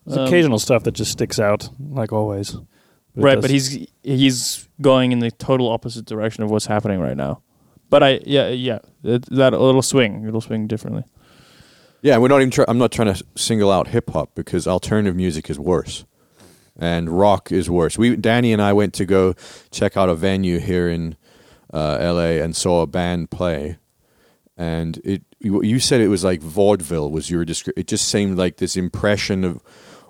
There's 0.06 0.16
Um, 0.18 0.26
occasional 0.26 0.58
stuff 0.58 0.82
that 0.84 0.92
just 0.92 1.12
sticks 1.12 1.38
out, 1.38 1.68
like 1.78 2.10
always. 2.12 2.54
it 2.54 2.60
right, 3.16 3.40
but 3.40 3.50
he's 3.50 3.86
he's 4.02 4.66
going 4.80 5.12
in 5.12 5.18
the 5.18 5.30
total 5.30 5.68
opposite 5.68 6.06
direction 6.06 6.42
of 6.42 6.50
what's 6.50 6.66
happening 6.66 7.00
right 7.00 7.16
now. 7.16 7.42
But 7.90 8.02
I 8.02 8.20
yeah 8.24 8.48
yeah 8.48 8.78
that, 9.02 9.26
that 9.26 9.52
little 9.52 9.82
swing 9.82 10.24
it'll 10.26 10.40
swing 10.40 10.66
differently. 10.66 11.04
Yeah. 12.02 12.18
We're 12.18 12.28
not 12.28 12.40
even. 12.40 12.50
Try- 12.50 12.64
I'm 12.68 12.78
not 12.78 12.92
trying 12.92 13.12
to 13.14 13.24
single 13.36 13.70
out 13.70 13.88
hip 13.88 14.10
hop 14.10 14.34
because 14.34 14.66
alternative 14.66 15.16
music 15.16 15.50
is 15.50 15.58
worse, 15.58 16.04
and 16.78 17.08
rock 17.10 17.50
is 17.52 17.68
worse. 17.70 17.98
We 17.98 18.16
Danny 18.16 18.52
and 18.52 18.60
I 18.62 18.72
went 18.72 18.94
to 18.94 19.04
go 19.06 19.34
check 19.70 19.96
out 19.96 20.08
a 20.08 20.14
venue 20.14 20.58
here 20.58 20.88
in 20.88 21.16
uh, 21.72 21.98
L.A. 22.00 22.40
and 22.40 22.54
saw 22.56 22.82
a 22.82 22.86
band 22.86 23.30
play, 23.30 23.78
and 24.56 25.00
it. 25.04 25.22
You 25.42 25.78
said 25.78 26.02
it 26.02 26.08
was 26.08 26.22
like 26.22 26.42
vaudeville. 26.42 27.10
Was 27.10 27.30
your 27.30 27.46
descri- 27.46 27.72
It 27.76 27.86
just 27.86 28.06
seemed 28.08 28.36
like 28.36 28.58
this 28.58 28.76
impression 28.76 29.42
of, 29.44 29.62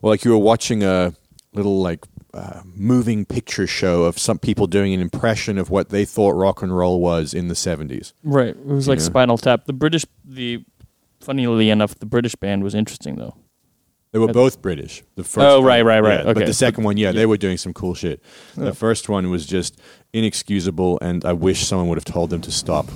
well, 0.03 0.11
like 0.11 0.25
you 0.25 0.33
were 0.33 0.39
watching 0.39 0.83
a 0.83 1.15
little 1.53 1.81
like 1.81 2.05
uh, 2.35 2.63
moving 2.65 3.25
picture 3.25 3.67
show 3.69 4.03
of 4.05 4.19
some 4.19 4.41
people 4.41 4.67
doing 4.67 4.93
an 4.93 5.01
impression 5.01 5.57
of 5.57 5.71
what 5.71 5.91
they 5.91 6.05
thought 6.05 6.31
rock 6.33 6.63
and 6.63 6.77
roll 6.77 7.01
was 7.01 7.33
in 7.33 7.47
the 7.47 7.55
70s. 7.55 8.13
Right, 8.25 8.49
it 8.57 8.67
was 8.67 8.89
like 8.89 8.99
Yeah. 8.99 9.05
Spinal 9.05 9.39
Tap. 9.39 9.67
The 9.67 9.73
British 9.73 10.05
the 10.25 10.65
funnily 11.21 11.71
enough 11.71 11.95
the 11.99 12.07
British 12.07 12.35
band 12.35 12.63
was 12.63 12.75
interesting 12.75 13.17
though. 13.17 13.37
They 14.13 14.19
were 14.19 14.33
both 14.33 14.61
British. 14.61 15.05
The 15.15 15.23
first 15.23 15.47
Oh, 15.47 15.63
right, 15.63 15.83
right, 15.83 16.01
right. 16.01 16.25
yeah, 16.25 16.33
But 16.33 16.47
the 16.47 16.55
second 16.55 16.83
one, 16.83 16.97
yeah, 16.97 17.13
they 17.13 17.27
were 17.27 17.37
doing 17.37 17.57
some 17.57 17.73
cool 17.73 17.95
shit. 17.95 18.21
Yeah. 18.57 18.65
The 18.65 18.75
first 18.75 19.09
one 19.09 19.31
was 19.31 19.47
just 19.47 19.81
inexcusable, 20.13 20.99
and 21.01 21.25
I 21.25 21.33
wish 21.33 21.65
someone 21.65 21.87
would 21.89 21.99
have 21.99 22.05
told 22.05 22.31
them 22.31 22.41
to 22.41 22.51
stop. 22.51 22.89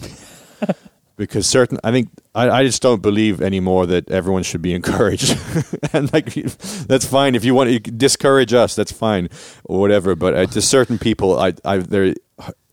because 1.16 1.46
certain, 1.46 1.78
I 1.84 1.92
think, 1.92 2.08
I, 2.34 2.50
I 2.50 2.64
just 2.64 2.82
don't 2.82 3.00
believe 3.00 3.40
anymore 3.40 3.86
that 3.86 4.10
everyone 4.10 4.42
should 4.42 4.62
be 4.62 4.74
encouraged. 4.74 5.38
and 5.92 6.12
like, 6.12 6.34
that's 6.34 7.04
fine 7.04 7.36
if 7.36 7.44
you 7.44 7.54
want 7.54 7.70
to 7.70 7.78
discourage 7.78 8.52
us. 8.52 8.74
That's 8.74 8.90
fine, 8.92 9.28
or 9.64 9.78
whatever. 9.80 10.16
But 10.16 10.34
uh, 10.34 10.46
to 10.46 10.60
certain 10.60 10.98
people, 10.98 11.38
I, 11.38 11.54
I, 11.64 11.76
they, 11.76 12.14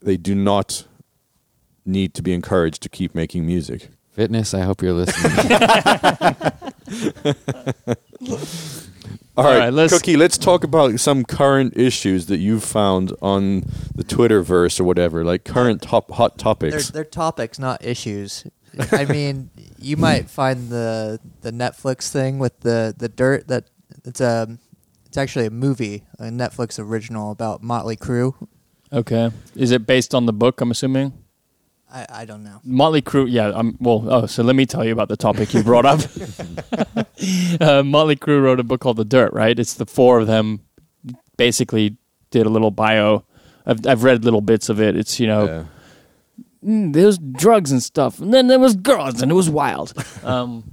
they 0.00 0.16
do 0.16 0.34
not 0.34 0.84
need 1.84 2.14
to 2.14 2.22
be 2.22 2.32
encouraged 2.32 2.82
to 2.82 2.88
keep 2.88 3.14
making 3.14 3.46
music. 3.46 3.90
Fitness, 4.12 4.52
I 4.54 4.60
hope 4.60 4.82
you're 4.82 4.92
listening. 4.92 5.32
All 8.28 8.34
All 9.36 9.44
right, 9.44 9.58
right, 9.58 9.72
let's- 9.72 9.92
Cookie, 9.92 10.16
let's 10.16 10.36
talk 10.36 10.64
about 10.64 11.00
some 11.00 11.24
current 11.24 11.76
issues 11.76 12.26
that 12.26 12.36
you've 12.38 12.62
found 12.64 13.12
on 13.22 13.60
the 13.94 14.04
Twitterverse 14.04 14.78
or 14.78 14.84
whatever, 14.84 15.24
like 15.24 15.44
current 15.44 15.80
top 15.80 16.10
hot 16.10 16.36
They're, 16.36 16.44
topics. 16.44 16.90
they're 16.90 17.04
topics, 17.04 17.58
not 17.58 17.82
issues. 17.84 18.44
I 18.90 19.04
mean, 19.06 19.50
you 19.78 19.96
might 19.96 20.28
find 20.30 20.68
the 20.70 21.18
the 21.42 21.50
Netflix 21.50 22.10
thing 22.10 22.38
with 22.38 22.60
the 22.60 22.94
the 22.96 23.08
dirt 23.08 23.48
that 23.48 23.64
it's 24.04 24.20
a 24.20 24.58
it's 25.06 25.16
actually 25.18 25.46
a 25.46 25.50
movie, 25.50 26.04
a 26.18 26.24
Netflix 26.24 26.78
original 26.78 27.30
about 27.30 27.62
Motley 27.62 27.96
Crue. 27.96 28.34
Okay, 28.92 29.30
is 29.54 29.70
it 29.70 29.86
based 29.86 30.14
on 30.14 30.24
the 30.26 30.32
book? 30.32 30.60
I'm 30.60 30.70
assuming. 30.70 31.12
I, 31.92 32.06
I 32.10 32.24
don't 32.24 32.42
know. 32.42 32.58
Motley 32.64 33.02
Crue, 33.02 33.26
yeah. 33.30 33.48
Um, 33.48 33.76
well, 33.78 34.04
oh, 34.08 34.26
so 34.26 34.42
let 34.42 34.56
me 34.56 34.64
tell 34.64 34.82
you 34.84 34.92
about 34.92 35.08
the 35.08 35.16
topic 35.16 35.52
you 35.52 35.62
brought 35.62 35.84
up. 35.84 36.00
uh, 37.60 37.82
Motley 37.82 38.16
Crue 38.16 38.42
wrote 38.42 38.58
a 38.60 38.64
book 38.64 38.80
called 38.80 38.96
The 38.96 39.04
Dirt, 39.04 39.32
right? 39.34 39.58
It's 39.58 39.74
the 39.74 39.84
four 39.86 40.20
of 40.20 40.26
them 40.26 40.60
basically 41.36 41.96
did 42.30 42.46
a 42.46 42.48
little 42.48 42.70
bio. 42.70 43.24
I've 43.66 43.86
I've 43.86 44.04
read 44.04 44.24
little 44.24 44.40
bits 44.40 44.68
of 44.68 44.80
it. 44.80 44.96
It's 44.96 45.20
you 45.20 45.26
know 45.26 45.44
Yeah. 45.44 45.64
mm, 46.70 46.92
there 46.94 47.06
was 47.06 47.18
drugs 47.18 47.70
and 47.70 47.82
stuff, 47.82 48.18
and 48.20 48.32
then 48.32 48.46
there 48.48 48.58
was 48.58 48.74
girls, 48.74 49.20
and 49.22 49.30
it 49.30 49.34
was 49.34 49.50
wild. 49.50 49.92
um, 50.24 50.72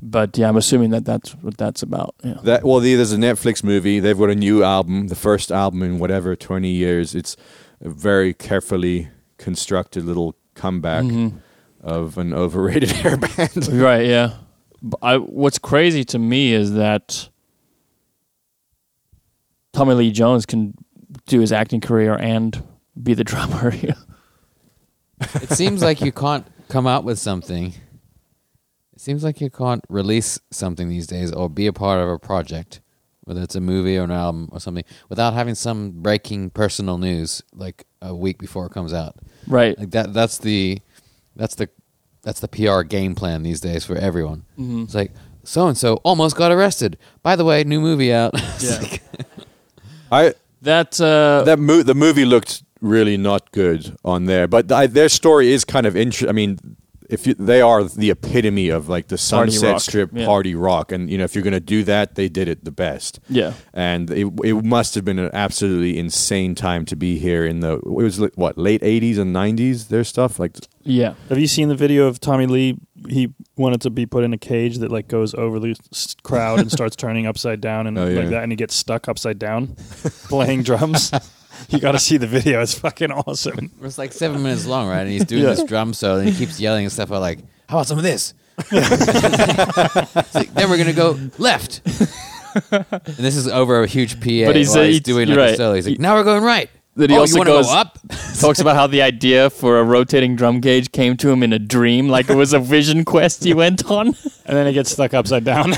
but 0.00 0.36
yeah, 0.38 0.48
I'm 0.48 0.56
assuming 0.56 0.90
that 0.90 1.04
that's 1.04 1.32
what 1.42 1.56
that's 1.58 1.82
about. 1.82 2.14
Yeah. 2.24 2.38
That 2.42 2.64
well, 2.64 2.80
the- 2.80 2.94
there's 2.94 3.12
a 3.12 3.18
Netflix 3.18 3.62
movie. 3.62 4.00
They've 4.00 4.18
got 4.18 4.30
a 4.30 4.34
new 4.34 4.64
album, 4.64 5.08
the 5.08 5.14
first 5.14 5.52
album 5.52 5.82
in 5.82 5.98
whatever 5.98 6.34
twenty 6.34 6.70
years. 6.70 7.14
It's 7.14 7.36
very 7.82 8.32
carefully 8.32 9.10
constructed 9.42 10.04
little 10.04 10.36
comeback 10.54 11.04
Mhm. 11.04 11.40
of 11.80 12.16
an 12.16 12.32
overrated 12.32 12.90
hair 13.00 13.16
band. 13.16 13.68
Right. 13.68 14.06
Yeah. 14.06 14.34
But 14.80 14.98
I, 15.02 15.16
what's 15.18 15.58
crazy 15.58 16.04
to 16.06 16.18
me 16.18 16.52
is 16.52 16.72
that 16.74 17.28
Tommy 19.72 19.94
Lee 19.94 20.10
Jones 20.12 20.46
can 20.46 20.74
do 21.26 21.40
his 21.40 21.52
acting 21.52 21.80
career 21.80 22.14
and 22.16 22.62
be 23.00 23.14
the 23.14 23.24
drummer. 23.32 23.72
It 23.74 25.50
seems 25.50 25.82
like 25.82 26.00
you 26.00 26.12
can't 26.12 26.46
come 26.68 26.86
out 26.86 27.04
with 27.04 27.18
something. 27.18 27.74
It 28.94 29.00
seems 29.00 29.24
like 29.24 29.40
you 29.40 29.50
can't 29.50 29.84
release 29.88 30.38
something 30.50 30.88
these 30.88 31.06
days 31.06 31.32
or 31.32 31.48
be 31.48 31.66
a 31.66 31.72
part 31.72 32.00
of 32.00 32.08
a 32.08 32.18
project, 32.18 32.80
whether 33.24 33.40
it's 33.42 33.54
a 33.56 33.60
movie 33.60 33.96
or 33.96 34.04
an 34.04 34.10
album 34.10 34.48
or 34.52 34.60
something, 34.60 34.84
without 35.08 35.32
having 35.34 35.54
some 35.54 35.90
breaking 36.02 36.50
personal 36.50 36.98
news 36.98 37.42
like 37.54 37.86
a 38.00 38.14
week 38.14 38.38
before 38.38 38.66
it 38.66 38.72
comes 38.72 38.92
out. 38.92 39.16
Right. 39.46 39.78
Like 39.78 39.90
that. 39.92 40.12
That's 40.12 40.38
the 40.38 40.80
that's 41.36 41.54
the 41.54 41.68
that's 42.22 42.40
the 42.40 42.48
PR 42.48 42.82
game 42.82 43.14
plan 43.14 43.42
these 43.42 43.60
days 43.60 43.84
for 43.84 43.96
everyone. 43.96 44.44
Mhm. 44.58 44.84
It's 44.84 44.94
like 44.94 45.12
so 45.44 45.66
and 45.68 45.76
so 45.76 45.94
almost 46.04 46.36
got 46.36 46.52
arrested. 46.52 46.96
By 47.22 47.36
the 47.36 47.44
way, 47.44 47.64
new 47.64 47.80
movie 47.80 48.12
out. 48.12 48.32
It's 48.36 48.64
Yeah. 48.64 48.78
like- 48.78 49.02
I 50.10 50.34
That 50.62 51.00
uh, 51.00 51.42
that 51.44 51.58
mo- 51.58 51.82
the 51.82 51.94
movie 51.94 52.24
looked 52.24 52.62
really 52.80 53.16
not 53.16 53.50
good 53.52 53.96
on 54.04 54.26
there, 54.26 54.46
but 54.46 54.70
I, 54.70 54.86
their 54.86 55.08
story 55.08 55.52
is 55.52 55.64
kind 55.64 55.86
of 55.86 55.96
interesting. 55.96 56.28
I 56.28 56.32
mean, 56.32 56.58
if 57.12 57.26
you, 57.26 57.34
they 57.34 57.60
are 57.60 57.84
the 57.84 58.10
epitome 58.10 58.68
of 58.70 58.88
like 58.88 59.08
the 59.08 59.18
Sunset 59.18 59.72
rock, 59.72 59.80
Strip 59.80 60.10
yeah. 60.12 60.26
party 60.26 60.54
rock, 60.54 60.90
and 60.90 61.10
you 61.10 61.18
know 61.18 61.24
if 61.24 61.34
you're 61.34 61.44
going 61.44 61.52
to 61.52 61.60
do 61.60 61.84
that, 61.84 62.14
they 62.14 62.28
did 62.28 62.48
it 62.48 62.64
the 62.64 62.70
best. 62.72 63.20
yeah. 63.28 63.52
and 63.74 64.10
it, 64.10 64.26
it 64.42 64.64
must 64.64 64.94
have 64.94 65.04
been 65.04 65.18
an 65.18 65.30
absolutely 65.32 65.98
insane 65.98 66.54
time 66.54 66.84
to 66.86 66.96
be 66.96 67.18
here 67.18 67.44
in 67.46 67.60
the 67.60 67.74
it 67.74 67.84
was 67.86 68.18
like, 68.18 68.32
what 68.34 68.56
late 68.58 68.82
80s 68.82 69.18
and 69.18 69.34
90s 69.34 69.88
their 69.88 70.04
stuff 70.04 70.38
like 70.38 70.56
Yeah. 70.82 71.14
Have 71.28 71.38
you 71.38 71.46
seen 71.46 71.68
the 71.68 71.74
video 71.76 72.06
of 72.06 72.18
Tommy 72.18 72.46
Lee? 72.46 72.78
He 73.08 73.32
wanted 73.56 73.80
to 73.82 73.90
be 73.90 74.06
put 74.06 74.22
in 74.24 74.32
a 74.32 74.38
cage 74.38 74.78
that 74.78 74.90
like 74.90 75.08
goes 75.08 75.34
over 75.34 75.58
the 75.58 75.76
crowd 76.22 76.60
and 76.60 76.70
starts 76.70 76.96
turning 76.96 77.26
upside 77.26 77.60
down 77.60 77.86
and 77.86 77.98
Oh, 78.02 78.08
yeah. 78.08 78.20
like 78.20 78.30
that, 78.30 78.42
and 78.42 78.50
he 78.52 78.56
gets 78.56 78.74
stuck 78.74 79.08
upside 79.08 79.38
down 79.38 79.76
playing 80.28 80.62
drums. 80.62 81.12
you 81.68 81.78
got 81.80 81.92
to 81.92 81.98
see 81.98 82.16
the 82.16 82.26
video; 82.26 82.60
it's 82.62 82.78
fucking 82.78 83.10
awesome. 83.12 83.70
It's 83.82 83.98
like 83.98 84.12
seven 84.12 84.42
minutes 84.42 84.66
long, 84.66 84.88
right? 84.88 85.00
And 85.00 85.10
he's 85.10 85.24
doing 85.24 85.42
Yeah. 85.42 85.50
this 85.50 85.64
drum 85.64 85.92
solo, 85.94 86.20
and 86.20 86.28
he 86.28 86.34
keeps 86.36 86.58
yelling 86.60 86.84
and 86.84 86.92
stuff 86.92 87.10
out 87.12 87.20
like, 87.20 87.40
"How 87.68 87.76
about 87.78 87.86
some 87.86 87.98
of 87.98 88.04
this?" 88.04 88.34
It's 88.70 90.34
like, 90.34 90.52
then 90.54 90.68
we're 90.70 90.78
gonna 90.78 90.92
go 90.92 91.18
left. 91.38 91.80
and 92.70 93.16
this 93.16 93.36
is 93.36 93.48
over 93.48 93.82
a 93.82 93.86
huge 93.86 94.20
PA. 94.20 94.46
But 94.46 94.56
he's, 94.56 94.68
while 94.70 94.80
uh, 94.80 94.84
he's 94.84 94.94
he's- 94.96 95.00
doing 95.02 95.28
you're 95.28 95.36
like 95.38 95.46
a 95.48 95.50
right. 95.52 95.56
solo. 95.56 95.74
He's 95.74 95.88
like, 95.88 95.98
"Now 95.98 96.14
we're 96.14 96.24
going 96.24 96.42
right." 96.44 96.68
That 96.96 97.08
he 97.08 97.16
oh, 97.16 97.20
also 97.20 97.36
you 97.36 97.38
wanna 97.38 97.50
goes 97.52 97.66
go 97.68 97.72
up. 97.72 97.98
talks 98.38 98.60
about 98.60 98.76
how 98.76 98.86
the 98.86 99.00
idea 99.00 99.48
for 99.48 99.78
a 99.78 99.82
rotating 99.84 100.36
drum 100.36 100.60
gauge 100.60 100.92
came 100.92 101.16
to 101.16 101.30
him 101.30 101.42
in 101.42 101.54
a 101.54 101.58
dream, 101.58 102.10
like 102.10 102.28
it 102.28 102.36
was 102.36 102.52
a 102.52 102.58
vision 102.58 103.06
quest 103.06 103.44
he 103.44 103.54
went 103.54 103.90
on. 103.90 104.08
And 104.08 104.56
then 104.56 104.66
he 104.66 104.74
gets 104.74 104.90
stuck 104.90 105.14
upside 105.14 105.42
down. 105.44 105.72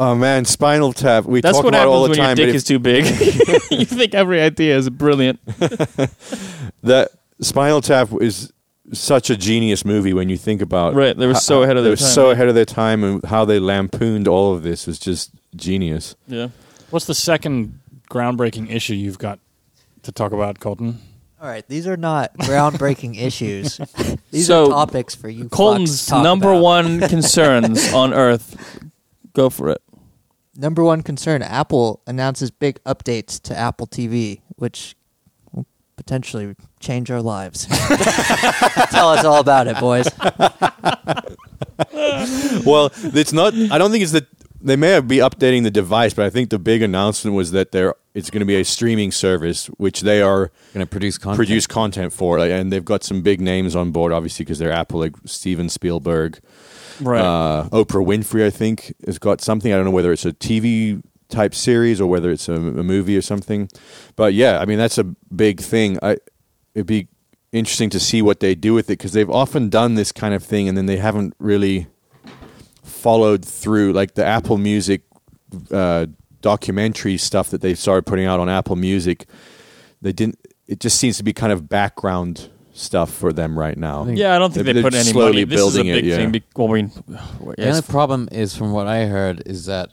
Oh 0.00 0.14
man 0.16 0.44
spinal 0.44 0.92
tap 0.92 1.24
we 1.26 1.40
That's 1.40 1.56
talk 1.58 1.64
what 1.64 1.74
about 1.74 1.86
it 1.86 1.88
all 1.88 2.02
happens 2.08 2.16
the 2.16 2.20
when 2.22 2.26
your 2.26 2.26
time 2.26 2.36
dick 2.36 2.48
but 2.48 2.54
is 2.56 2.64
too 2.64 2.78
big. 2.80 3.04
you 3.70 3.84
think 3.84 4.14
every 4.14 4.40
idea 4.40 4.76
is 4.76 4.90
brilliant. 4.90 5.38
if 5.46 6.72
that 6.82 7.10
spinal 7.40 7.80
tap 7.80 8.08
is 8.20 8.52
such 8.92 9.30
a 9.30 9.36
genius 9.36 9.84
movie 9.84 10.12
when 10.12 10.28
you 10.28 10.36
think 10.36 10.60
about 10.60 10.94
Right, 10.94 11.16
they 11.16 11.26
were 11.28 11.34
ho- 11.34 11.38
so 11.38 11.62
ahead 11.62 11.76
of 11.76 11.84
they 11.84 11.90
their 11.90 11.92
were 11.92 11.96
time, 11.96 12.08
so 12.08 12.26
yeah. 12.26 12.32
ahead 12.32 12.48
of 12.48 12.56
their 12.56 12.64
time 12.64 13.04
and 13.04 13.24
how 13.24 13.44
they 13.44 13.60
lampooned 13.60 14.26
all 14.26 14.52
of 14.52 14.62
this 14.64 14.86
was 14.88 14.98
just 14.98 15.30
genius 15.54 16.16
Yeah. 16.26 16.48
What's 16.90 17.06
the 17.06 17.14
second 17.14 17.78
groundbreaking 18.10 18.68
issue 18.74 18.94
you've 18.94 19.18
got 19.18 19.38
to 20.02 20.10
talk 20.10 20.32
about, 20.32 20.58
Colton? 20.58 20.98
All 21.40 21.46
right, 21.48 21.64
these 21.68 21.86
are 21.86 21.96
not 21.96 22.36
groundbreaking 22.38 23.20
issues. 23.20 23.78
These 24.32 24.46
So, 24.48 24.64
are 24.66 24.86
topics 24.86 25.14
for 25.14 25.28
you. 25.28 25.44
fucks 25.44 25.50
Colton's 25.52 26.04
to 26.06 26.10
talk 26.10 26.24
number 26.24 26.50
about. 26.50 26.62
one 26.62 27.00
concerns 27.00 27.92
on 27.92 28.12
Earth. 28.12 28.80
Go 29.34 29.48
for 29.50 29.68
it. 29.70 29.80
Number 30.60 30.84
one 30.84 31.02
concern: 31.02 31.42
Apple 31.42 32.00
announces 32.06 32.50
big 32.50 32.82
updates 32.84 33.40
to 33.42 33.56
Apple 33.56 33.86
TV, 33.86 34.40
which 34.56 34.94
will 35.52 35.66
potentially 35.96 36.54
change 36.78 37.10
our 37.10 37.22
lives. 37.22 37.66
Tell 38.90 39.10
us 39.10 39.24
all 39.24 39.40
about 39.40 39.66
it, 39.66 39.78
boys. 39.78 40.08
well 42.66 42.90
it's 43.14 43.32
not 43.32 43.54
i 43.54 43.78
don't 43.78 43.90
think 43.90 44.02
it's 44.02 44.12
that 44.12 44.26
they 44.60 44.76
may 44.76 45.00
be 45.00 45.16
updating 45.16 45.62
the 45.62 45.70
device 45.70 46.12
but 46.12 46.26
i 46.26 46.30
think 46.30 46.50
the 46.50 46.58
big 46.58 46.82
announcement 46.82 47.34
was 47.34 47.52
that 47.52 47.72
there 47.72 47.94
it's 48.14 48.30
going 48.30 48.40
to 48.40 48.46
be 48.46 48.56
a 48.56 48.64
streaming 48.64 49.12
service 49.12 49.66
which 49.78 50.00
they 50.00 50.20
are 50.20 50.50
Gonna 50.74 50.86
produce 50.86 51.16
content. 51.18 51.36
produce 51.36 51.66
content 51.66 52.12
for, 52.12 52.38
and 52.38 52.72
they've 52.72 52.84
got 52.84 53.04
some 53.04 53.22
big 53.22 53.40
names 53.40 53.76
on 53.76 53.92
board, 53.92 54.12
obviously, 54.12 54.44
because 54.44 54.58
they're 54.58 54.72
Apple, 54.72 55.00
like 55.00 55.14
Steven 55.26 55.68
Spielberg, 55.68 56.40
Right. 57.00 57.20
uh, 57.20 57.68
Oprah 57.70 58.04
Winfrey. 58.04 58.44
I 58.44 58.50
think 58.50 58.94
has 59.06 59.18
got 59.18 59.40
something. 59.40 59.72
I 59.72 59.76
don't 59.76 59.84
know 59.84 59.90
whether 59.90 60.12
it's 60.12 60.26
a 60.26 60.32
TV 60.32 61.02
type 61.28 61.54
series 61.54 62.00
or 62.00 62.06
whether 62.08 62.30
it's 62.30 62.48
a, 62.48 62.54
a 62.54 62.82
movie 62.82 63.16
or 63.16 63.22
something. 63.22 63.68
But 64.16 64.34
yeah, 64.34 64.58
I 64.58 64.64
mean 64.64 64.78
that's 64.78 64.98
a 64.98 65.04
big 65.04 65.60
thing. 65.60 65.98
I 66.02 66.18
it'd 66.74 66.86
be 66.86 67.08
interesting 67.52 67.90
to 67.90 68.00
see 68.00 68.22
what 68.22 68.40
they 68.40 68.54
do 68.54 68.74
with 68.74 68.86
it 68.86 68.98
because 68.98 69.12
they've 69.12 69.30
often 69.30 69.68
done 69.68 69.94
this 69.94 70.12
kind 70.12 70.34
of 70.34 70.42
thing 70.42 70.68
and 70.68 70.76
then 70.76 70.86
they 70.86 70.96
haven't 70.96 71.34
really 71.38 71.86
followed 72.82 73.44
through. 73.44 73.92
Like 73.92 74.14
the 74.14 74.24
Apple 74.24 74.58
Music 74.58 75.02
uh, 75.70 76.06
documentary 76.42 77.16
stuff 77.16 77.50
that 77.50 77.60
they 77.60 77.74
started 77.74 78.06
putting 78.06 78.26
out 78.26 78.40
on 78.40 78.48
Apple 78.48 78.76
Music, 78.76 79.26
they 80.02 80.12
didn't. 80.12 80.38
It 80.66 80.78
just 80.78 80.98
seems 80.98 81.16
to 81.16 81.24
be 81.24 81.32
kind 81.32 81.52
of 81.52 81.68
background 81.68 82.48
stuff 82.80 83.12
for 83.12 83.32
them 83.32 83.58
right 83.58 83.76
now. 83.76 84.06
yeah, 84.06 84.34
I 84.34 84.38
don't 84.38 84.52
think 84.52 84.64
They're- 84.64 84.74
they 84.74 84.82
put 84.82 84.94
any 84.94 85.04
slowly 85.10 85.32
money. 85.32 85.44
This 85.44 85.60
is 85.60 85.74
a 85.74 85.78
building 85.78 85.86
it, 85.92 85.94
big 85.96 86.04
yeah. 86.06 86.16
thing. 86.16 86.30
Be- 86.32 86.42
well, 86.56 86.70
I 86.70 86.72
mean, 86.74 86.92
The 87.56 87.68
only 87.68 87.82
problem 87.82 88.28
is, 88.32 88.56
from 88.56 88.72
what 88.72 88.86
I 88.86 89.06
heard, 89.06 89.42
is 89.46 89.66
that 89.66 89.90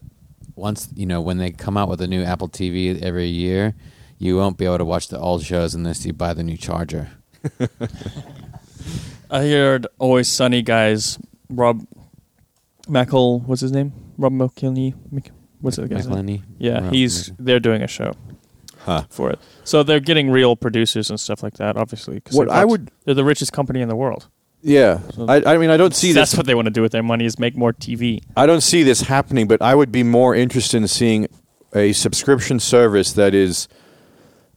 once 0.56 0.90
you 0.96 1.06
know 1.06 1.22
when 1.22 1.38
they 1.38 1.52
come 1.52 1.78
out 1.78 1.90
with 1.90 2.02
a 2.02 2.08
new 2.08 2.24
Apple 2.24 2.50
TV 2.50 3.00
every 3.02 3.28
year, 3.28 3.76
you 4.18 4.36
won't 4.38 4.58
be 4.58 4.66
able 4.66 4.80
to 4.80 4.86
watch 4.86 5.10
the 5.10 5.20
old 5.20 5.44
shows 5.44 5.76
unless 5.76 6.06
you 6.06 6.14
buy 6.14 6.34
the 6.34 6.44
new 6.44 6.58
charger. 6.58 7.10
I 9.30 9.42
heard 9.42 9.88
Always 10.00 10.28
Sunny 10.28 10.62
guys. 10.62 11.20
Rob 11.50 11.86
Mackle, 12.88 13.42
what's 13.42 13.62
his 13.62 13.72
name? 13.72 13.94
Rob 14.18 14.34
McKinney. 14.34 14.94
What's 15.62 15.78
the 15.78 15.88
guy's? 15.88 16.08
McElhenney? 16.08 16.44
Yeah, 16.58 16.80
Rob 16.86 16.94
he's 16.94 17.30
McElhenney. 17.30 17.36
they're 17.40 17.60
doing 17.60 17.82
a 17.84 17.88
show 17.88 18.14
Huh. 18.88 19.04
for 19.10 19.30
it. 19.30 19.40
So 19.66 19.84
they're 19.84 20.00
getting 20.00 20.32
real 20.32 20.56
producers 20.56 21.10
and 21.12 21.20
stuff 21.20 21.44
like 21.44 21.56
that. 21.58 21.78
Obviously, 21.78 22.20
'cause 22.22 22.34
What 22.36 22.50
I 22.50 22.66
would, 22.66 22.90
they're 23.06 23.14
the 23.14 23.24
richest 23.24 23.52
company 23.54 23.82
in 23.82 23.90
the 23.90 23.96
world. 23.96 24.28
yeah, 24.64 25.02
I, 25.28 25.44
I 25.46 25.58
mean, 25.58 25.70
I 25.70 25.78
don't 25.78 25.94
see 25.94 26.14
That's 26.14 26.32
this. 26.32 26.38
what 26.38 26.46
they 26.48 26.56
want 26.56 26.66
to 26.68 26.72
do 26.72 26.82
with 26.82 26.92
their 26.94 27.04
money 27.04 27.26
is 27.26 27.38
make 27.38 27.56
more 27.56 27.74
TV. 27.74 28.22
I 28.36 28.46
don't 28.48 28.62
see 28.62 28.82
this 28.84 29.02
happening, 29.02 29.48
but 29.48 29.62
I 29.62 29.76
would 29.76 29.92
be 29.92 30.04
more 30.04 30.34
interested 30.34 30.78
in 30.78 30.88
seeing 30.88 31.28
a 31.76 31.92
subscription 31.94 32.60
service 32.60 33.12
that 33.14 33.36
is 33.36 33.68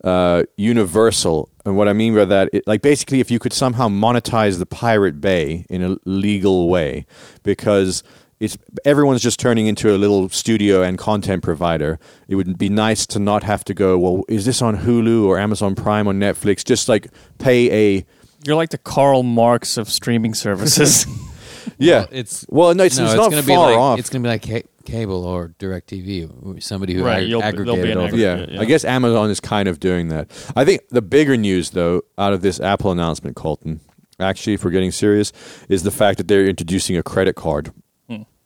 uh, 0.04 0.44
universal. 0.56 1.48
And 1.66 1.76
what 1.76 1.88
I 1.88 1.92
mean 1.92 2.14
by 2.14 2.24
that, 2.24 2.48
it, 2.52 2.66
like 2.66 2.80
basically, 2.82 3.20
if 3.20 3.30
you 3.30 3.38
could 3.38 3.52
somehow 3.52 3.88
monetize 3.88 4.58
the 4.58 4.64
Pirate 4.66 5.20
Bay 5.20 5.66
in 5.68 5.82
a 5.82 5.96
legal 6.06 6.68
way, 6.70 7.04
because 7.42 8.02
it's 8.40 8.56
everyone's 8.84 9.22
just 9.22 9.38
turning 9.38 9.66
into 9.66 9.94
a 9.94 9.98
little 9.98 10.28
studio 10.30 10.82
and 10.82 10.96
content 10.98 11.42
provider. 11.42 11.98
It 12.26 12.34
would 12.36 12.56
be 12.58 12.68
nice 12.70 13.06
to 13.08 13.18
not 13.18 13.42
have 13.44 13.64
to 13.64 13.74
go. 13.74 13.98
Well, 13.98 14.24
is 14.28 14.44
this 14.46 14.62
on 14.62 14.78
Hulu 14.78 15.24
or 15.26 15.38
Amazon 15.38 15.74
Prime 15.74 16.08
or 16.08 16.14
Netflix? 16.14 16.64
Just 16.64 16.88
like 16.88 17.08
pay 17.38 17.98
a 17.98 18.06
You're 18.46 18.56
like 18.56 18.70
the 18.70 18.78
Karl 18.78 19.22
Marx 19.22 19.76
of 19.76 19.88
streaming 19.90 20.32
services. 20.34 21.06
yeah. 21.78 21.98
Well, 22.00 22.08
it's 22.12 22.46
Well, 22.48 22.74
no, 22.74 22.84
it's, 22.84 22.96
no, 22.98 23.04
it's, 23.04 23.12
it's 23.12 23.18
not 23.20 23.30
gonna 23.30 23.42
far 23.42 23.46
be 23.68 23.74
like 23.74 23.76
off. 23.78 23.98
it's 23.98 24.08
gonna 24.10 24.22
be 24.22 24.28
like 24.30 24.42
ca- 24.46 24.68
cable 24.86 25.24
or 25.24 25.48
DirecTV, 25.58 26.62
somebody 26.62 26.94
who 26.94 27.04
Right, 27.04 27.22
ag- 27.24 27.28
you'll- 27.28 27.40
there'll 27.42 27.52
be 27.56 27.60
aggregated 27.70 27.90
an 27.90 27.98
all 27.98 28.08
the 28.08 28.24
aggregate. 28.26 28.48
yeah, 28.50 28.54
yeah. 28.56 28.60
I 28.62 28.64
guess 28.64 28.84
Amazon 28.84 29.30
is 29.30 29.40
kind 29.40 29.68
of 29.68 29.78
doing 29.80 30.08
that. 30.08 30.30
I 30.56 30.64
think 30.64 30.88
the 30.88 31.02
bigger 31.02 31.36
news, 31.36 31.70
though, 31.70 32.02
out 32.16 32.32
of 32.32 32.40
this 32.40 32.58
Apple 32.60 32.90
announcement, 32.90 33.36
Colton, 33.36 33.80
actually, 34.18 34.54
if 34.54 34.64
we're 34.64 34.70
getting 34.70 34.90
serious, 34.90 35.32
is 35.68 35.82
the 35.82 35.90
fact 35.90 36.16
that 36.18 36.28
they're 36.28 36.46
introducing 36.46 36.96
a 36.96 37.02
credit 37.02 37.36
card. 37.36 37.72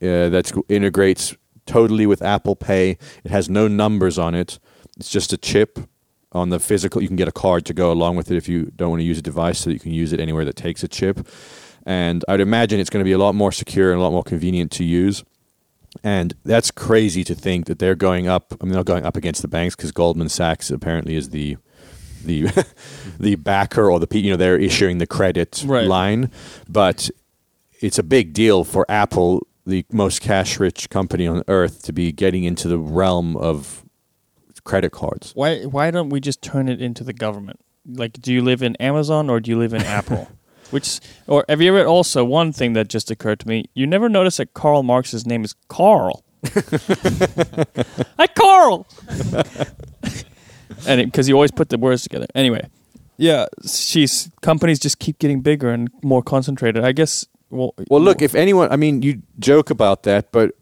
Uh, 0.05 0.28
that 0.30 0.52
integrates 0.68 1.34
totally 1.66 2.07
with 2.07 2.20
Apple 2.22 2.57
Pay. 2.57 2.98
It 3.24 3.30
has 3.30 3.48
no 3.48 3.68
numbers 3.68 4.18
on 4.18 4.34
it. 4.34 4.59
It's 4.98 5.11
just 5.11 5.32
a 5.32 5.36
chip 5.38 5.78
on 6.32 6.50
the 6.50 6.59
physical. 6.61 7.00
You 7.02 7.09
can 7.09 7.16
get 7.16 7.28
a 7.28 7.32
card 7.32 7.64
to 7.66 7.74
go 7.74 7.90
along 7.90 8.16
with 8.16 8.30
it 8.30 8.36
if 8.36 8.48
you 8.48 8.70
don't 8.76 8.90
want 8.90 9.00
to 9.00 9.05
use 9.07 9.18
a 9.18 9.22
device, 9.22 9.61
so 9.61 9.70
that 9.70 9.74
you 9.74 9.80
can 9.80 9.92
use 9.92 10.12
it 10.12 10.20
anywhere 10.20 10.44
that 10.44 10.57
takes 10.57 10.82
a 10.84 10.88
chip. 10.88 11.26
And 11.86 12.24
I'd 12.28 12.40
imagine 12.40 12.80
it's 12.80 12.90
going 12.90 13.05
to 13.05 13.09
be 13.09 13.12
a 13.12 13.18
lot 13.18 13.34
more 13.34 13.52
secure 13.52 13.92
and 13.92 14.00
a 14.00 14.02
lot 14.02 14.12
more 14.12 14.22
convenient 14.22 14.70
to 14.72 14.84
use. 14.84 15.22
And 16.02 16.34
that's 16.44 16.70
crazy 16.70 17.22
to 17.24 17.34
think 17.34 17.66
that 17.66 17.78
they're 17.78 17.94
going 17.94 18.26
up. 18.26 18.52
I 18.61 18.64
mean, 18.64 18.72
they're 18.74 18.82
going 18.84 19.05
up 19.05 19.16
against 19.16 19.42
the 19.42 19.48
banks 19.48 19.76
because 19.76 19.92
Goldman 19.92 20.28
Sachs 20.28 20.70
apparently 20.70 21.14
is 21.16 21.30
the 21.30 21.57
the 22.24 22.46
the 23.20 23.36
backer 23.36 23.90
or 23.90 24.00
the 24.00 24.09
you 24.18 24.30
know 24.30 24.36
they're 24.36 24.59
issuing 24.59 24.98
the 24.98 25.07
credit 25.07 25.62
Right. 25.66 25.86
line, 25.86 26.30
but 26.68 27.11
it's 27.80 27.98
a 27.98 28.02
big 28.02 28.32
deal 28.32 28.64
for 28.64 28.86
Apple, 28.88 29.46
the 29.66 29.84
most 29.92 30.20
cash 30.20 30.60
rich 30.60 30.90
company 30.90 31.26
on 31.26 31.42
earth, 31.48 31.82
to 31.84 31.92
be 31.92 32.12
getting 32.12 32.44
into 32.44 32.68
the 32.68 32.78
realm 32.78 33.36
of 33.36 33.84
credit 34.64 34.92
cards. 34.92 35.32
Why 35.34 35.62
why 35.64 35.90
don't 35.90 36.08
we 36.08 36.20
just 36.20 36.42
turn 36.42 36.68
it 36.68 36.82
into 36.82 37.04
the 37.04 37.12
government? 37.12 37.60
Like, 37.86 38.14
do 38.14 38.32
you 38.32 38.42
live 38.42 38.62
in 38.62 38.76
Amazon 38.76 39.30
or 39.30 39.40
do 39.40 39.50
you 39.50 39.58
live 39.58 39.74
in 39.74 39.82
Apple? 39.98 40.28
Which 40.70 41.00
or 41.26 41.44
have 41.48 41.60
you 41.60 41.76
ever 41.76 41.86
also 41.86 42.24
one 42.24 42.52
thing 42.52 42.72
that 42.72 42.88
just 42.88 43.10
occurred 43.10 43.40
to 43.40 43.48
me? 43.48 43.66
You 43.74 43.86
never 43.86 44.08
notice 44.08 44.38
that 44.38 44.54
Karl 44.54 44.82
Marx's 44.82 45.26
name 45.26 45.44
is 45.44 45.54
Carl. 45.68 46.24
Hi, 48.18 48.26
Carl. 48.34 48.86
and 50.86 51.04
because 51.04 51.28
you 51.28 51.34
always 51.34 51.52
put 51.52 51.68
the 51.68 51.78
words 51.78 52.02
together. 52.02 52.26
Anyway, 52.34 52.68
yeah, 53.16 53.46
she's 53.66 54.30
companies 54.42 54.78
just 54.78 54.98
keep 54.98 55.18
getting 55.18 55.40
bigger 55.40 55.70
and 55.70 55.90
more 56.02 56.22
concentrated. 56.22 56.84
I 56.84 56.92
guess. 56.92 57.26
Well, 57.55 57.74
Well, 57.88 58.00
look, 58.00 58.20
if 58.20 58.34
anyone, 58.34 58.70
I 58.72 58.76
mean, 58.76 59.02
you 59.02 59.22
joke 59.38 59.70
about 59.70 60.02
that, 60.02 60.32
but 60.32 60.52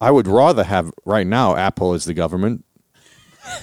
I 0.00 0.10
would 0.10 0.26
rather 0.26 0.64
have 0.64 0.92
right 1.04 1.26
now 1.26 1.54
Apple 1.54 1.92
as 1.92 2.04
the 2.04 2.14
government. 2.14 2.64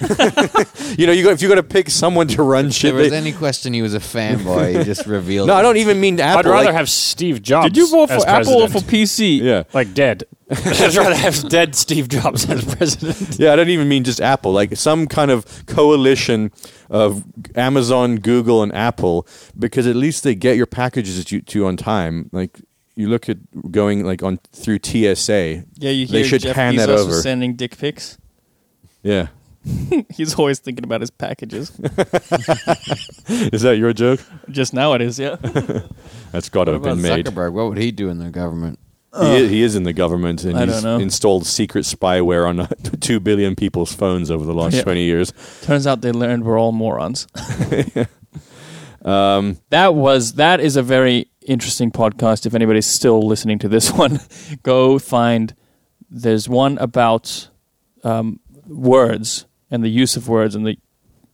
you 0.98 1.06
know, 1.06 1.12
you 1.12 1.22
go, 1.24 1.30
if 1.30 1.40
you're 1.42 1.48
going 1.50 1.56
to 1.56 1.62
pick 1.62 1.88
someone 1.90 2.28
to 2.28 2.42
run 2.42 2.66
If 2.66 2.74
shit, 2.74 2.92
there 2.94 3.02
was 3.02 3.10
they- 3.10 3.16
any 3.16 3.32
question 3.32 3.72
he 3.72 3.82
was 3.82 3.94
a 3.94 3.98
fanboy, 3.98 4.78
he 4.78 4.84
just 4.84 5.06
revealed. 5.18 5.48
no, 5.48 5.54
I 5.54 5.62
don't 5.62 5.76
even 5.78 6.00
mean 6.00 6.20
Apple. 6.20 6.38
I'd 6.50 6.54
rather 6.54 6.66
like- 6.66 6.74
have 6.74 6.88
Steve 6.90 7.42
Jobs. 7.42 7.68
did 7.68 7.76
you 7.76 7.88
vote 7.90 8.10
as 8.10 8.22
for 8.24 8.28
Apple 8.28 8.52
or 8.54 8.68
president. 8.68 8.84
for 8.86 8.90
PC? 8.92 9.40
yeah, 9.40 9.62
like 9.72 9.94
dead? 9.94 10.24
I'd 10.50 10.94
rather 10.96 11.14
have 11.14 11.48
dead 11.48 11.74
Steve 11.76 12.08
Jobs 12.08 12.48
as 12.50 12.64
president. 12.74 13.38
yeah. 13.38 13.52
I 13.52 13.56
don't 13.56 13.68
even 13.68 13.88
mean 13.88 14.02
just 14.04 14.20
Apple. 14.20 14.52
Like 14.52 14.76
some 14.76 15.06
kind 15.06 15.30
of 15.30 15.64
coalition 15.66 16.50
of 16.90 17.22
Amazon, 17.54 18.16
Google, 18.16 18.62
and 18.62 18.74
Apple, 18.74 19.26
because 19.58 19.86
at 19.86 19.94
least 19.96 20.24
they 20.24 20.34
get 20.34 20.56
your 20.56 20.66
packages 20.66 21.24
to 21.24 21.36
you, 21.36 21.42
to 21.42 21.58
you 21.60 21.66
on 21.66 21.76
time. 21.76 22.28
Like 22.32 22.60
you 22.96 23.08
look 23.08 23.28
at 23.28 23.38
going 23.70 24.04
like 24.04 24.22
on 24.24 24.38
through 24.52 24.80
TSA. 24.82 25.64
Yeah, 25.76 25.90
you 25.90 26.06
They 26.06 26.24
should 26.24 26.42
Jeff 26.42 26.56
hand 26.56 26.76
Bezos 26.78 26.86
that 26.86 26.92
was 26.92 27.02
over. 27.06 27.12
sending 27.22 27.54
dick 27.54 27.78
pics. 27.78 28.18
Yeah, 29.04 29.28
He's 30.10 30.38
always 30.38 30.58
thinking 30.58 30.84
about 30.84 31.00
his 31.02 31.10
packages. 31.10 31.70
is 33.28 33.62
that 33.62 33.76
your 33.78 33.92
joke? 33.92 34.20
Just 34.48 34.72
now 34.72 34.94
it 34.94 35.02
is, 35.02 35.18
yeah. 35.18 35.36
That's 36.32 36.48
got 36.48 36.64
to 36.64 36.72
have 36.72 36.82
been 36.82 37.02
made. 37.02 37.26
Zuckerberg? 37.26 37.52
What 37.52 37.68
would 37.68 37.78
he 37.78 37.90
do 37.92 38.08
in 38.08 38.18
the 38.18 38.30
government? 38.30 38.78
He, 39.20 39.36
is, 39.36 39.50
he 39.50 39.62
is 39.62 39.74
in 39.76 39.82
the 39.82 39.92
government, 39.92 40.44
and 40.44 40.56
I 40.56 40.66
he's 40.66 40.74
don't 40.74 40.84
know. 40.84 40.98
installed 40.98 41.44
secret 41.44 41.84
spyware 41.84 42.48
on 42.48 42.60
uh, 42.60 42.66
two 43.00 43.18
billion 43.18 43.56
people's 43.56 43.92
phones 43.92 44.30
over 44.30 44.44
the 44.44 44.54
last 44.54 44.74
Yeah. 44.76 44.82
twenty 44.82 45.02
years. 45.02 45.32
Turns 45.62 45.84
out 45.86 46.00
they 46.00 46.12
learned 46.12 46.44
we're 46.44 46.58
all 46.60 46.70
morons. 46.72 47.26
Um, 49.04 49.58
That 49.70 49.94
was 49.94 50.34
that 50.34 50.60
is 50.60 50.76
a 50.76 50.82
very 50.82 51.28
interesting 51.46 51.90
podcast. 51.90 52.46
If 52.46 52.54
anybody's 52.54 52.86
still 52.86 53.26
listening 53.26 53.58
to 53.60 53.68
this 53.68 53.90
one, 53.92 54.20
go 54.62 54.98
find. 54.98 55.54
There's 56.10 56.48
one 56.48 56.76
about 56.78 57.48
um, 58.04 58.40
words 58.66 59.46
and 59.70 59.82
the 59.82 59.88
use 59.88 60.16
of 60.16 60.28
words 60.28 60.54
and 60.54 60.66
the 60.66 60.78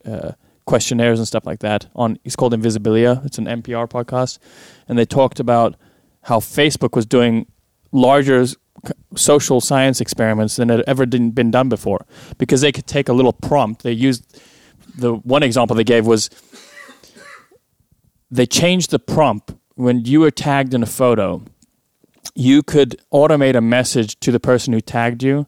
uh, 0.05 0.33
questionnaires 0.65 1.19
and 1.19 1.27
stuff 1.27 1.47
like 1.47 1.61
that. 1.61 1.87
On 1.95 2.19
it's 2.25 2.37
called 2.37 2.53
Invisibilia. 2.53 3.25
It's 3.25 3.39
an 3.39 3.47
NPR 3.47 3.89
podcast, 3.89 4.39
and 4.89 4.99
they 4.99 5.07
talked 5.07 5.41
about 5.41 5.77
how 6.23 6.41
Facebook 6.41 6.95
was 6.95 7.07
doing 7.07 7.47
larger 7.93 8.47
social 9.17 9.61
science 9.61 10.01
experiments 10.01 10.57
than 10.57 10.69
had 10.69 10.83
ever 10.87 11.07
been 11.07 11.51
done 11.51 11.69
before 11.69 12.05
because 12.39 12.61
they 12.61 12.73
could 12.73 12.87
take 12.87 13.09
a 13.09 13.13
little 13.13 13.33
prompt. 13.33 13.83
They 13.83 13.93
used 13.93 14.41
the 14.97 15.15
one 15.15 15.43
example 15.43 15.77
they 15.77 15.85
gave 15.85 16.07
was 16.07 16.31
they 18.31 18.47
changed 18.47 18.91
the 18.91 18.99
prompt 18.99 19.55
when 19.75 20.05
you 20.05 20.21
were 20.21 20.31
tagged 20.31 20.75
in 20.75 20.83
a 20.83 20.87
photo. 20.87 21.43
You 22.35 22.63
could 22.63 23.01
automate 23.13 23.55
a 23.55 23.61
message 23.61 24.19
to 24.21 24.33
the 24.33 24.41
person 24.41 24.73
who 24.73 24.81
tagged 24.81 25.23
you 25.23 25.47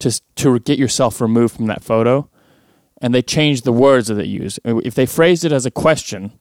to 0.00 0.20
to 0.36 0.58
get 0.60 0.78
yourself 0.78 1.20
removed 1.20 1.56
from 1.56 1.66
that 1.66 1.82
photo, 1.82 2.28
and 3.00 3.14
they 3.14 3.22
changed 3.22 3.64
the 3.64 3.72
words 3.72 4.08
that 4.08 4.14
they 4.14 4.24
used. 4.24 4.60
If 4.64 4.94
they 4.94 5.06
phrased 5.06 5.44
it 5.44 5.52
as 5.52 5.66
a 5.66 5.70
question, 5.70 6.32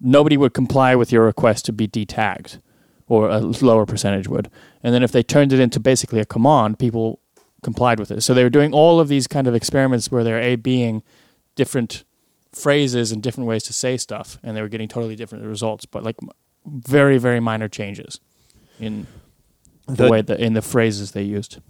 nobody 0.00 0.36
would 0.36 0.54
comply 0.54 0.94
with 0.94 1.12
your 1.12 1.24
request 1.24 1.64
to 1.66 1.72
be 1.72 1.86
detagged, 1.86 2.60
or 3.08 3.28
a 3.28 3.38
lower 3.38 3.86
percentage 3.86 4.28
would. 4.28 4.50
And 4.82 4.94
then 4.94 5.02
if 5.02 5.12
they 5.12 5.22
turned 5.22 5.52
it 5.52 5.60
into 5.60 5.80
basically 5.80 6.20
a 6.20 6.24
command, 6.24 6.78
people 6.78 7.20
complied 7.62 7.98
with 7.98 8.10
it. 8.10 8.22
So 8.22 8.34
they 8.34 8.44
were 8.44 8.50
doing 8.50 8.72
all 8.72 9.00
of 9.00 9.08
these 9.08 9.26
kind 9.26 9.46
of 9.46 9.54
experiments 9.54 10.10
where 10.10 10.22
they're 10.22 10.40
a 10.40 10.56
being 10.56 11.02
different 11.54 12.04
phrases 12.52 13.10
and 13.10 13.22
different 13.22 13.48
ways 13.48 13.64
to 13.64 13.72
say 13.72 13.96
stuff, 13.96 14.38
and 14.42 14.56
they 14.56 14.62
were 14.62 14.68
getting 14.68 14.88
totally 14.88 15.16
different 15.16 15.44
results. 15.44 15.86
But 15.86 16.04
like 16.04 16.16
very 16.66 17.18
very 17.18 17.40
minor 17.40 17.68
changes 17.68 18.20
in 18.80 19.06
the, 19.86 20.04
The- 20.04 20.10
way 20.10 20.22
that 20.22 20.40
in 20.40 20.54
the 20.54 20.62
phrases 20.62 21.12
they 21.12 21.22
used. 21.22 21.60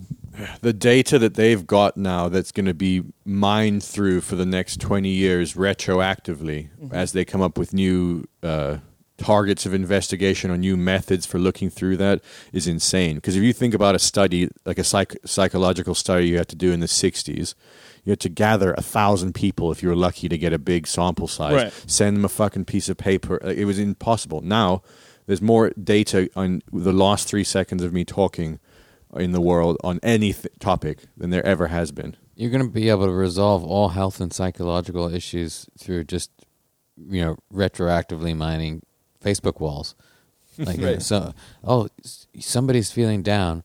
the 0.62 0.72
data 0.72 1.18
that 1.18 1.34
they've 1.34 1.66
got 1.66 1.96
now 1.96 2.28
that's 2.28 2.52
going 2.52 2.66
to 2.66 2.74
be 2.74 3.02
mined 3.24 3.82
through 3.82 4.20
for 4.20 4.34
the 4.36 4.46
next 4.46 4.80
20 4.80 5.08
years 5.08 5.54
retroactively 5.54 6.68
as 6.92 7.12
they 7.12 7.24
come 7.24 7.40
up 7.42 7.56
with 7.58 7.72
new 7.72 8.24
uh, 8.42 8.78
targets 9.16 9.64
of 9.64 9.72
investigation 9.72 10.50
or 10.50 10.56
new 10.56 10.76
methods 10.76 11.24
for 11.24 11.38
looking 11.38 11.70
through 11.70 11.96
that 11.98 12.20
is 12.52 12.66
insane. 12.66 13.14
Because 13.16 13.36
if 13.36 13.42
you 13.42 13.52
think 13.52 13.74
about 13.74 13.94
a 13.94 13.98
study 14.00 14.48
like 14.64 14.78
a 14.78 14.84
psych- 14.84 15.16
psychological 15.24 15.94
study 15.94 16.26
you 16.28 16.38
had 16.38 16.48
to 16.48 16.56
do 16.56 16.72
in 16.72 16.80
the 16.80 16.86
60s 16.86 17.54
you 18.04 18.10
had 18.10 18.20
to 18.20 18.28
gather 18.28 18.74
a 18.74 18.82
thousand 18.82 19.34
people 19.34 19.70
if 19.72 19.82
you 19.82 19.88
were 19.88 19.96
lucky 19.96 20.28
to 20.28 20.36
get 20.36 20.52
a 20.52 20.58
big 20.58 20.86
sample 20.86 21.26
size. 21.28 21.54
Right. 21.54 21.72
send 21.86 22.16
them 22.16 22.24
a 22.24 22.28
fucking 22.28 22.66
piece 22.66 22.88
of 22.90 22.96
paper. 22.98 23.38
It 23.42 23.64
was 23.66 23.78
impossible. 23.78 24.42
Now 24.42 24.82
there's 25.26 25.42
more 25.42 25.70
data 25.70 26.28
on 26.36 26.62
the 26.72 26.92
last 26.92 27.28
three 27.28 27.44
seconds 27.44 27.82
of 27.82 27.92
me 27.92 28.04
talking 28.04 28.58
in 29.16 29.32
the 29.32 29.40
world 29.40 29.76
on 29.84 30.00
any 30.02 30.32
th- 30.32 30.46
topic 30.58 31.04
than 31.16 31.30
there 31.30 31.44
ever 31.46 31.68
has 31.68 31.92
been. 31.92 32.16
You're 32.34 32.50
going 32.50 32.64
to 32.64 32.70
be 32.70 32.88
able 32.88 33.06
to 33.06 33.12
resolve 33.12 33.62
all 33.64 33.90
health 33.90 34.20
and 34.20 34.32
psychological 34.32 35.12
issues 35.14 35.66
through 35.78 36.04
just, 36.04 36.30
you 37.08 37.24
know, 37.24 37.36
retroactively 37.52 38.36
mining 38.36 38.82
Facebook 39.22 39.60
walls. 39.60 39.94
Like, 40.58 40.80
Right. 40.80 41.02
so, 41.02 41.34
oh, 41.64 41.88
somebody's 42.38 42.92
feeling 42.92 43.22
down. 43.24 43.64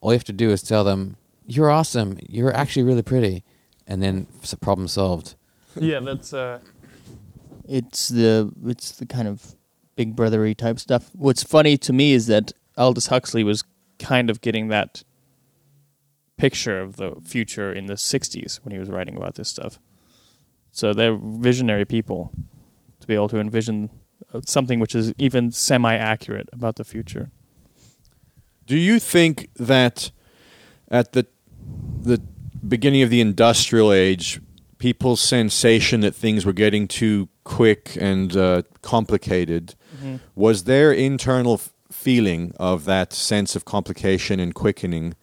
All 0.00 0.12
you 0.12 0.16
have 0.18 0.24
to 0.24 0.32
do 0.32 0.50
is 0.50 0.62
tell 0.62 0.84
them, 0.84 1.16
"You're 1.46 1.68
awesome. 1.70 2.16
You're 2.28 2.54
actually 2.54 2.84
really 2.84 3.02
pretty," 3.02 3.42
and 3.88 4.00
then 4.00 4.28
it's 4.40 4.52
a 4.52 4.56
problem 4.56 4.86
solved. 4.86 5.34
Yeah, 5.74 5.98
that's. 5.98 6.32
Uh, 6.32 6.60
it's 7.68 8.08
the 8.08 8.52
it's 8.64 8.92
the 8.92 9.06
kind 9.06 9.26
of 9.26 9.56
big 9.98 10.14
brothery 10.14 10.56
type 10.56 10.78
stuff. 10.78 11.10
What's 11.12 11.42
funny 11.42 11.76
to 11.78 11.92
me 11.92 12.12
is 12.12 12.28
that 12.28 12.52
Aldous 12.76 13.08
Huxley 13.08 13.42
was 13.42 13.64
kind 13.98 14.30
of 14.30 14.40
getting 14.40 14.68
that 14.68 15.02
picture 16.36 16.80
of 16.80 16.94
the 16.96 17.16
future 17.24 17.72
in 17.72 17.86
the 17.86 17.94
'60s 17.94 18.60
when 18.62 18.70
he 18.72 18.78
was 18.78 18.88
writing 18.88 19.16
about 19.16 19.34
this 19.34 19.48
stuff. 19.48 19.80
So 20.70 20.94
they're 20.94 21.18
visionary 21.20 21.84
people 21.84 22.30
to 23.00 23.06
be 23.08 23.14
able 23.14 23.28
to 23.30 23.40
envision 23.40 23.90
uh, 24.32 24.40
something 24.46 24.78
which 24.78 24.94
is 24.94 25.12
even 25.18 25.50
semi-accurate 25.50 26.48
about 26.52 26.76
the 26.76 26.84
future. 26.84 27.32
Do 28.66 28.78
you 28.78 29.00
think 29.00 29.48
that 29.56 30.12
at 30.88 31.12
the 31.12 31.26
the 32.00 32.22
beginning 32.66 33.02
of 33.02 33.10
the 33.10 33.20
industrial 33.20 33.92
age, 33.92 34.40
people's 34.78 35.20
sensation 35.20 36.02
that 36.02 36.14
things 36.14 36.46
were 36.46 36.52
getting 36.52 36.86
too 36.86 37.28
quick 37.42 37.98
and 38.00 38.36
uh, 38.36 38.62
complicated 38.80 39.74
Mm-hmm. 39.98 40.16
was 40.34 40.64
their 40.64 40.92
internal 40.92 41.54
f- 41.54 41.72
feeling 41.90 42.52
of 42.58 42.84
that 42.84 43.12
sense 43.12 43.56
of 43.56 43.64
complication 43.64 44.38
and 44.40 44.54
quickening 44.54 45.14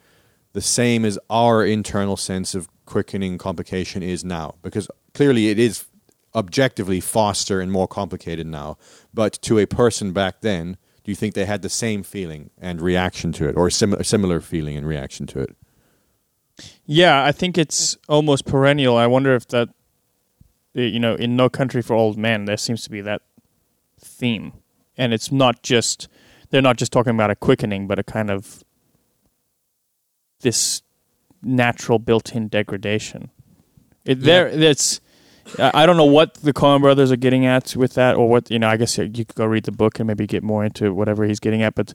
the 0.54 0.62
same 0.62 1.06
as 1.06 1.18
our 1.30 1.66
internal 1.66 2.18
sense 2.18 2.56
of 2.56 2.68
quickening 2.86 3.38
complication 3.38 4.04
is 4.04 4.24
now? 4.24 4.56
Because 4.62 4.88
clearly 5.14 5.50
it 5.50 5.60
is 5.60 5.86
objectively 6.34 7.00
faster 7.00 7.62
and 7.62 7.72
more 7.72 7.88
complicated 7.88 8.46
now. 8.46 8.78
But 9.14 9.34
to 9.44 9.58
a 9.58 9.66
person 9.66 10.12
back 10.12 10.42
then, 10.42 10.78
do 11.04 11.12
you 11.12 11.16
think 11.16 11.34
they 11.34 11.46
had 11.46 11.62
the 11.62 11.70
same 11.70 12.04
feeling 12.04 12.50
and 12.60 12.82
reaction 12.82 13.32
to 13.34 13.48
it, 13.48 13.56
or 13.56 13.68
a 13.68 13.72
similar 13.72 14.04
similar 14.04 14.42
feeling 14.42 14.76
and 14.76 14.88
reaction 14.88 15.28
to 15.28 15.40
it? 15.40 15.56
Yeah, 16.86 17.24
I 17.24 17.32
think 17.32 17.58
it's 17.58 17.98
almost 18.10 18.46
perennial. 18.46 18.98
I 18.98 19.08
wonder 19.08 19.36
if 19.36 19.48
that, 19.50 19.70
you 20.74 21.00
know, 21.00 21.16
in 21.16 21.36
No 21.36 21.50
Country 21.50 21.82
for 21.82 21.94
Old 21.94 22.18
Men, 22.18 22.46
there 22.46 22.58
seems 22.58 22.84
to 22.84 22.90
be 22.90 23.02
that 23.02 23.22
theme, 24.00 24.54
and 24.98 25.14
it's 25.14 25.32
not 25.32 25.62
just 25.64 26.08
they're 26.50 26.62
not 26.62 26.78
just 26.78 26.92
talking 26.92 27.14
about 27.14 27.32
a 27.32 27.36
quickening, 27.36 27.88
but 27.88 28.00
a 28.00 28.04
kind 28.04 28.30
of 28.30 28.64
this 30.42 30.82
natural 31.42 32.00
built-in 32.00 32.48
degradation. 32.48 33.30
It, 34.06 34.22
There, 34.22 34.48
it's. 34.48 35.02
I 35.60 35.86
don't 35.86 35.98
know 35.98 36.06
what 36.06 36.36
the 36.36 36.54
Coen 36.54 36.82
brothers 36.82 37.12
are 37.12 37.16
getting 37.18 37.46
at 37.46 37.76
with 37.76 37.94
that, 37.94 38.16
or 38.16 38.28
what 38.28 38.50
you 38.50 38.58
know. 38.58 38.68
I 38.68 38.78
guess 38.78 38.98
you 38.98 39.04
you 39.06 39.26
could 39.26 39.36
go 39.36 39.46
read 39.46 39.66
the 39.66 39.72
book 39.72 40.00
and 40.00 40.08
maybe 40.08 40.26
get 40.26 40.42
more 40.44 40.66
into 40.66 40.92
whatever 40.94 41.24
he's 41.26 41.40
getting 41.40 41.62
at. 41.62 41.76
But 41.76 41.94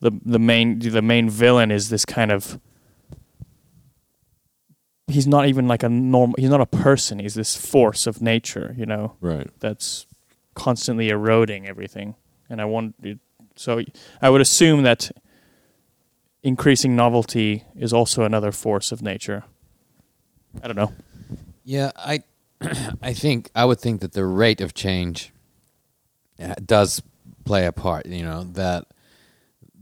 the 0.00 0.10
the 0.24 0.38
main 0.40 0.78
the 0.80 1.02
main 1.02 1.30
villain 1.30 1.70
is 1.70 1.88
this 1.88 2.04
kind 2.04 2.32
of 2.32 2.58
he's 5.06 5.26
not 5.26 5.46
even 5.46 5.68
like 5.68 5.82
a 5.84 5.88
normal. 5.88 6.34
He's 6.38 6.50
not 6.50 6.60
a 6.60 6.66
person. 6.66 7.18
He's 7.20 7.34
this 7.34 7.56
force 7.56 8.06
of 8.08 8.20
nature. 8.20 8.74
You 8.76 8.86
know, 8.86 9.14
Right. 9.20 9.48
that's 9.60 10.06
constantly 10.54 11.10
eroding 11.10 11.68
everything. 11.68 12.16
And 12.50 12.60
I 12.60 12.64
want 12.66 12.94
so 13.56 13.80
I 14.20 14.28
would 14.28 14.40
assume 14.40 14.82
that 14.82 15.10
increasing 16.42 16.96
novelty 16.96 17.64
is 17.76 17.92
also 17.92 18.24
another 18.24 18.52
force 18.52 18.92
of 18.92 19.02
nature. 19.02 19.44
I 20.62 20.66
don't 20.66 20.76
know. 20.76 20.92
Yeah, 21.64 21.92
I 21.96 22.22
I 23.02 23.14
think 23.14 23.50
I 23.54 23.64
would 23.64 23.78
think 23.80 24.00
that 24.00 24.12
the 24.12 24.24
rate 24.24 24.60
of 24.60 24.74
change 24.74 25.32
uh, 26.42 26.54
does 26.64 27.02
play 27.44 27.66
a 27.66 27.72
part. 27.72 28.06
You 28.06 28.24
know 28.24 28.44
that 28.44 28.86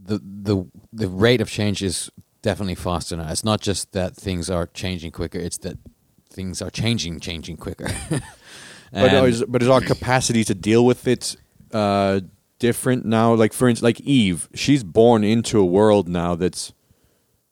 the 0.05 0.19
the 0.19 0.66
the 0.93 1.09
rate 1.09 1.41
of 1.41 1.49
change 1.49 1.83
is 1.83 2.11
definitely 2.43 2.75
faster 2.75 3.16
now. 3.16 3.31
It's 3.31 3.45
not 3.45 3.61
just 3.61 3.93
that 3.93 4.14
things 4.14 4.51
are 4.51 4.66
changing 4.66 5.12
quicker; 5.12 5.39
it's 5.39 5.59
that 5.59 5.79
things 6.31 6.61
are 6.62 6.71
changing, 6.71 7.21
changing 7.21 7.57
quicker. 7.57 7.89
But 8.91 9.12
And- 9.12 9.27
is, 9.29 9.45
but 9.45 9.62
is 9.62 9.69
our 9.69 9.83
capacity 9.83 10.45
to 10.45 10.55
deal 10.55 10.83
with 10.83 11.07
it 11.07 11.37
uh, 11.73 12.21
different 12.59 13.05
now? 13.05 13.35
Like 13.35 13.53
for 13.53 13.69
instance, 13.69 13.85
like 13.85 14.01
Eve, 14.01 14.49
she's 14.55 14.85
born 14.85 15.25
into 15.25 15.59
a 15.59 15.65
world 15.65 16.09
now 16.09 16.35
that's 16.35 16.73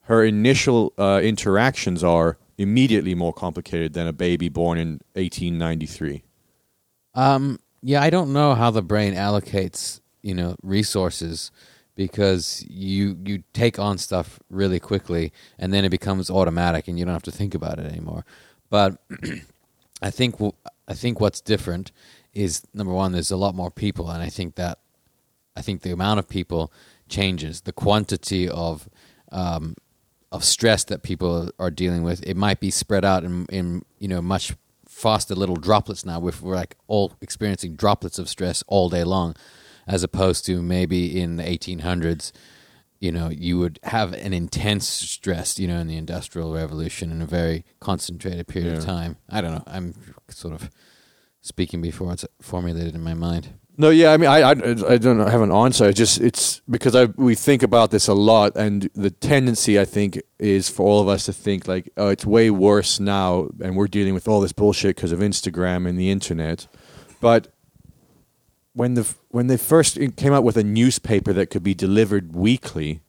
her 0.03 0.25
initial 0.25 0.93
uh, 0.99 1.21
interactions 1.23 2.05
are 2.05 2.39
immediately 2.59 3.15
more 3.15 3.33
complicated 3.33 3.93
than 3.93 4.07
a 4.07 4.13
baby 4.13 4.49
born 4.49 4.79
in 4.79 4.89
1893. 5.15 6.23
Um, 7.15 7.59
yeah, 7.83 8.03
I 8.03 8.11
don't 8.11 8.33
know 8.33 8.55
how 8.55 8.71
the 8.71 8.83
brain 8.83 9.15
allocates, 9.15 10.01
you 10.23 10.35
know, 10.35 10.57
resources 10.63 11.51
because 11.95 12.65
you 12.69 13.17
you 13.25 13.43
take 13.53 13.79
on 13.79 13.97
stuff 13.99 14.39
really 14.51 14.79
quickly 14.79 15.33
and 15.59 15.73
then 15.73 15.85
it 15.85 15.89
becomes 15.89 16.31
automatic 16.31 16.89
and 16.89 16.99
you 16.99 17.05
don't 17.05 17.15
have 17.15 17.23
to 17.23 17.33
think 17.33 17.55
about 17.55 17.79
it 17.79 17.87
anymore. 17.87 18.25
But 18.71 18.99
I 20.03 20.11
think 20.11 20.37
I 20.87 20.95
think 20.95 21.21
what's 21.21 21.41
different 21.41 21.91
is 22.33 22.63
number 22.75 22.93
one, 22.93 23.13
there's 23.13 23.31
a 23.31 23.37
lot 23.37 23.55
more 23.55 23.71
people, 23.71 24.11
and 24.11 24.23
I 24.23 24.29
think 24.29 24.57
that 24.57 24.79
I 25.57 25.63
think 25.63 25.83
the 25.83 25.93
amount 25.93 26.19
of 26.19 26.29
people 26.29 26.73
changes. 27.09 27.63
The 27.63 27.73
quantity 27.73 28.49
of 28.49 28.89
um, 29.33 29.77
of 30.33 30.45
stress 30.45 30.85
that 30.85 31.03
people 31.03 31.51
are 31.59 31.71
dealing 31.71 32.03
with, 32.03 32.23
it 32.27 32.37
might 32.37 32.61
be 32.61 32.71
spread 32.71 33.05
out 33.05 33.25
in, 33.25 33.47
in 33.47 33.85
you 33.99 34.09
know 34.09 34.21
much 34.21 34.55
faster 34.89 35.35
little 35.35 35.57
droplets 35.57 36.05
now. 36.05 36.27
If 36.27 36.43
we're 36.43 36.55
like 36.55 36.77
all 36.87 37.13
experiencing 37.21 37.77
droplets 37.77 38.19
of 38.19 38.29
stress 38.29 38.63
all 38.67 38.89
day 38.89 39.05
long, 39.05 39.35
as 39.87 40.03
opposed 40.03 40.45
to 40.47 40.63
maybe 40.63 41.21
in 41.21 41.37
the 41.37 41.45
1800s, 41.45 42.33
you 42.99 43.13
know, 43.13 43.29
you 43.29 43.59
would 43.59 43.79
have 43.85 44.13
an 44.15 44.33
intense 44.33 44.89
stress, 44.89 45.59
you 45.59 45.69
know, 45.69 45.79
in 45.79 45.87
the 45.87 45.97
industrial 45.97 46.53
revolution 46.55 47.13
in 47.13 47.21
a 47.21 47.27
very 47.27 47.65
concentrated 47.79 48.49
period 48.49 48.79
of 48.79 48.85
time. 48.85 49.17
I 49.29 49.41
don't 49.41 49.53
know. 49.53 49.65
I'm 49.67 49.95
sort 50.29 50.55
of 50.55 50.71
speaking 51.43 51.81
before 51.83 52.13
it's 52.13 52.25
formulated 52.41 52.95
in 52.95 53.03
my 53.03 53.15
mind. 53.15 53.51
No, 53.79 53.91
yeah, 53.91 54.13
I 54.13 54.17
mean, 54.17 54.31
I, 54.31 54.41
I, 54.41 54.51
I 54.51 54.97
don't 54.97 55.19
have 55.19 55.43
an 55.43 55.53
answer. 55.53 55.85
I 55.85 55.93
just 55.93 56.19
it's 56.21 56.63
because 56.69 56.95
I 56.95 57.05
we 57.17 57.35
think 57.35 57.63
about 57.63 57.91
this 57.91 58.09
a 58.09 58.15
lot, 58.15 58.57
and 58.57 58.89
the 58.95 59.11
tendency 59.11 59.79
I 59.79 59.85
think 59.85 60.21
is 60.39 60.71
for 60.71 60.87
all 60.87 61.03
of 61.03 61.09
us 61.09 61.27
to 61.27 61.33
think 61.33 61.69
like, 61.69 61.91
oh, 61.99 62.09
it's 62.09 62.25
way 62.25 62.51
worse 62.51 62.99
now, 62.99 63.49
and 63.61 63.77
we're 63.77 63.87
dealing 63.87 64.15
with 64.15 64.29
all 64.29 64.41
this 64.41 64.53
bullshit 64.53 64.97
because 64.97 65.13
of 65.13 65.19
Instagram 65.19 65.87
and 65.87 65.99
the 65.99 66.11
internet. 66.11 66.69
But 67.21 67.49
when 68.73 68.95
the 68.95 69.15
when 69.29 69.49
they 69.49 69.59
first 69.59 69.99
came 70.17 70.33
out 70.33 70.45
with 70.45 70.57
a 70.57 70.65
newspaper 70.65 71.35
that 71.35 71.51
could 71.51 71.63
be 71.63 71.75
delivered 71.75 72.35
weekly, 72.35 73.03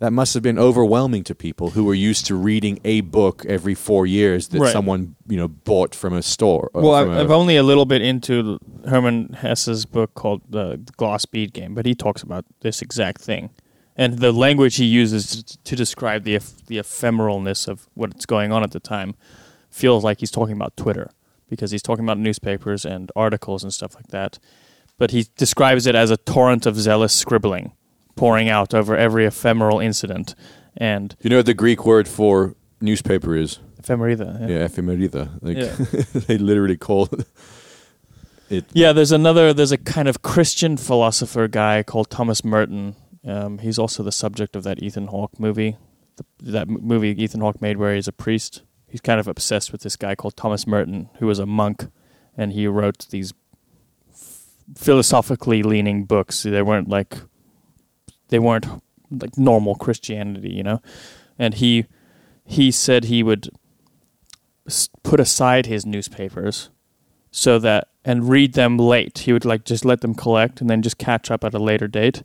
that 0.00 0.12
must 0.12 0.32
have 0.34 0.42
been 0.42 0.58
overwhelming 0.58 1.24
to 1.24 1.34
people 1.34 1.70
who 1.70 1.84
were 1.84 1.94
used 1.94 2.24
to 2.26 2.34
reading 2.36 2.78
a 2.84 3.00
book 3.00 3.44
every 3.46 3.74
four 3.74 4.06
years 4.06 4.48
that 4.48 4.60
Right. 4.60 4.72
someone 4.72 5.16
you 5.28 5.36
know 5.36 5.48
bought 5.48 5.94
from 5.94 6.12
a 6.14 6.22
store. 6.22 6.70
or 6.74 6.82
Well, 6.82 6.94
a- 6.94 7.20
I'm 7.20 7.30
only 7.32 7.56
a 7.56 7.62
little 7.62 7.84
bit 7.84 8.00
into 8.02 8.58
Herman 8.86 9.34
Hesse's 9.40 9.86
book 9.86 10.14
called 10.14 10.42
The 10.48 10.80
Glass 10.96 11.26
Bead 11.26 11.52
Game, 11.52 11.74
but 11.74 11.84
he 11.86 11.94
talks 11.94 12.22
about 12.22 12.44
this 12.60 12.80
exact 12.82 13.20
thing. 13.20 13.50
And 13.96 14.20
the 14.20 14.30
language 14.30 14.76
he 14.76 14.84
uses 14.84 15.42
to, 15.42 15.58
to 15.64 15.74
describe 15.76 16.22
the 16.22 16.38
the 16.68 16.78
ephemeralness 16.78 17.66
of 17.66 17.88
what's 17.94 18.26
going 18.26 18.52
on 18.52 18.62
at 18.62 18.70
the 18.70 18.80
time 18.80 19.14
feels 19.70 20.04
like 20.04 20.20
he's 20.20 20.30
talking 20.30 20.54
about 20.54 20.76
Twitter 20.76 21.10
because 21.50 21.70
he's 21.72 21.82
talking 21.82 22.04
about 22.04 22.18
newspapers 22.18 22.84
and 22.84 23.10
articles 23.16 23.64
and 23.64 23.72
stuff 23.74 23.94
like 23.96 24.08
that. 24.08 24.38
But 24.98 25.10
he 25.10 25.26
describes 25.36 25.86
it 25.86 25.94
as 25.94 26.10
a 26.10 26.16
torrent 26.16 26.66
of 26.66 26.76
zealous 26.76 27.12
scribbling 27.12 27.72
pouring 28.18 28.48
out 28.48 28.74
over 28.74 28.96
every 28.96 29.24
ephemeral 29.26 29.80
incident. 29.80 30.34
And 30.76 31.16
you 31.22 31.30
know 31.30 31.36
what 31.36 31.46
the 31.46 31.54
Greek 31.54 31.84
word 31.86 32.06
for 32.08 32.54
newspaper 32.80 33.36
is? 33.36 33.58
ephemerida. 33.80 34.48
Yeah, 34.48 34.66
ephemerida. 34.68 35.30
Like 35.40 35.56
Yeah. 35.56 36.20
they 36.26 36.38
literally 36.38 36.76
call 36.76 37.08
it. 38.50 38.64
Yeah, 38.72 38.92
there's 38.92 39.12
another. 39.12 39.52
There's 39.52 39.72
a 39.72 39.78
kind 39.78 40.08
of 40.08 40.22
Christian 40.22 40.76
philosopher 40.76 41.48
guy 41.48 41.82
called 41.82 42.10
Thomas 42.10 42.44
Merton. 42.44 42.96
Um, 43.26 43.58
he's 43.58 43.78
also 43.78 44.02
the 44.02 44.12
subject 44.12 44.56
of 44.56 44.62
that 44.64 44.82
Ethan 44.82 45.08
Hawke 45.08 45.38
movie, 45.38 45.76
the, 46.16 46.24
that 46.52 46.68
movie 46.68 47.10
Ethan 47.22 47.40
Hawke 47.40 47.60
made 47.60 47.76
where 47.76 47.94
he's 47.94 48.08
a 48.08 48.12
priest. 48.12 48.62
He's 48.88 49.02
kind 49.02 49.20
of 49.20 49.28
obsessed 49.28 49.70
with 49.70 49.82
this 49.82 49.96
guy 49.96 50.14
called 50.14 50.34
Thomas 50.36 50.66
Merton, 50.66 51.10
who 51.18 51.26
was 51.26 51.38
a 51.38 51.44
monk, 51.44 51.88
and 52.38 52.52
he 52.52 52.66
wrote 52.66 53.06
these 53.10 53.34
f- 54.10 54.46
philosophically 54.74 55.62
leaning 55.62 56.04
books. 56.04 56.42
They 56.42 56.62
weren't 56.62 56.88
like 56.88 57.18
they 58.28 58.38
weren't 58.38 58.66
like 59.10 59.36
normal 59.38 59.74
Christianity, 59.74 60.50
you 60.50 60.62
know. 60.62 60.80
And 61.38 61.54
he 61.54 61.86
he 62.44 62.70
said 62.70 63.04
he 63.04 63.22
would 63.22 63.50
put 65.02 65.20
aside 65.20 65.66
his 65.66 65.86
newspapers 65.86 66.70
so 67.30 67.58
that 67.58 67.88
and 68.04 68.28
read 68.28 68.54
them 68.54 68.78
late. 68.78 69.18
He 69.20 69.32
would 69.32 69.44
like 69.44 69.64
just 69.64 69.84
let 69.84 70.00
them 70.00 70.14
collect 70.14 70.60
and 70.60 70.70
then 70.70 70.82
just 70.82 70.98
catch 70.98 71.30
up 71.30 71.44
at 71.44 71.54
a 71.54 71.58
later 71.58 71.86
date 71.88 72.22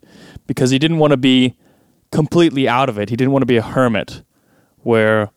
because 0.48 0.72
he 0.72 0.80
didn't 0.80 1.00
want 1.00 1.12
to 1.12 1.18
be 1.18 1.58
completely 2.12 2.68
out 2.68 2.90
of 2.90 2.98
it. 2.98 3.10
He 3.10 3.16
didn't 3.16 3.34
want 3.34 3.42
to 3.42 3.48
be 3.48 3.58
a 3.58 3.62
hermit 3.62 4.24
where 4.80 5.32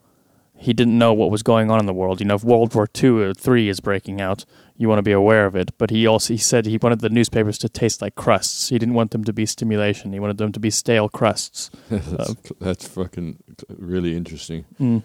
he 0.59 0.73
didn't 0.73 0.97
know 0.97 1.13
what 1.13 1.31
was 1.31 1.43
going 1.43 1.71
on 1.71 1.79
in 1.79 1.87
the 1.87 1.93
world. 1.93 2.21
You 2.21 2.27
know, 2.27 2.35
if 2.35 2.45
World 2.45 2.75
War 2.75 2.87
Two 2.87 3.19
or 3.19 3.35
three 3.35 3.69
is 3.69 3.81
breaking 3.81 4.21
out, 4.21 4.45
you 4.77 4.89
want 4.89 4.99
to 4.99 5.03
be 5.03 5.13
aware 5.13 5.47
of 5.47 5.55
it. 5.55 5.77
But 5.79 5.91
he 5.91 6.07
also 6.07 6.35
he 6.35 6.39
said 6.39 6.67
he 6.67 6.79
wanted 6.79 7.01
the 7.01 7.11
newspapers 7.11 7.59
to 7.59 7.69
taste 7.69 8.01
like 8.01 8.15
crusts. 8.15 8.71
He 8.71 8.79
didn't 8.79 8.95
want 8.95 9.11
them 9.11 9.25
to 9.25 9.33
be 9.33 9.47
stimulation. 9.47 10.13
He 10.13 10.21
wanted 10.21 10.39
them 10.39 10.53
to 10.53 10.61
be 10.61 10.71
stale 10.71 11.09
crusts. 11.09 11.71
that's, 11.91 12.35
that's 12.59 12.89
fucking 12.89 13.43
really 13.69 14.17
interesting. 14.17 14.65
Mm. 14.81 15.03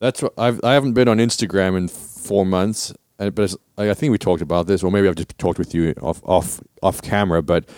That's 0.00 0.22
what 0.22 0.32
I've 0.38 0.62
I 0.62 0.74
haven't 0.74 0.92
been 0.92 1.08
on 1.08 1.18
Instagram 1.18 1.76
in 1.76 1.88
four 1.88 2.46
months, 2.46 2.94
but 3.16 3.38
it's, 3.38 3.56
I 3.76 3.90
I 3.90 3.94
think 3.94 4.12
we 4.12 4.18
talked 4.18 4.42
about 4.42 4.66
this, 4.66 4.82
or 4.82 4.90
maybe 4.90 5.08
I've 5.08 5.16
just 5.16 5.36
talked 5.38 5.58
with 5.58 5.74
you 5.74 5.94
off 6.00 6.22
off 6.24 6.60
off 6.82 7.02
camera. 7.02 7.42
But 7.42 7.68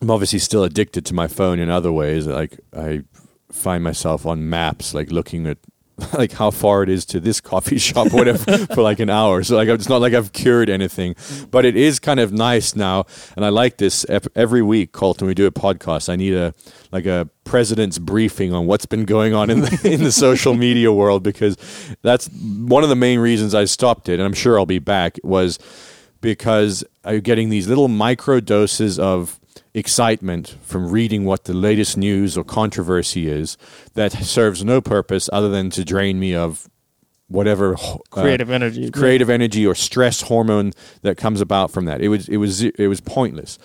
I'm 0.00 0.10
obviously 0.10 0.38
still 0.38 0.62
addicted 0.62 1.04
to 1.06 1.14
my 1.14 1.26
phone 1.26 1.58
in 1.58 1.68
other 1.68 1.92
ways. 1.92 2.26
Like 2.26 2.60
I 2.76 3.02
find 3.50 3.84
myself 3.84 4.26
on 4.26 4.48
maps, 4.48 4.94
like 4.94 5.10
looking 5.12 5.46
at 5.46 5.58
like 6.14 6.32
how 6.32 6.50
far 6.50 6.82
it 6.82 6.88
is 6.88 7.04
to 7.06 7.20
this 7.20 7.40
coffee 7.40 7.78
shop, 7.88 8.12
whatever, 8.12 8.66
for 8.66 8.82
like 8.82 9.00
an 9.00 9.10
hour. 9.10 9.42
So 9.42 9.56
like 9.56 9.68
it's 9.68 9.88
not 9.88 10.00
like 10.00 10.14
I've 10.14 10.32
cured 10.32 10.70
anything, 10.70 11.14
but 11.50 11.64
it 11.64 11.76
is 11.76 11.98
kind 11.98 12.20
of 12.20 12.32
nice 12.32 12.74
now, 12.74 13.04
and 13.36 13.44
I 13.44 13.50
like 13.50 13.78
this 13.78 14.06
every 14.34 14.62
week. 14.62 14.92
Colton, 14.92 15.26
we 15.26 15.34
do 15.34 15.46
a 15.46 15.52
podcast. 15.52 16.08
I 16.08 16.16
need 16.16 16.34
a 16.34 16.54
like 16.90 17.06
a 17.06 17.28
president's 17.44 17.98
briefing 17.98 18.52
on 18.52 18.66
what's 18.66 18.86
been 18.86 19.04
going 19.04 19.34
on 19.34 19.50
in 19.50 19.60
the 19.60 19.80
in 19.92 20.02
the 20.02 20.12
social 20.12 20.54
media 20.54 20.92
world 20.92 21.22
because 21.22 21.56
that's 22.02 22.28
one 22.28 22.82
of 22.82 22.88
the 22.88 22.96
main 22.96 23.18
reasons 23.18 23.54
I 23.54 23.64
stopped 23.66 24.08
it, 24.08 24.14
and 24.14 24.22
I'm 24.22 24.34
sure 24.34 24.58
I'll 24.58 24.66
be 24.66 24.78
back. 24.78 25.18
Was 25.22 25.58
because 26.20 26.84
I'm 27.04 27.20
getting 27.20 27.50
these 27.50 27.68
little 27.68 27.88
micro 27.88 28.40
doses 28.40 28.98
of 28.98 29.38
excitement 29.74 30.56
from 30.62 30.90
reading 30.90 31.24
what 31.24 31.44
the 31.44 31.54
latest 31.54 31.96
news 31.96 32.36
or 32.36 32.44
controversy 32.44 33.28
is 33.28 33.56
that 33.94 34.12
serves 34.12 34.64
no 34.64 34.80
purpose 34.80 35.30
other 35.32 35.48
than 35.48 35.70
to 35.70 35.84
drain 35.84 36.20
me 36.20 36.34
of 36.34 36.68
whatever 37.28 37.74
uh, 37.76 37.96
Creative 38.10 38.50
energy. 38.50 38.90
creative 38.90 39.30
energy 39.30 39.66
or 39.66 39.74
stress 39.74 40.20
hormone 40.22 40.72
that 41.00 41.16
comes 41.16 41.40
about 41.40 41.70
from 41.70 41.86
that. 41.86 42.02
It 42.02 42.08
was 42.08 42.28
it 42.28 42.36
was 42.36 42.62
it 42.62 42.88
was 42.88 43.00
pointless. 43.00 43.58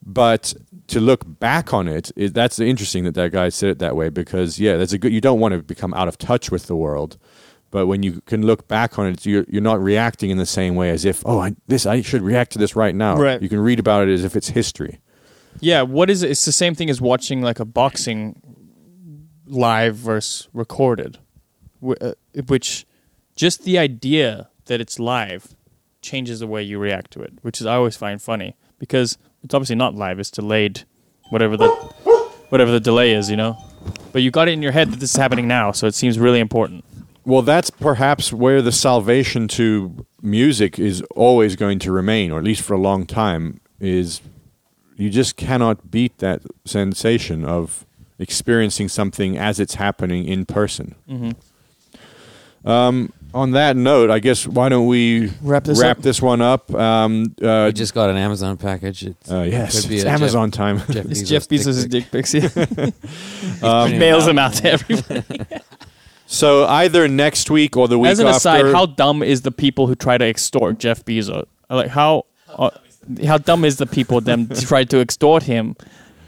But 0.00 0.54
to 0.86 1.00
look 1.00 1.24
back 1.40 1.74
on 1.74 1.88
it, 1.88 2.10
it 2.16 2.32
that's 2.32 2.58
interesting 2.60 3.04
that 3.04 3.14
that 3.14 3.32
guy 3.32 3.48
said 3.48 3.70
it 3.70 3.78
that 3.80 3.96
way 3.96 4.08
because 4.08 4.58
yeah, 4.58 4.76
that's 4.76 4.92
a 4.92 4.98
good. 4.98 5.12
You 5.12 5.20
don't 5.20 5.40
want 5.40 5.52
to 5.52 5.62
become 5.62 5.92
out 5.94 6.08
of 6.08 6.16
touch 6.16 6.50
with 6.50 6.66
the 6.66 6.76
world, 6.76 7.18
but 7.70 7.88
when 7.88 8.02
you 8.02 8.22
can 8.22 8.46
look 8.46 8.68
back 8.68 8.98
on 8.98 9.08
it, 9.08 9.26
you're 9.26 9.44
you're 9.48 9.60
not 9.60 9.82
reacting 9.82 10.30
in 10.30 10.38
the 10.38 10.46
same 10.46 10.76
way 10.76 10.90
as 10.90 11.04
if 11.04 11.22
oh 11.26 11.40
I, 11.40 11.56
this 11.66 11.84
I 11.84 12.00
should 12.00 12.22
react 12.22 12.52
to 12.52 12.58
this 12.58 12.76
right 12.76 12.94
now. 12.94 13.16
Right. 13.16 13.42
You 13.42 13.48
can 13.48 13.60
read 13.60 13.80
about 13.80 14.08
it 14.08 14.14
as 14.14 14.24
if 14.24 14.36
it's 14.36 14.48
history. 14.48 15.00
Yeah, 15.60 15.82
what 15.82 16.10
is 16.10 16.22
it? 16.22 16.30
It's 16.30 16.44
the 16.44 16.52
same 16.52 16.74
thing 16.74 16.90
as 16.90 17.00
watching 17.00 17.42
like 17.42 17.60
a 17.60 17.64
boxing 17.64 18.40
live 19.46 19.96
versus 19.96 20.48
recorded, 20.52 21.18
uh, 22.00 22.12
which 22.46 22.86
just 23.36 23.64
the 23.64 23.78
idea 23.78 24.50
that 24.66 24.80
it's 24.80 24.98
live 24.98 25.54
changes 26.02 26.40
the 26.40 26.46
way 26.46 26.62
you 26.62 26.78
react 26.78 27.10
to 27.12 27.20
it, 27.22 27.32
which 27.42 27.60
is 27.60 27.66
I 27.66 27.74
always 27.74 27.96
find 27.96 28.20
funny 28.20 28.56
because 28.78 29.18
it's 29.42 29.54
obviously 29.54 29.76
not 29.76 29.94
live; 29.94 30.18
it's 30.20 30.30
delayed, 30.30 30.84
whatever 31.30 31.56
the 31.56 31.68
whatever 32.50 32.70
the 32.70 32.80
delay 32.80 33.12
is, 33.12 33.30
you 33.30 33.36
know. 33.36 33.56
But 34.12 34.22
you 34.22 34.30
got 34.30 34.48
it 34.48 34.52
in 34.52 34.62
your 34.62 34.72
head 34.72 34.90
that 34.92 35.00
this 35.00 35.10
is 35.10 35.16
happening 35.16 35.48
now, 35.48 35.72
so 35.72 35.86
it 35.86 35.94
seems 35.94 36.18
really 36.18 36.40
important. 36.40 36.84
well, 37.24 37.42
that's 37.42 37.70
perhaps 37.70 38.32
where 38.32 38.62
the 38.62 38.72
salvation 38.72 39.48
to 39.48 40.06
music 40.22 40.78
is 40.78 41.02
always 41.14 41.56
going 41.56 41.78
to 41.80 41.92
remain, 41.92 42.30
or 42.30 42.38
at 42.38 42.44
least 42.44 42.62
for 42.62 42.74
a 42.74 42.78
long 42.78 43.06
time. 43.06 43.60
Is 43.80 44.20
you 44.98 45.08
just 45.10 45.36
cannot 45.36 45.90
beat 45.90 46.18
that 46.18 46.42
sensation 46.64 47.44
of 47.44 47.86
experiencing 48.18 48.88
something 48.88 49.38
as 49.38 49.58
it's 49.60 49.76
happening 49.76 50.24
in 50.26 50.44
person. 50.44 50.94
Mm-hmm. 51.08 52.68
Um, 52.68 53.12
on 53.34 53.52
that 53.52 53.76
note, 53.76 54.10
I 54.10 54.18
guess 54.18 54.46
why 54.46 54.68
don't 54.68 54.86
we 54.86 55.30
Wrap 55.42 55.64
this 55.64 55.80
wrap 55.80 55.98
up. 55.98 56.02
this 56.02 56.20
one 56.20 56.40
up? 56.40 56.74
Um, 56.74 57.34
uh, 57.42 57.66
we 57.68 57.72
just 57.72 57.94
got 57.94 58.10
an 58.10 58.16
Amazon 58.16 58.56
package. 58.56 59.04
It's, 59.04 59.30
uh, 59.30 59.42
yes, 59.42 59.80
could 59.80 59.88
be 59.88 59.96
it's 59.96 60.04
a 60.04 60.10
Amazon 60.10 60.50
time. 60.50 60.78
Jeff, 60.78 60.88
Jeff 60.88 61.06
It's 61.06 61.22
Jeff 61.22 61.48
dick 61.48 61.60
Bezos' 61.60 61.88
dick 61.88 62.10
pics. 62.10 62.34
Yeah. 62.34 62.48
Um, 63.62 63.98
Mails 63.98 64.22
much. 64.24 64.26
them 64.26 64.38
out 64.38 64.52
to 64.54 64.70
everybody. 64.72 65.46
so 66.26 66.64
either 66.66 67.06
next 67.08 67.50
week 67.50 67.76
or 67.76 67.86
the 67.88 67.98
week 67.98 68.10
As 68.10 68.18
an 68.18 68.26
after. 68.26 68.36
aside, 68.36 68.72
how 68.72 68.86
dumb 68.86 69.22
is 69.22 69.42
the 69.42 69.50
people 69.52 69.86
who 69.86 69.94
try 69.94 70.16
to 70.18 70.24
extort 70.24 70.78
Jeff 70.78 71.04
Bezos? 71.04 71.46
Like 71.68 71.88
how 71.88 72.24
uh, 72.48 72.70
how 73.24 73.38
dumb 73.38 73.64
is 73.64 73.76
the 73.76 73.86
people 73.86 74.20
them 74.20 74.48
to 74.48 74.60
try 74.66 74.84
to 74.84 74.98
extort 75.00 75.44
him? 75.44 75.76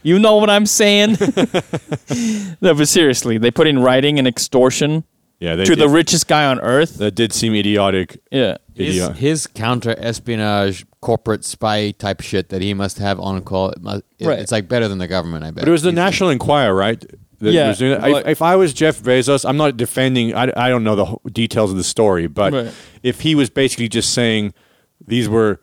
You 0.02 0.18
know 0.18 0.36
what 0.36 0.48
I'm 0.48 0.64
saying? 0.66 1.16
no, 2.60 2.74
but 2.74 2.88
seriously, 2.88 3.38
they 3.38 3.50
put 3.50 3.66
in 3.66 3.78
writing 3.80 4.18
an 4.18 4.26
extortion 4.26 5.04
yeah, 5.38 5.56
they 5.56 5.64
to 5.64 5.74
the 5.76 5.88
richest 5.88 6.26
guy 6.28 6.44
on 6.46 6.60
earth. 6.60 6.98
that 6.98 7.14
did 7.14 7.32
seem 7.32 7.54
idiotic. 7.54 8.20
Yeah. 8.30 8.56
His, 8.74 8.96
Idiot. 8.98 9.16
his 9.16 9.46
counter 9.46 9.94
espionage 9.98 10.84
corporate 11.00 11.44
spy 11.44 11.92
type 11.92 12.20
shit 12.20 12.48
that 12.50 12.60
he 12.62 12.74
must 12.74 12.98
have 12.98 13.18
on 13.20 13.42
call. 13.42 13.70
It 13.70 13.80
must, 13.82 14.02
it- 14.18 14.26
Right. 14.26 14.38
It's 14.38 14.52
like 14.52 14.68
better 14.68 14.86
than 14.88 14.98
the 14.98 15.06
government, 15.08 15.44
I 15.44 15.50
bet. 15.50 15.62
But 15.62 15.68
it 15.68 15.72
was 15.72 15.82
the 15.82 15.90
He's- 15.90 15.96
National 15.96 16.30
Enquirer, 16.30 16.74
right? 16.74 17.00
that 17.40 17.52
Yeah, 17.52 17.68
was 17.68 17.78
doing 17.78 17.92
it. 17.92 18.02
well, 18.02 18.16
if, 18.18 18.26
if 18.26 18.42
I 18.42 18.56
was 18.56 18.74
Jeff 18.74 19.00
Bezos, 19.00 19.48
I'm 19.48 19.56
not 19.56 19.78
defending. 19.78 20.34
I, 20.34 20.52
I 20.56 20.68
don't 20.68 20.84
know 20.84 21.18
the 21.24 21.30
details 21.30 21.70
of 21.70 21.78
the 21.78 21.84
story, 21.84 22.26
but 22.26 22.52
Right. 22.52 22.74
if 23.02 23.22
he 23.22 23.34
was 23.34 23.48
basically 23.48 23.88
just 23.88 24.12
saying 24.12 24.52
these 25.06 25.26
were 25.26 25.58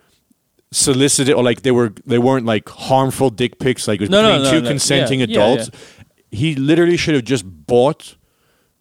solicited 0.71 1.33
or 1.33 1.43
like 1.43 1.61
they 1.61 1.71
were 1.71 1.93
they 2.05 2.17
weren't 2.17 2.45
like 2.45 2.67
harmful 2.69 3.29
dick 3.29 3.59
pics, 3.59 3.87
like 3.87 3.99
it 4.01 4.03
was 4.03 4.09
No, 4.09 4.21
no, 4.21 4.29
between 4.29 4.43
no, 4.43 4.51
two 4.51 4.61
no. 4.63 4.69
consenting 4.69 5.19
Yeah, 5.21 5.25
yeah, 5.29 5.35
adults, 5.53 5.71
he 6.31 6.55
literally 6.55 6.97
should 6.97 7.15
have 7.15 7.23
just 7.23 7.45
bought 7.45 8.15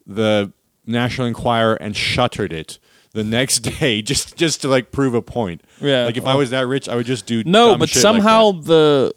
the 0.07 0.53
National 0.87 1.27
Enquirer 1.27 1.75
and 1.75 1.97
shuttered 1.97 2.53
it. 2.53 2.79
The 3.13 3.25
next 3.25 3.61
day, 3.81 4.03
just 4.03 4.37
just 4.37 4.61
to 4.63 4.69
like 4.69 4.93
prove 4.93 5.15
a 5.15 5.23
point. 5.23 5.63
Yeah. 5.81 6.05
Like 6.05 6.17
if 6.19 6.27
I 6.27 6.35
was 6.35 6.51
that 6.51 6.67
rich, 6.67 6.89
I 6.89 6.97
would 6.97 7.07
just 7.07 7.25
do 7.27 7.43
No, 7.45 7.71
dumb 7.71 7.79
but 7.81 7.89
shit 7.89 7.97
like 7.97 8.03
somehow 8.03 8.53
the 8.53 9.13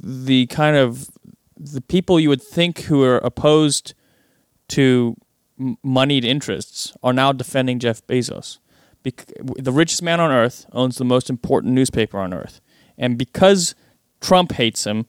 the 0.00 0.46
kind 0.46 0.76
of 0.76 1.08
the 1.58 1.80
people 1.80 2.20
you 2.20 2.28
would 2.28 2.42
think 2.42 2.80
who 2.82 3.02
are 3.02 3.18
opposed 3.18 3.94
to 4.68 5.16
m- 5.58 5.76
moneyed 5.82 6.24
interests 6.24 6.92
are 7.02 7.12
now 7.12 7.32
defending 7.32 7.78
Jeff 7.78 8.06
Bezos. 8.06 8.58
Bec- 9.02 9.32
the 9.40 9.72
richest 9.72 10.02
man 10.02 10.20
on 10.20 10.30
earth 10.30 10.66
owns 10.72 10.96
the 10.96 11.04
most 11.04 11.28
important 11.28 11.74
newspaper 11.74 12.18
on 12.18 12.32
earth, 12.32 12.60
and 12.96 13.18
because 13.18 13.74
Trump 14.20 14.52
hates 14.52 14.84
him, 14.86 15.06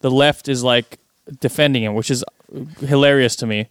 the 0.00 0.10
left 0.10 0.48
is 0.48 0.62
like 0.62 0.98
defending 1.40 1.82
him, 1.82 1.94
which 1.94 2.10
is 2.10 2.24
uh, 2.24 2.64
hilarious 2.86 3.36
to 3.36 3.46
me. 3.46 3.68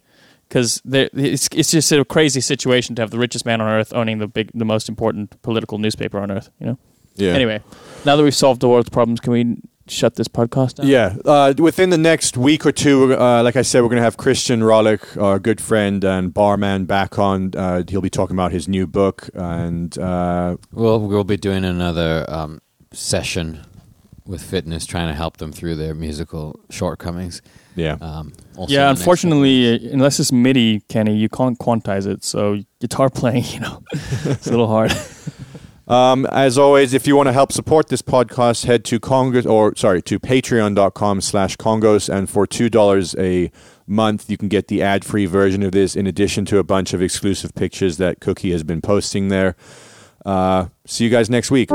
Because 0.48 0.82
it's 0.84 1.48
it's 1.52 1.70
just 1.70 1.92
a 1.92 2.04
crazy 2.04 2.40
situation 2.40 2.96
to 2.96 3.02
have 3.02 3.12
the 3.12 3.18
richest 3.20 3.46
man 3.46 3.60
on 3.60 3.68
earth 3.68 3.92
owning 3.94 4.18
the 4.18 4.26
big 4.26 4.50
the 4.52 4.64
most 4.64 4.88
important 4.88 5.40
political 5.42 5.78
newspaper 5.78 6.18
on 6.18 6.32
earth. 6.32 6.50
You 6.58 6.66
know. 6.66 6.78
yeah. 7.14 7.32
Anyway, 7.32 7.60
now 8.04 8.16
that 8.16 8.22
we've 8.24 8.34
solved 8.34 8.60
the 8.60 8.68
world's 8.68 8.88
problems, 8.88 9.20
can 9.20 9.32
we 9.32 9.58
shut 9.90 10.14
this 10.16 10.28
podcast 10.28 10.76
down? 10.76 10.86
Yeah, 10.86 11.16
uh, 11.24 11.54
within 11.58 11.90
the 11.90 11.98
next 11.98 12.36
week 12.36 12.64
or 12.64 12.72
two, 12.72 13.14
uh, 13.14 13.42
like 13.42 13.56
I 13.56 13.62
said, 13.62 13.82
we're 13.82 13.88
going 13.88 13.98
to 13.98 14.04
have 14.04 14.16
Christian 14.16 14.60
Rollick, 14.60 15.20
our 15.20 15.38
good 15.38 15.60
friend 15.60 16.04
and 16.04 16.32
barman, 16.32 16.84
back 16.86 17.18
on. 17.18 17.52
Uh, 17.56 17.82
he'll 17.88 18.00
be 18.00 18.10
talking 18.10 18.36
about 18.36 18.52
his 18.52 18.68
new 18.68 18.86
book, 18.86 19.28
and 19.34 19.96
uh, 19.98 20.56
Well, 20.72 21.00
we'll 21.00 21.24
be 21.24 21.36
doing 21.36 21.64
another 21.64 22.24
um, 22.28 22.60
session 22.92 23.64
with 24.26 24.42
fitness, 24.42 24.86
trying 24.86 25.08
to 25.08 25.14
help 25.14 25.38
them 25.38 25.50
through 25.52 25.74
their 25.74 25.94
musical 25.94 26.60
shortcomings. 26.70 27.42
yeah, 27.74 27.96
Um, 28.00 28.32
also 28.56 28.72
Yeah, 28.72 28.82
in 28.82 28.86
the 28.86 28.90
next 28.90 29.00
unfortunately, 29.00 29.74
uh, 29.88 29.92
unless 29.92 30.20
it's 30.20 30.30
MIDI, 30.30 30.80
Kenny, 30.88 31.16
you 31.16 31.28
can't 31.28 31.58
quantize 31.58 32.06
it. 32.06 32.22
So 32.22 32.58
guitar 32.80 33.10
playing, 33.20 33.44
you 33.46 33.60
know, 33.60 33.82
it's 33.92 34.46
a 34.46 34.50
little 34.50 34.68
hard. 34.68 34.92
Um, 35.90 36.24
as 36.26 36.56
always, 36.56 36.94
if 36.94 37.08
you 37.08 37.16
want 37.16 37.26
to 37.26 37.32
help 37.32 37.50
support 37.50 37.88
this 37.88 38.00
podcast, 38.00 38.64
head 38.64 38.84
to 38.84 39.00
Kongos 39.00 39.44
or 39.44 39.74
sorry 39.74 40.00
to 40.02 40.20
patreon.com 40.20 41.20
slash 41.20 41.56
Kongos 41.56 42.08
and 42.08 42.30
for 42.30 42.46
two 42.46 42.70
dollars 42.70 43.16
a 43.18 43.50
month 43.88 44.30
you 44.30 44.36
can 44.36 44.46
get 44.46 44.68
the 44.68 44.84
ad 44.84 45.04
free 45.04 45.26
version 45.26 45.64
of 45.64 45.72
this 45.72 45.96
in 45.96 46.06
addition 46.06 46.44
to 46.44 46.58
a 46.58 46.62
bunch 46.62 46.94
of 46.94 47.02
exclusive 47.02 47.56
pictures 47.56 47.96
that 47.96 48.20
Cookie 48.20 48.52
has 48.52 48.62
been 48.62 48.80
posting 48.80 49.28
there. 49.28 49.56
Uh, 50.24 50.68
see 50.86 51.02
you 51.02 51.10
guys 51.10 51.28
next 51.28 51.50
week. 51.50 51.70